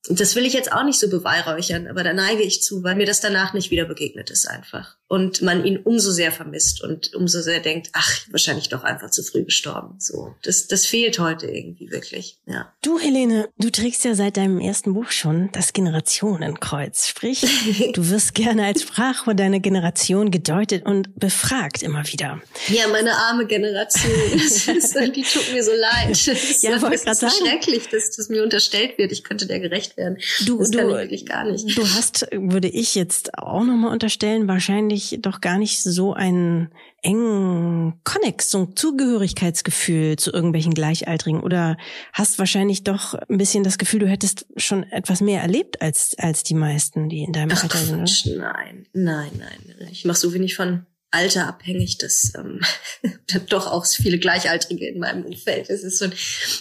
das 0.06 0.36
will 0.36 0.46
ich 0.46 0.52
jetzt 0.52 0.72
auch 0.72 0.84
nicht 0.84 0.98
so 0.98 1.08
beweihräuchern, 1.10 1.86
aber 1.88 2.02
da 2.02 2.12
neige 2.12 2.42
ich 2.42 2.62
zu, 2.62 2.82
weil 2.82 2.94
mir 2.94 3.06
das 3.06 3.20
danach 3.20 3.52
nicht 3.52 3.70
wieder 3.70 3.84
begegnet 3.84 4.30
ist 4.30 4.46
einfach. 4.46 4.96
Und 5.08 5.40
man 5.40 5.64
ihn 5.64 5.78
umso 5.78 6.10
sehr 6.12 6.32
vermisst 6.32 6.82
und 6.82 7.14
umso 7.14 7.40
sehr 7.40 7.60
denkt, 7.60 7.88
ach, 7.94 8.20
wahrscheinlich 8.30 8.68
doch 8.68 8.84
einfach 8.84 9.10
zu 9.10 9.22
früh 9.22 9.44
gestorben. 9.44 9.96
So, 9.98 10.34
das, 10.42 10.66
das 10.66 10.84
fehlt 10.84 11.18
heute 11.18 11.46
irgendwie 11.46 11.90
wirklich, 11.90 12.38
ja. 12.46 12.72
Du, 12.82 12.98
Helene, 12.98 13.48
du 13.58 13.70
trägst 13.70 14.04
ja 14.04 14.14
seit 14.14 14.36
deinem 14.36 14.60
ersten 14.60 14.92
Buch 14.92 15.10
schon 15.10 15.50
das 15.52 15.72
Generationenkreuz. 15.72 17.06
Sprich, 17.08 17.40
du 17.94 18.10
wirst 18.10 18.34
gerne 18.34 18.66
als 18.66 18.82
Sprachrohr 18.82 19.34
deiner 19.34 19.60
Generation 19.60 20.30
gedeutet 20.30 20.84
und 20.84 21.14
befragt 21.18 21.82
immer 21.82 22.06
wieder. 22.06 22.40
Ja, 22.68 22.86
meine 22.88 23.12
arme 23.14 23.46
Generation. 23.46 24.12
die 25.12 25.22
tut 25.22 25.52
mir 25.52 25.64
so 25.64 25.72
leid. 25.72 26.10
Das 26.10 26.26
ist, 26.26 26.62
ja, 26.62 26.78
das 26.78 27.22
ist 27.22 27.38
schrecklich, 27.38 27.88
dass 27.88 28.10
das 28.10 28.28
mir 28.28 28.42
unterstellt 28.42 28.98
wird. 28.98 29.10
Ich 29.12 29.24
könnte 29.24 29.46
der 29.46 29.60
gerecht 29.60 29.87
werden. 29.96 30.18
Du, 30.46 30.58
das 30.58 30.70
du, 30.70 30.78
kann 30.78 30.90
ich 30.90 30.96
wirklich 30.96 31.26
gar 31.26 31.44
nicht. 31.44 31.76
Du 31.76 31.82
hast, 31.82 32.26
würde 32.32 32.68
ich 32.68 32.94
jetzt 32.94 33.36
auch 33.38 33.64
nochmal 33.64 33.92
unterstellen, 33.92 34.48
wahrscheinlich 34.48 35.18
doch 35.20 35.40
gar 35.40 35.58
nicht 35.58 35.82
so 35.82 36.12
einen 36.14 36.70
engen 37.02 37.94
Konnex, 38.04 38.50
so 38.50 38.58
ein 38.58 38.76
Zugehörigkeitsgefühl 38.76 40.16
zu 40.16 40.32
irgendwelchen 40.32 40.74
Gleichaltrigen 40.74 41.40
oder 41.40 41.76
hast 42.12 42.38
wahrscheinlich 42.38 42.82
doch 42.82 43.14
ein 43.14 43.38
bisschen 43.38 43.62
das 43.62 43.78
Gefühl, 43.78 44.00
du 44.00 44.08
hättest 44.08 44.46
schon 44.56 44.82
etwas 44.84 45.20
mehr 45.20 45.40
erlebt 45.40 45.80
als, 45.80 46.16
als 46.18 46.42
die 46.42 46.54
meisten, 46.54 47.08
die 47.08 47.22
in 47.22 47.32
deinem 47.32 47.52
Ach, 47.52 47.62
Alter 47.62 47.78
sind. 47.78 47.98
Quatsch, 47.98 48.26
nein, 48.26 48.86
nein, 48.92 49.30
nein. 49.38 49.88
Ich 49.90 50.04
mache 50.04 50.18
so 50.18 50.34
wenig 50.34 50.56
von 50.56 50.86
Alter 51.10 51.48
abhängig, 51.48 51.98
dass 51.98 52.32
ähm, 52.36 52.60
doch 53.48 53.66
auch 53.66 53.86
viele 53.86 54.18
Gleichaltrige 54.18 54.86
in 54.86 54.98
meinem 54.98 55.24
Umfeld. 55.24 55.70
Es 55.70 55.82
ist 55.82 55.98
so, 55.98 56.06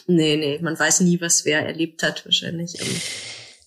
nee, 0.08 0.38
nee, 0.38 0.60
man 0.62 0.78
weiß 0.78 1.02
nie, 1.02 1.20
was 1.20 1.46
wer 1.46 1.66
erlebt 1.66 2.04
hat 2.04 2.26
wahrscheinlich. 2.26 2.80
Ähm. 2.80 3.02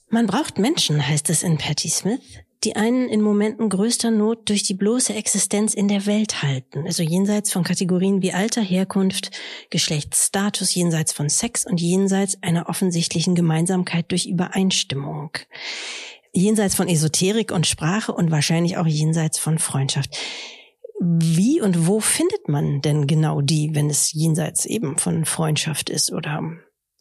Man 0.09 0.27
braucht 0.27 0.59
Menschen, 0.59 1.07
heißt 1.07 1.31
es 1.31 1.43
in 1.43 1.59
Patti 1.59 1.89
Smith, 1.89 2.21
die 2.65 2.77
einen 2.77 3.09
in 3.09 3.23
Momenten 3.23 3.69
größter 3.69 4.11
Not 4.11 4.49
durch 4.49 4.63
die 4.63 4.75
bloße 4.75 5.15
Existenz 5.15 5.73
in 5.73 5.89
der 5.89 6.07
Welt 6.07 6.43
halten, 6.43 6.87
also 6.87 7.03
jenseits 7.03 7.53
von 7.53 7.63
Kategorien 7.63 8.23
wie 8.23 8.33
Alter, 8.33 8.61
Herkunft, 8.61 9.31
Geschlechtsstatus, 9.71 10.75
jenseits 10.75 11.13
von 11.13 11.29
Sex 11.29 11.65
und 11.65 11.81
jenseits 11.81 12.43
einer 12.43 12.69
offensichtlichen 12.69 13.35
Gemeinsamkeit 13.35 14.11
durch 14.11 14.27
Übereinstimmung 14.27 15.31
jenseits 16.33 16.75
von 16.75 16.89
Esoterik 16.89 17.51
und 17.51 17.67
Sprache 17.67 18.13
und 18.13 18.31
wahrscheinlich 18.31 18.77
auch 18.77 18.87
jenseits 18.87 19.39
von 19.39 19.59
Freundschaft. 19.59 20.17
Wie 21.03 21.63
und 21.63 21.87
wo 21.87 22.01
findet 22.01 22.49
man 22.49 22.83
denn 22.83 23.07
genau 23.07 23.41
die, 23.41 23.75
wenn 23.75 23.89
es 23.89 24.13
jenseits 24.13 24.67
eben 24.67 24.99
von 24.99 25.25
Freundschaft 25.25 25.89
ist 25.89 26.13
oder 26.13 26.43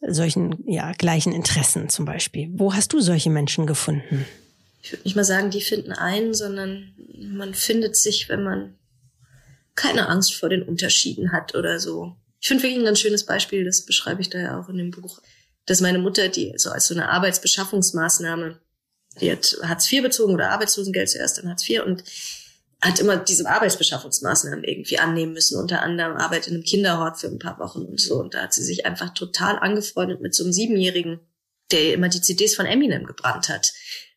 solchen 0.00 0.64
ja, 0.66 0.92
gleichen 0.92 1.32
Interessen 1.32 1.90
zum 1.90 2.06
Beispiel. 2.06 2.48
Wo 2.54 2.72
hast 2.72 2.92
du 2.94 3.00
solche 3.00 3.28
Menschen 3.28 3.66
gefunden? 3.66 4.24
Ich 4.82 4.92
würde 4.92 5.02
nicht 5.04 5.16
mal 5.16 5.24
sagen, 5.24 5.50
die 5.50 5.60
finden 5.60 5.92
einen, 5.92 6.32
sondern 6.32 6.94
man 7.18 7.52
findet 7.54 7.96
sich, 7.96 8.28
wenn 8.30 8.42
man 8.42 8.78
keine 9.74 10.08
Angst 10.08 10.34
vor 10.34 10.48
den 10.48 10.62
Unterschieden 10.62 11.32
hat 11.32 11.54
oder 11.54 11.78
so. 11.78 12.16
Ich 12.40 12.48
finde 12.48 12.62
wirklich 12.62 12.80
ein 12.80 12.86
ganz 12.86 13.00
schönes 13.00 13.26
Beispiel, 13.26 13.64
das 13.64 13.84
beschreibe 13.84 14.22
ich 14.22 14.30
da 14.30 14.38
ja 14.38 14.58
auch 14.58 14.68
in 14.70 14.78
dem 14.78 14.90
Buch, 14.90 15.20
dass 15.66 15.82
meine 15.82 15.98
Mutter, 15.98 16.28
die 16.28 16.54
so 16.56 16.70
als 16.70 16.86
so 16.86 16.94
eine 16.94 17.10
Arbeitsbeschaffungsmaßnahme, 17.10 18.58
die 19.20 19.30
hat 19.30 19.58
Hartz 19.62 19.92
IV 19.92 20.02
bezogen 20.02 20.34
oder 20.34 20.50
Arbeitslosengeld 20.50 21.10
zuerst, 21.10 21.38
dann 21.38 21.48
Hartz 21.48 21.68
IV 21.68 21.82
und 21.84 22.02
hat 22.82 22.98
immer 22.98 23.16
diese 23.18 23.48
Arbeitsbeschaffungsmaßnahmen 23.48 24.64
irgendwie 24.64 24.98
annehmen 24.98 25.34
müssen, 25.34 25.60
unter 25.60 25.82
anderem 25.82 26.16
Arbeit 26.16 26.46
in 26.46 26.54
einem 26.54 26.64
Kinderhort 26.64 27.20
für 27.20 27.26
ein 27.26 27.38
paar 27.38 27.58
Wochen 27.58 27.82
und 27.82 28.00
so. 28.00 28.18
Und 28.18 28.34
da 28.34 28.42
hat 28.42 28.54
sie 28.54 28.62
sich 28.62 28.86
einfach 28.86 29.12
total 29.12 29.58
angefreundet 29.58 30.20
mit 30.20 30.34
so 30.34 30.44
einem 30.44 30.52
Siebenjährigen, 30.52 31.20
der 31.72 31.92
immer 31.94 32.08
die 32.08 32.22
CDs 32.22 32.54
von 32.54 32.66
Eminem 32.66 33.04
gebrannt 33.04 33.48
hat. 33.48 33.72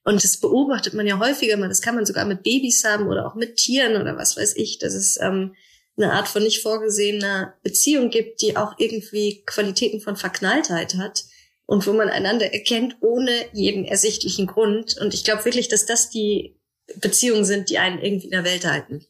Und 0.05 0.23
das 0.23 0.37
beobachtet 0.37 0.93
man 0.93 1.07
ja 1.07 1.19
häufiger 1.19 1.57
mal. 1.57 1.69
Das 1.69 1.81
kann 1.81 1.95
man 1.95 2.05
sogar 2.05 2.25
mit 2.25 2.43
Babys 2.43 2.83
haben 2.83 3.07
oder 3.07 3.27
auch 3.27 3.35
mit 3.35 3.57
Tieren 3.57 4.01
oder 4.01 4.17
was 4.17 4.37
weiß 4.37 4.55
ich. 4.55 4.79
Dass 4.79 4.93
es 4.93 5.19
ähm, 5.19 5.55
eine 5.97 6.13
Art 6.13 6.27
von 6.27 6.43
nicht 6.43 6.61
vorgesehener 6.61 7.55
Beziehung 7.63 8.09
gibt, 8.09 8.41
die 8.41 8.55
auch 8.55 8.75
irgendwie 8.77 9.43
Qualitäten 9.45 9.99
von 9.99 10.15
Verknalltheit 10.15 10.95
hat 10.95 11.25
und 11.65 11.85
wo 11.85 11.93
man 11.93 12.09
einander 12.09 12.53
erkennt 12.53 12.97
ohne 13.01 13.31
jeden 13.53 13.85
ersichtlichen 13.85 14.47
Grund. 14.47 14.97
Und 14.99 15.13
ich 15.13 15.23
glaube 15.23 15.45
wirklich, 15.45 15.67
dass 15.67 15.85
das 15.85 16.09
die 16.09 16.55
Beziehungen 16.97 17.45
sind, 17.45 17.69
die 17.69 17.77
einen 17.77 18.01
irgendwie 18.01 18.25
in 18.25 18.31
der 18.31 18.43
Welt 18.43 18.65
halten. 18.65 19.05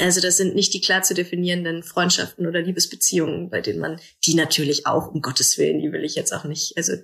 Also 0.00 0.20
das 0.20 0.38
sind 0.38 0.54
nicht 0.54 0.72
die 0.72 0.80
klar 0.80 1.02
zu 1.02 1.12
definierenden 1.12 1.82
Freundschaften 1.82 2.46
oder 2.46 2.62
Liebesbeziehungen, 2.62 3.50
bei 3.50 3.60
denen 3.60 3.80
man 3.80 4.00
die 4.24 4.34
natürlich 4.34 4.86
auch, 4.86 5.12
um 5.12 5.20
Gottes 5.20 5.58
Willen, 5.58 5.80
die 5.80 5.92
will 5.92 6.04
ich 6.04 6.14
jetzt 6.14 6.32
auch 6.32 6.44
nicht, 6.44 6.76
also 6.76 6.94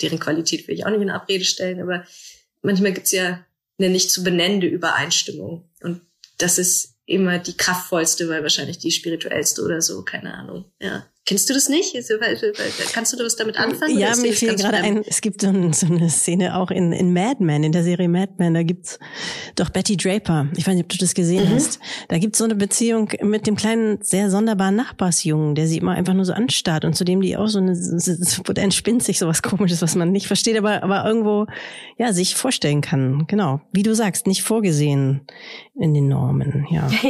deren 0.00 0.18
Qualität 0.18 0.66
will 0.66 0.74
ich 0.74 0.86
auch 0.86 0.90
nicht 0.90 1.02
in 1.02 1.10
Abrede 1.10 1.44
stellen, 1.44 1.80
aber 1.82 2.06
manchmal 2.62 2.92
gibt's 2.92 3.12
ja 3.12 3.44
eine 3.78 3.90
nicht 3.90 4.10
zu 4.10 4.24
benennende 4.24 4.66
Übereinstimmung. 4.66 5.68
Und 5.82 6.00
das 6.38 6.58
ist 6.58 6.94
immer 7.04 7.38
die 7.38 7.56
kraftvollste, 7.56 8.28
weil 8.28 8.42
wahrscheinlich 8.42 8.78
die 8.78 8.90
spirituellste 8.90 9.62
oder 9.62 9.82
so, 9.82 10.02
keine 10.02 10.32
Ahnung. 10.32 10.64
Ja. 10.80 11.06
Kennst 11.30 11.48
du 11.48 11.54
das 11.54 11.68
nicht? 11.68 11.94
Kannst 12.92 13.12
du 13.12 13.24
was 13.24 13.36
damit 13.36 13.56
anfangen? 13.56 13.96
Ja, 13.96 14.16
mir 14.16 14.32
fiel 14.32 14.56
gerade 14.56 14.78
ein, 14.78 15.04
es 15.06 15.20
gibt 15.20 15.42
so, 15.42 15.46
ein, 15.46 15.72
so, 15.72 15.86
eine 15.86 16.10
Szene 16.10 16.56
auch 16.56 16.72
in, 16.72 16.90
in 16.90 17.12
Mad 17.12 17.36
Men, 17.38 17.62
in 17.62 17.70
der 17.70 17.84
Serie 17.84 18.08
Mad 18.08 18.32
Men, 18.38 18.54
da 18.54 18.64
gibt's 18.64 18.98
doch 19.54 19.70
Betty 19.70 19.96
Draper. 19.96 20.48
Ich 20.56 20.66
weiß 20.66 20.74
nicht, 20.74 20.86
ob 20.86 20.88
du 20.88 20.98
das 20.98 21.14
gesehen 21.14 21.48
mhm. 21.48 21.54
hast. 21.54 21.78
Da 22.08 22.18
gibt's 22.18 22.38
so 22.38 22.44
eine 22.46 22.56
Beziehung 22.56 23.12
mit 23.22 23.46
dem 23.46 23.54
kleinen, 23.54 24.02
sehr 24.02 24.28
sonderbaren 24.28 24.74
Nachbarsjungen, 24.74 25.54
der 25.54 25.68
sie 25.68 25.78
immer 25.78 25.92
einfach 25.92 26.14
nur 26.14 26.24
so 26.24 26.32
anstarrt 26.32 26.84
und 26.84 26.96
zu 26.96 27.04
dem 27.04 27.20
die 27.20 27.36
auch 27.36 27.46
so 27.46 27.60
eine, 27.60 27.74
da 27.76 28.62
entspinnt 28.62 29.04
sich 29.04 29.20
sowas 29.20 29.40
komisches, 29.40 29.82
was 29.82 29.94
man 29.94 30.10
nicht 30.10 30.26
versteht, 30.26 30.58
aber, 30.58 30.82
aber 30.82 31.04
irgendwo, 31.06 31.46
ja, 31.96 32.12
sich 32.12 32.34
vorstellen 32.34 32.80
kann. 32.80 33.28
Genau. 33.28 33.60
Wie 33.70 33.84
du 33.84 33.94
sagst, 33.94 34.26
nicht 34.26 34.42
vorgesehen 34.42 35.28
in 35.78 35.94
den 35.94 36.08
Normen, 36.08 36.66
ja. 36.72 36.90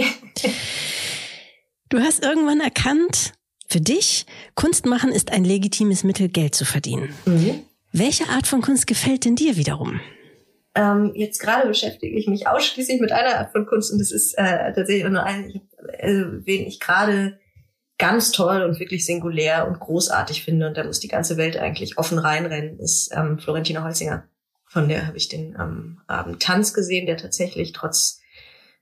Du 1.93 1.99
hast 1.99 2.25
irgendwann 2.25 2.61
erkannt, 2.61 3.33
für 3.71 3.81
dich, 3.81 4.27
Kunst 4.55 4.85
machen 4.85 5.13
ist 5.13 5.33
ein 5.33 5.45
legitimes 5.45 6.05
Mittel, 6.05 6.29
Geld 6.29 6.55
zu 6.55 6.65
verdienen. 6.65 7.15
Mhm. 7.25 7.63
Welche 7.93 8.29
Art 8.29 8.47
von 8.47 8.61
Kunst 8.61 8.87
gefällt 8.87 9.25
denn 9.25 9.37
dir 9.37 9.57
wiederum? 9.57 10.01
Ähm, 10.75 11.13
jetzt 11.15 11.41
gerade 11.41 11.67
beschäftige 11.67 12.17
ich 12.17 12.29
mich 12.29 12.47
ausschließlich 12.47 13.01
mit 13.01 13.13
einer 13.13 13.39
Art 13.39 13.53
von 13.53 13.67
Kunst 13.67 13.93
und 13.93 13.99
das 13.99 14.13
ist 14.13 14.35
äh, 14.35 14.73
tatsächlich 14.73 15.09
nur 15.09 15.25
eine, 15.25 15.61
also, 16.01 16.27
wen 16.45 16.67
ich 16.67 16.79
gerade 16.79 17.39
ganz 17.99 18.33
toll 18.33 18.63
und 18.63 18.81
wirklich 18.81 19.05
singulär 19.05 19.67
und 19.67 19.79
großartig 19.79 20.45
finde 20.45 20.69
und 20.69 20.77
da 20.77 20.85
muss 20.85 21.01
die 21.01 21.09
ganze 21.09 21.37
Welt 21.37 21.57
eigentlich 21.57 21.99
offen 21.99 22.19
reinrennen, 22.19 22.79
ist 22.79 23.11
ähm, 23.15 23.39
Florentina 23.39 23.85
Holzinger. 23.85 24.25
Von 24.65 24.89
der 24.89 25.07
habe 25.07 25.17
ich 25.17 25.29
den 25.29 25.57
ähm, 25.61 26.01
Abend 26.07 26.41
Tanz 26.41 26.73
gesehen, 26.73 27.07
der 27.07 27.17
tatsächlich 27.17 27.73
trotz 27.73 28.21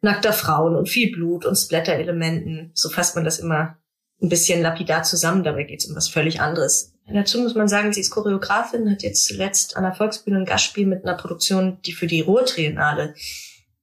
nackter 0.03 0.33
Frauen 0.33 0.77
und 0.77 0.89
viel 0.89 1.11
Blut 1.11 1.47
und 1.47 1.57
Splatter-Elementen, 1.57 2.71
so 2.75 2.91
fasst 2.91 3.17
man 3.17 3.25
das 3.25 3.39
immer 3.39 3.79
ein 4.21 4.29
bisschen 4.29 4.63
lapidar 4.63 5.03
zusammen. 5.03 5.45
Dabei 5.45 5.65
geht 5.65 5.81
es 5.81 5.87
um 5.89 5.97
was 5.97 6.09
völlig 6.09 6.41
anderes. 6.41 6.95
Dazu 7.11 7.41
muss 7.41 7.55
man 7.55 7.69
sagen, 7.69 7.93
sie 7.93 8.01
ist 8.01 8.11
Choreografin, 8.11 8.91
hat 8.91 9.03
jetzt 9.03 9.25
zuletzt 9.25 9.77
an 9.77 9.85
der 9.85 9.95
Volksbühne 9.95 10.39
ein 10.39 10.45
Gastspiel 10.45 10.87
mit 10.87 11.05
einer 11.05 11.17
Produktion, 11.17 11.79
die 11.87 11.93
für 11.93 12.07
die 12.07 12.21
Ruhrtriennale 12.21 13.15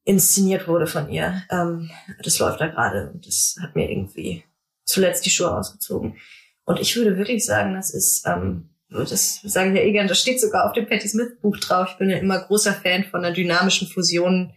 inszeniert 0.03 0.67
wurde 0.67 0.85
von 0.85 1.09
ihr. 1.09 1.41
Ähm, 1.49 1.89
das 2.23 2.37
läuft 2.37 2.61
da 2.61 2.67
gerade 2.67 3.09
und 3.11 3.25
das 3.25 3.55
hat 3.59 3.75
mir 3.75 3.89
irgendwie 3.89 4.43
zuletzt 4.83 5.25
die 5.25 5.31
Schuhe 5.31 5.57
ausgezogen. 5.57 6.17
Und 6.65 6.79
ich 6.79 6.95
würde 6.95 7.17
wirklich 7.17 7.43
sagen, 7.43 7.73
das 7.73 7.91
ist, 7.93 8.25
ähm, 8.27 8.69
das 8.89 9.41
sagen 9.43 9.73
wir 9.73 9.83
eh 9.83 9.91
gern, 9.91 10.07
das 10.07 10.19
steht 10.19 10.39
sogar 10.39 10.65
auf 10.65 10.73
dem 10.73 10.87
Patti 10.87 11.07
Smith 11.07 11.39
Buch 11.41 11.57
drauf. 11.57 11.89
Ich 11.91 11.97
bin 11.97 12.11
ja 12.11 12.17
immer 12.17 12.39
großer 12.39 12.73
Fan 12.73 13.05
von 13.05 13.25
einer 13.25 13.33
dynamischen 13.33 13.87
Fusion 13.87 14.53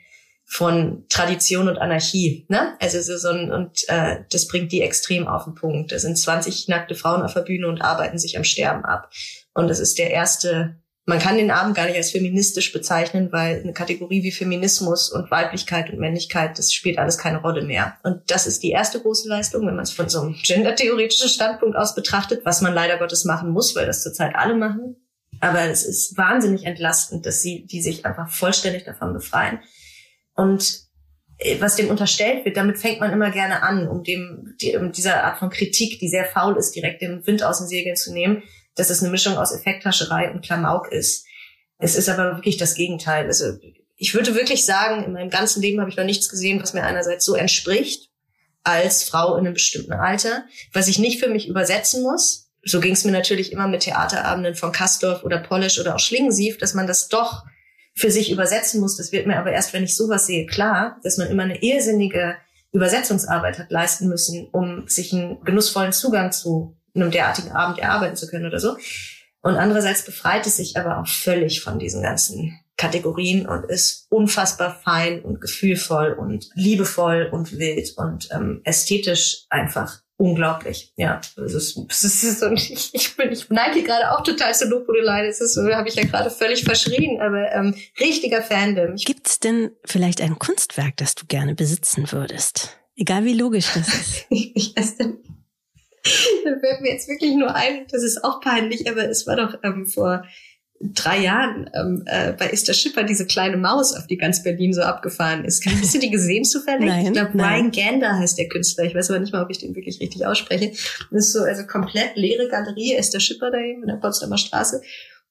von 0.50 1.04
Tradition 1.10 1.68
und 1.68 1.76
Anarchie. 1.76 2.46
Ne? 2.48 2.74
Also 2.80 3.02
so, 3.02 3.18
so 3.18 3.28
ein, 3.28 3.52
und 3.52 3.86
äh, 3.88 4.20
das 4.32 4.48
bringt 4.48 4.72
die 4.72 4.80
extrem 4.80 5.28
auf 5.28 5.44
den 5.44 5.54
Punkt. 5.54 5.92
Da 5.92 5.98
sind 5.98 6.16
20 6.16 6.68
nackte 6.68 6.94
Frauen 6.94 7.20
auf 7.20 7.34
der 7.34 7.42
Bühne 7.42 7.68
und 7.68 7.82
arbeiten 7.82 8.18
sich 8.18 8.38
am 8.38 8.44
Sterben 8.44 8.82
ab. 8.86 9.10
Und 9.52 9.68
das 9.68 9.78
ist 9.78 9.98
der 9.98 10.10
erste, 10.10 10.76
man 11.04 11.18
kann 11.18 11.36
den 11.36 11.50
Abend 11.50 11.76
gar 11.76 11.84
nicht 11.84 11.96
als 11.96 12.12
feministisch 12.12 12.72
bezeichnen, 12.72 13.30
weil 13.30 13.60
eine 13.60 13.74
Kategorie 13.74 14.22
wie 14.22 14.32
Feminismus 14.32 15.12
und 15.12 15.30
Weiblichkeit 15.30 15.90
und 15.90 15.98
Männlichkeit, 15.98 16.58
das 16.58 16.72
spielt 16.72 16.96
alles 16.96 17.18
keine 17.18 17.42
Rolle 17.42 17.62
mehr. 17.62 17.98
Und 18.02 18.22
das 18.30 18.46
ist 18.46 18.62
die 18.62 18.70
erste 18.70 19.00
große 19.00 19.28
Leistung, 19.28 19.66
wenn 19.66 19.76
man 19.76 19.84
es 19.84 19.92
von 19.92 20.08
so 20.08 20.22
einem 20.22 20.34
gendertheoretischen 20.42 21.28
Standpunkt 21.28 21.76
aus 21.76 21.94
betrachtet, 21.94 22.46
was 22.46 22.62
man 22.62 22.72
leider 22.72 22.96
Gottes 22.96 23.26
machen 23.26 23.50
muss, 23.50 23.76
weil 23.76 23.84
das 23.84 24.02
zurzeit 24.02 24.34
alle 24.34 24.54
machen. 24.54 24.96
Aber 25.40 25.60
es 25.64 25.84
ist 25.84 26.16
wahnsinnig 26.16 26.64
entlastend, 26.64 27.26
dass 27.26 27.42
sie 27.42 27.66
die 27.66 27.82
sich 27.82 28.06
einfach 28.06 28.30
vollständig 28.30 28.84
davon 28.84 29.12
befreien. 29.12 29.60
Und 30.38 30.84
äh, 31.38 31.60
was 31.60 31.74
dem 31.74 31.90
unterstellt 31.90 32.44
wird, 32.44 32.56
damit 32.56 32.78
fängt 32.78 33.00
man 33.00 33.12
immer 33.12 33.30
gerne 33.30 33.62
an, 33.64 33.88
um 33.88 34.04
dem 34.04 34.54
die, 34.60 34.76
um 34.76 34.92
dieser 34.92 35.24
Art 35.24 35.38
von 35.38 35.50
Kritik, 35.50 35.98
die 35.98 36.08
sehr 36.08 36.24
faul 36.24 36.56
ist, 36.56 36.76
direkt 36.76 37.02
den 37.02 37.26
Wind 37.26 37.42
aus 37.42 37.58
den 37.58 37.66
Segeln 37.66 37.96
zu 37.96 38.12
nehmen, 38.12 38.44
dass 38.76 38.88
es 38.88 39.02
eine 39.02 39.10
Mischung 39.10 39.36
aus 39.36 39.52
Effekthascherei 39.52 40.30
und 40.30 40.44
Klamauk 40.44 40.92
ist. 40.92 41.26
Es 41.78 41.96
ist 41.96 42.08
aber 42.08 42.36
wirklich 42.36 42.56
das 42.56 42.76
Gegenteil. 42.76 43.26
Also 43.26 43.58
ich 43.96 44.14
würde 44.14 44.36
wirklich 44.36 44.64
sagen, 44.64 45.02
in 45.02 45.12
meinem 45.12 45.30
ganzen 45.30 45.60
Leben 45.60 45.80
habe 45.80 45.90
ich 45.90 45.96
noch 45.96 46.04
nichts 46.04 46.28
gesehen, 46.28 46.62
was 46.62 46.72
mir 46.72 46.84
einerseits 46.84 47.24
so 47.24 47.34
entspricht 47.34 48.10
als 48.62 49.02
Frau 49.02 49.34
in 49.34 49.44
einem 49.44 49.54
bestimmten 49.54 49.92
Alter, 49.92 50.44
was 50.72 50.86
ich 50.86 51.00
nicht 51.00 51.18
für 51.18 51.28
mich 51.28 51.48
übersetzen 51.48 52.02
muss. 52.02 52.48
So 52.62 52.78
ging 52.78 52.92
es 52.92 53.04
mir 53.04 53.12
natürlich 53.12 53.50
immer 53.50 53.66
mit 53.66 53.80
Theaterabenden 53.80 54.54
von 54.54 54.70
Kastorf 54.70 55.24
oder 55.24 55.38
Polish 55.38 55.80
oder 55.80 55.96
auch 55.96 56.00
Schlingensief, 56.00 56.58
dass 56.58 56.74
man 56.74 56.86
das 56.86 57.08
doch 57.08 57.44
für 57.98 58.10
sich 58.10 58.30
übersetzen 58.30 58.80
muss. 58.80 58.96
Das 58.96 59.12
wird 59.12 59.26
mir 59.26 59.38
aber 59.38 59.50
erst, 59.50 59.72
wenn 59.72 59.82
ich 59.82 59.96
sowas 59.96 60.26
sehe, 60.26 60.46
klar, 60.46 60.98
dass 61.02 61.18
man 61.18 61.28
immer 61.28 61.42
eine 61.42 61.62
irrsinnige 61.62 62.36
Übersetzungsarbeit 62.72 63.58
hat 63.58 63.70
leisten 63.70 64.08
müssen, 64.08 64.48
um 64.52 64.86
sich 64.86 65.12
einen 65.12 65.42
genussvollen 65.44 65.92
Zugang 65.92 66.30
zu 66.30 66.76
einem 66.94 67.10
derartigen 67.10 67.52
Abend 67.52 67.78
erarbeiten 67.78 68.16
zu 68.16 68.28
können 68.28 68.46
oder 68.46 68.60
so. 68.60 68.76
Und 69.40 69.56
andererseits 69.56 70.04
befreit 70.04 70.46
es 70.46 70.56
sich 70.56 70.76
aber 70.76 70.98
auch 70.98 71.08
völlig 71.08 71.60
von 71.60 71.78
diesen 71.78 72.02
ganzen 72.02 72.60
Kategorien 72.76 73.48
und 73.48 73.64
ist 73.64 74.06
unfassbar 74.10 74.78
fein 74.84 75.20
und 75.22 75.40
gefühlvoll 75.40 76.12
und 76.12 76.48
liebevoll 76.54 77.28
und 77.32 77.58
wild 77.58 77.94
und 77.96 78.28
ähm, 78.30 78.60
ästhetisch 78.64 79.46
einfach 79.48 80.00
unglaublich. 80.18 80.92
Ja, 80.96 81.20
es 81.36 81.54
ist, 81.54 81.78
es 81.88 82.04
ist 82.04 82.40
so, 82.40 82.50
ich, 82.52 82.90
ich 82.92 83.16
bin, 83.16 83.32
ich 83.32 83.48
neige 83.48 83.82
gerade 83.82 84.12
auch 84.12 84.22
total 84.22 84.54
zur 84.54 84.68
Lobhudelei. 84.68 85.26
Das 85.26 85.40
ist, 85.40 85.56
habe 85.56 85.88
ich 85.88 85.94
ja 85.94 86.04
gerade 86.04 86.30
völlig 86.30 86.64
verschrien, 86.64 87.20
aber 87.20 87.50
ähm, 87.52 87.74
richtiger 87.98 88.42
Fandom. 88.42 88.96
Gibt's 88.96 89.40
denn 89.40 89.70
vielleicht 89.84 90.20
ein 90.20 90.38
Kunstwerk, 90.38 90.96
das 90.98 91.14
du 91.14 91.24
gerne 91.26 91.54
besitzen 91.54 92.12
würdest? 92.12 92.76
Egal 92.96 93.24
wie 93.24 93.34
logisch 93.34 93.72
das 93.74 93.88
ist. 93.88 94.26
ich 94.30 94.76
weiß 94.76 94.98
denn, 94.98 95.18
da 96.44 96.58
fällt 96.58 96.80
mir 96.80 96.92
jetzt 96.92 97.08
wirklich 97.08 97.34
nur 97.34 97.54
ein, 97.54 97.86
das 97.90 98.02
ist 98.02 98.24
auch 98.24 98.40
peinlich, 98.40 98.90
aber 98.90 99.08
es 99.08 99.26
war 99.26 99.36
doch 99.36 99.58
ähm, 99.62 99.86
vor 99.86 100.24
drei 100.80 101.18
Jahren 101.20 101.68
ähm, 101.74 102.02
äh, 102.06 102.32
bei 102.32 102.48
Esther 102.48 102.74
Schipper 102.74 103.02
diese 103.02 103.26
kleine 103.26 103.56
Maus, 103.56 103.96
auf 103.96 104.06
die 104.06 104.16
ganz 104.16 104.42
Berlin 104.42 104.72
so 104.72 104.82
abgefahren 104.82 105.44
ist. 105.44 105.64
Hast 105.66 105.94
du 105.94 105.98
die 105.98 106.10
gesehen 106.10 106.44
zufällig? 106.44 106.86
Nein, 106.86 107.06
ich 107.06 107.12
glaube, 107.12 107.34
Ryan 107.34 107.70
Gander 107.70 108.18
heißt 108.18 108.38
der 108.38 108.48
Künstler. 108.48 108.84
Ich 108.84 108.94
weiß 108.94 109.10
aber 109.10 109.18
nicht 109.18 109.32
mal, 109.32 109.42
ob 109.42 109.50
ich 109.50 109.58
den 109.58 109.74
wirklich 109.74 110.00
richtig 110.00 110.24
ausspreche. 110.24 110.70
Das 111.10 111.26
ist 111.26 111.32
so 111.32 111.40
also 111.40 111.66
komplett 111.66 112.16
leere 112.16 112.48
Galerie, 112.48 112.94
Esther 112.94 113.20
Schipper 113.20 113.50
da 113.50 113.58
eben 113.58 113.82
in 113.82 113.88
der 113.88 113.96
Potsdamer 113.96 114.38
Straße. 114.38 114.80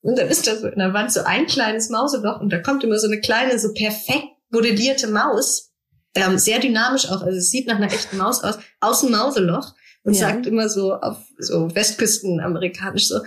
Und 0.01 0.17
dann 0.17 0.27
ist 0.27 0.47
da 0.47 0.55
so 0.55 0.67
in 0.67 0.79
der 0.79 0.93
Wand 0.93 1.11
so 1.11 1.21
ein 1.23 1.47
kleines 1.47 1.89
Mauseloch 1.89 2.39
und 2.41 2.51
da 2.51 2.59
kommt 2.59 2.83
immer 2.83 2.99
so 2.99 3.07
eine 3.07 3.19
kleine, 3.19 3.57
so 3.57 3.73
perfekt 3.73 4.27
modellierte 4.51 5.07
Maus. 5.07 5.71
Ähm, 6.15 6.37
sehr 6.37 6.59
dynamisch 6.59 7.09
auch, 7.09 7.21
also 7.21 7.37
es 7.37 7.51
sieht 7.51 7.67
nach 7.67 7.75
einer 7.75 7.91
echten 7.91 8.17
Maus 8.17 8.43
aus, 8.43 8.57
aus 8.79 9.01
dem 9.01 9.11
Mauseloch 9.11 9.75
und 10.03 10.13
ja. 10.13 10.29
sagt 10.29 10.47
immer 10.47 10.67
so 10.67 10.93
auf 10.93 11.17
so 11.37 11.73
Westküsten 11.75 12.39
amerikanisch 12.39 13.07
so, 13.07 13.19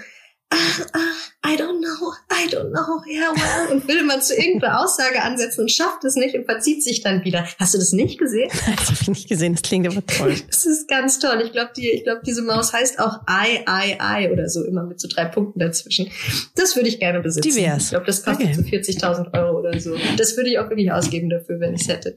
I 0.52 1.56
don't 1.56 1.80
know, 1.80 2.12
I 2.30 2.46
don't 2.48 2.70
know, 2.70 3.02
yeah, 3.08 3.32
well. 3.34 3.72
Und 3.72 3.86
will 3.88 3.98
immer 3.98 4.20
zu 4.20 4.34
irgendeiner 4.34 4.80
Aussage 4.80 5.22
ansetzen 5.22 5.62
und 5.62 5.70
schafft 5.70 6.04
es 6.04 6.16
nicht 6.16 6.34
und 6.34 6.44
verzieht 6.44 6.82
sich 6.82 7.02
dann 7.02 7.24
wieder. 7.24 7.46
Hast 7.58 7.74
du 7.74 7.78
das 7.78 7.92
nicht 7.92 8.18
gesehen? 8.18 8.50
Das 8.76 8.86
habe 8.88 8.98
ich 9.00 9.08
nicht 9.08 9.28
gesehen, 9.28 9.54
das 9.54 9.62
klingt 9.62 9.86
aber 9.86 10.04
toll. 10.06 10.34
Das 10.48 10.66
ist 10.66 10.88
ganz 10.88 11.18
toll. 11.18 11.42
Ich 11.44 11.52
glaube, 11.52 11.70
die, 11.76 11.88
ich 11.88 12.04
glaube, 12.04 12.20
diese 12.26 12.42
Maus 12.42 12.72
heißt 12.72 12.98
auch 12.98 13.20
I, 13.28 13.60
I, 13.68 13.96
I 14.00 14.30
oder 14.30 14.48
so, 14.48 14.64
immer 14.64 14.82
mit 14.84 15.00
so 15.00 15.08
drei 15.08 15.24
Punkten 15.26 15.60
dazwischen. 15.60 16.10
Das 16.56 16.76
würde 16.76 16.88
ich 16.88 16.98
gerne 16.98 17.20
besitzen. 17.20 17.48
Divers. 17.50 17.84
Ich 17.84 17.90
glaube, 17.90 18.06
das 18.06 18.22
kostet 18.24 18.46
Okay. 18.46 18.54
so 18.54 18.62
40.000 18.62 19.32
Euro 19.34 19.58
oder 19.58 19.78
so. 19.80 19.96
Das 20.16 20.36
würde 20.36 20.50
ich 20.50 20.58
auch 20.58 20.68
wirklich 20.68 20.90
ausgeben 20.92 21.30
dafür, 21.30 21.60
wenn 21.60 21.74
ich 21.74 21.82
es 21.82 21.88
hätte. 21.88 22.16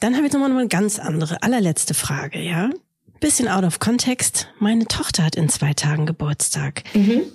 Dann 0.00 0.16
habe 0.16 0.26
ich 0.26 0.32
nochmal 0.32 0.50
eine 0.50 0.68
ganz 0.68 0.98
andere, 0.98 1.42
allerletzte 1.42 1.94
Frage, 1.94 2.38
ja? 2.40 2.70
Bisschen 3.20 3.48
out 3.48 3.64
of 3.64 3.78
context. 3.78 4.48
Meine 4.58 4.86
Tochter 4.86 5.24
hat 5.24 5.34
in 5.36 5.48
zwei 5.48 5.72
Tagen 5.72 6.04
Geburtstag 6.04 6.82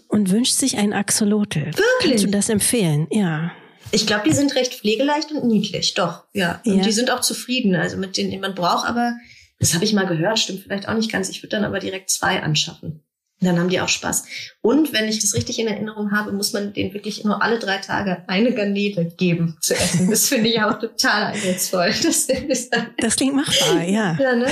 und 0.07 0.29
wünscht 0.29 0.53
sich 0.53 0.77
ein 0.77 0.93
Axolotl. 0.93 1.65
Wirklich? 1.65 1.81
Kannst 2.01 2.23
du 2.23 2.27
das 2.29 2.49
empfehlen? 2.49 3.07
Ja. 3.09 3.51
Ich 3.91 4.05
glaube, 4.05 4.23
die 4.29 4.35
sind 4.35 4.53
recht 4.55 4.75
pflegeleicht 4.75 5.31
und 5.31 5.45
niedlich, 5.45 5.95
doch, 5.95 6.25
ja. 6.33 6.61
Und 6.65 6.75
Ja. 6.77 6.83
die 6.83 6.91
sind 6.91 7.09
auch 7.09 7.21
zufrieden, 7.21 7.75
also 7.75 7.97
mit 7.97 8.17
denen 8.17 8.39
man 8.39 8.53
braucht, 8.53 8.87
aber 8.87 9.17
das 9.59 9.73
habe 9.73 9.83
ich 9.83 9.93
mal 9.93 10.05
gehört, 10.05 10.37
stimmt 10.37 10.61
vielleicht 10.61 10.87
auch 10.87 10.93
nicht 10.93 11.11
ganz. 11.11 11.27
Ich 11.29 11.41
würde 11.41 11.55
dann 11.55 11.65
aber 11.65 11.79
direkt 11.79 12.11
zwei 12.11 12.43
anschaffen. 12.43 13.01
Dann 13.41 13.57
haben 13.57 13.69
die 13.69 13.79
auch 13.79 13.87
Spaß. 13.87 14.25
Und 14.61 14.91
wenn 14.91 15.07
ich 15.07 15.19
das 15.19 15.33
richtig 15.33 15.59
in 15.59 15.67
Erinnerung 15.67 16.11
habe, 16.11 16.33
muss 16.33 16.51
man 16.51 16.73
denen 16.73 16.93
wirklich 16.93 17.23
nur 17.23 17.41
alle 17.41 17.57
drei 17.57 17.77
Tage 17.77 18.23
eine 18.27 18.53
Garnele 18.53 19.05
geben 19.17 19.57
zu 19.61 19.75
essen. 19.75 20.09
Das 20.09 20.27
finde 20.27 20.49
ich 20.49 20.61
auch 20.61 20.77
total 20.79 21.33
eindrucksvoll. 21.33 21.93
Das 22.49 22.69
Das 22.97 23.15
klingt 23.15 23.35
machbar, 23.35 23.83
ja. 23.83 24.17
ja, 24.19 24.35
ne? 24.35 24.47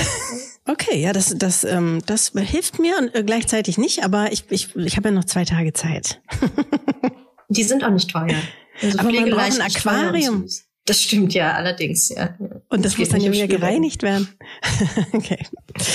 Okay, 0.66 1.00
ja, 1.00 1.12
das, 1.12 1.34
das, 1.36 1.64
ähm, 1.64 2.02
das 2.06 2.32
hilft 2.34 2.78
mir 2.78 2.96
und 2.98 3.14
äh, 3.14 3.22
gleichzeitig 3.24 3.78
nicht, 3.78 4.04
aber 4.04 4.32
ich, 4.32 4.44
ich, 4.50 4.74
ich 4.76 4.96
habe 4.96 5.08
ja 5.08 5.14
noch 5.14 5.24
zwei 5.24 5.44
Tage 5.44 5.72
Zeit. 5.72 6.20
Die 7.48 7.64
sind 7.64 7.84
auch 7.84 7.90
nicht 7.90 8.10
teuer. 8.10 8.36
Also 8.82 8.98
Aber 8.98 9.10
man 9.10 9.30
braucht 9.30 9.60
ein 9.60 9.62
Aquarium. 9.62 10.46
Das 10.88 11.02
stimmt 11.02 11.34
ja, 11.34 11.52
allerdings, 11.52 12.08
ja. 12.08 12.34
Und 12.68 12.84
das, 12.84 12.96
muss 12.96 13.08
geht 13.08 13.12
dann 13.12 13.20
ja 13.20 13.30
wieder 13.32 13.46
gereinigt 13.46 14.02
werden. 14.02 14.28
okay. 15.12 15.38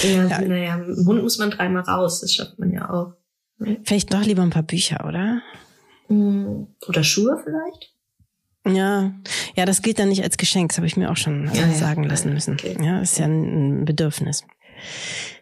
Ja, 0.04 0.28
Ja. 0.28 0.42
naja, 0.42 0.76
im 0.76 1.04
Mund 1.04 1.24
muss 1.24 1.38
man 1.40 1.50
dreimal 1.52 1.84
raus, 1.84 2.22
das 2.22 2.34
schafft 2.34 2.60
man 2.60 2.72
ja 2.72 2.90
auch. 2.90 3.14
Vielleicht 3.84 4.14
doch 4.14 4.24
lieber 4.24 4.42
ein 4.44 4.50
paar 4.50 4.64
Bücher, 4.64 5.06
oder? 5.08 5.42
Hm, 6.08 6.68
Oder 6.88 7.04
Schuhe 7.04 7.42
vielleicht? 7.44 7.92
Ja, 8.66 9.14
ja, 9.56 9.66
das 9.66 9.82
gilt 9.82 10.00
dann 10.00 10.10
nicht 10.10 10.24
als 10.24 10.38
Geschenk, 10.38 10.70
das 10.70 10.78
habe 10.78 10.88
ich 10.88 10.96
mir 10.96 11.12
auch 11.12 11.18
schon 11.18 11.48
Ja, 11.54 11.66
ja. 11.68 11.74
sagen 11.74 12.04
lassen 12.04 12.34
müssen. 12.34 12.54
Okay. 12.54 12.78
Ja, 12.82 13.02
ist 13.02 13.20
ja 13.20 13.26
ein 13.26 13.84
Bedürfnis. 13.86 14.44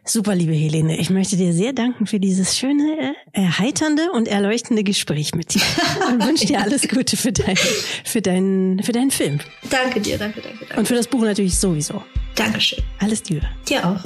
Super, 0.03 0.33
liebe 0.33 0.53
Helene, 0.53 0.97
ich 0.97 1.09
möchte 1.11 1.37
dir 1.37 1.53
sehr 1.53 1.73
danken 1.73 2.07
für 2.07 2.19
dieses 2.19 2.57
schöne, 2.57 3.15
erheiternde 3.33 4.11
und 4.11 4.27
erleuchtende 4.27 4.83
Gespräch 4.83 5.35
mit 5.35 5.53
dir. 5.53 5.61
Und 6.11 6.25
wünsche 6.25 6.45
dir 6.47 6.59
alles 6.59 6.87
Gute 6.87 7.15
für, 7.15 7.31
dein, 7.31 7.55
für, 8.03 8.21
deinen, 8.21 8.81
für 8.81 8.91
deinen 8.91 9.11
Film. 9.11 9.39
Danke 9.69 10.01
dir, 10.01 10.17
danke, 10.17 10.41
danke, 10.41 10.57
danke. 10.59 10.79
Und 10.79 10.87
für 10.87 10.95
das 10.95 11.07
Buch 11.07 11.21
natürlich 11.21 11.57
sowieso. 11.57 12.01
Dankeschön. 12.35 12.83
Alles 12.99 13.23
Liebe. 13.29 13.47
Dir 13.69 13.87
auch. 13.87 13.99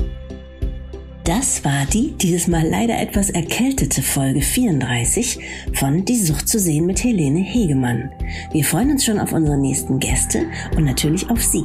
Das 1.24 1.66
war 1.66 1.86
die 1.92 2.12
dieses 2.12 2.48
Mal 2.48 2.68
leider 2.68 3.00
etwas 3.00 3.32
erkältete 3.32 4.04
Folge 4.04 4.42
34 4.42 5.40
von 5.74 6.06
Die 6.06 6.20
Sucht 6.20 6.48
zu 6.48 6.60
sehen 6.60 6.86
mit 6.86 7.04
Helene 7.04 7.40
Hegemann. 7.40 8.12
Wir 8.52 8.64
freuen 8.64 8.92
uns 8.92 9.06
schon 9.06 9.20
auf 9.20 9.32
unsere 9.32 9.58
nächsten 9.58 9.98
Gäste 9.98 10.46
und 10.76 10.84
natürlich 10.84 11.28
auf 11.32 11.44
Sie. 11.44 11.64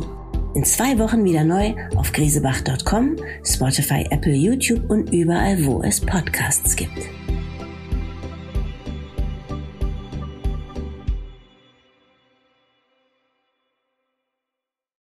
In 0.52 0.64
zwei 0.64 0.98
Wochen 0.98 1.24
wieder 1.24 1.44
neu 1.44 1.74
auf 1.94 2.10
grisebach.com, 2.10 3.16
Spotify, 3.44 4.04
Apple, 4.10 4.34
YouTube 4.34 4.90
und 4.90 5.12
überall, 5.12 5.64
wo 5.64 5.80
es 5.82 6.00
Podcasts 6.00 6.74
gibt. 6.74 6.98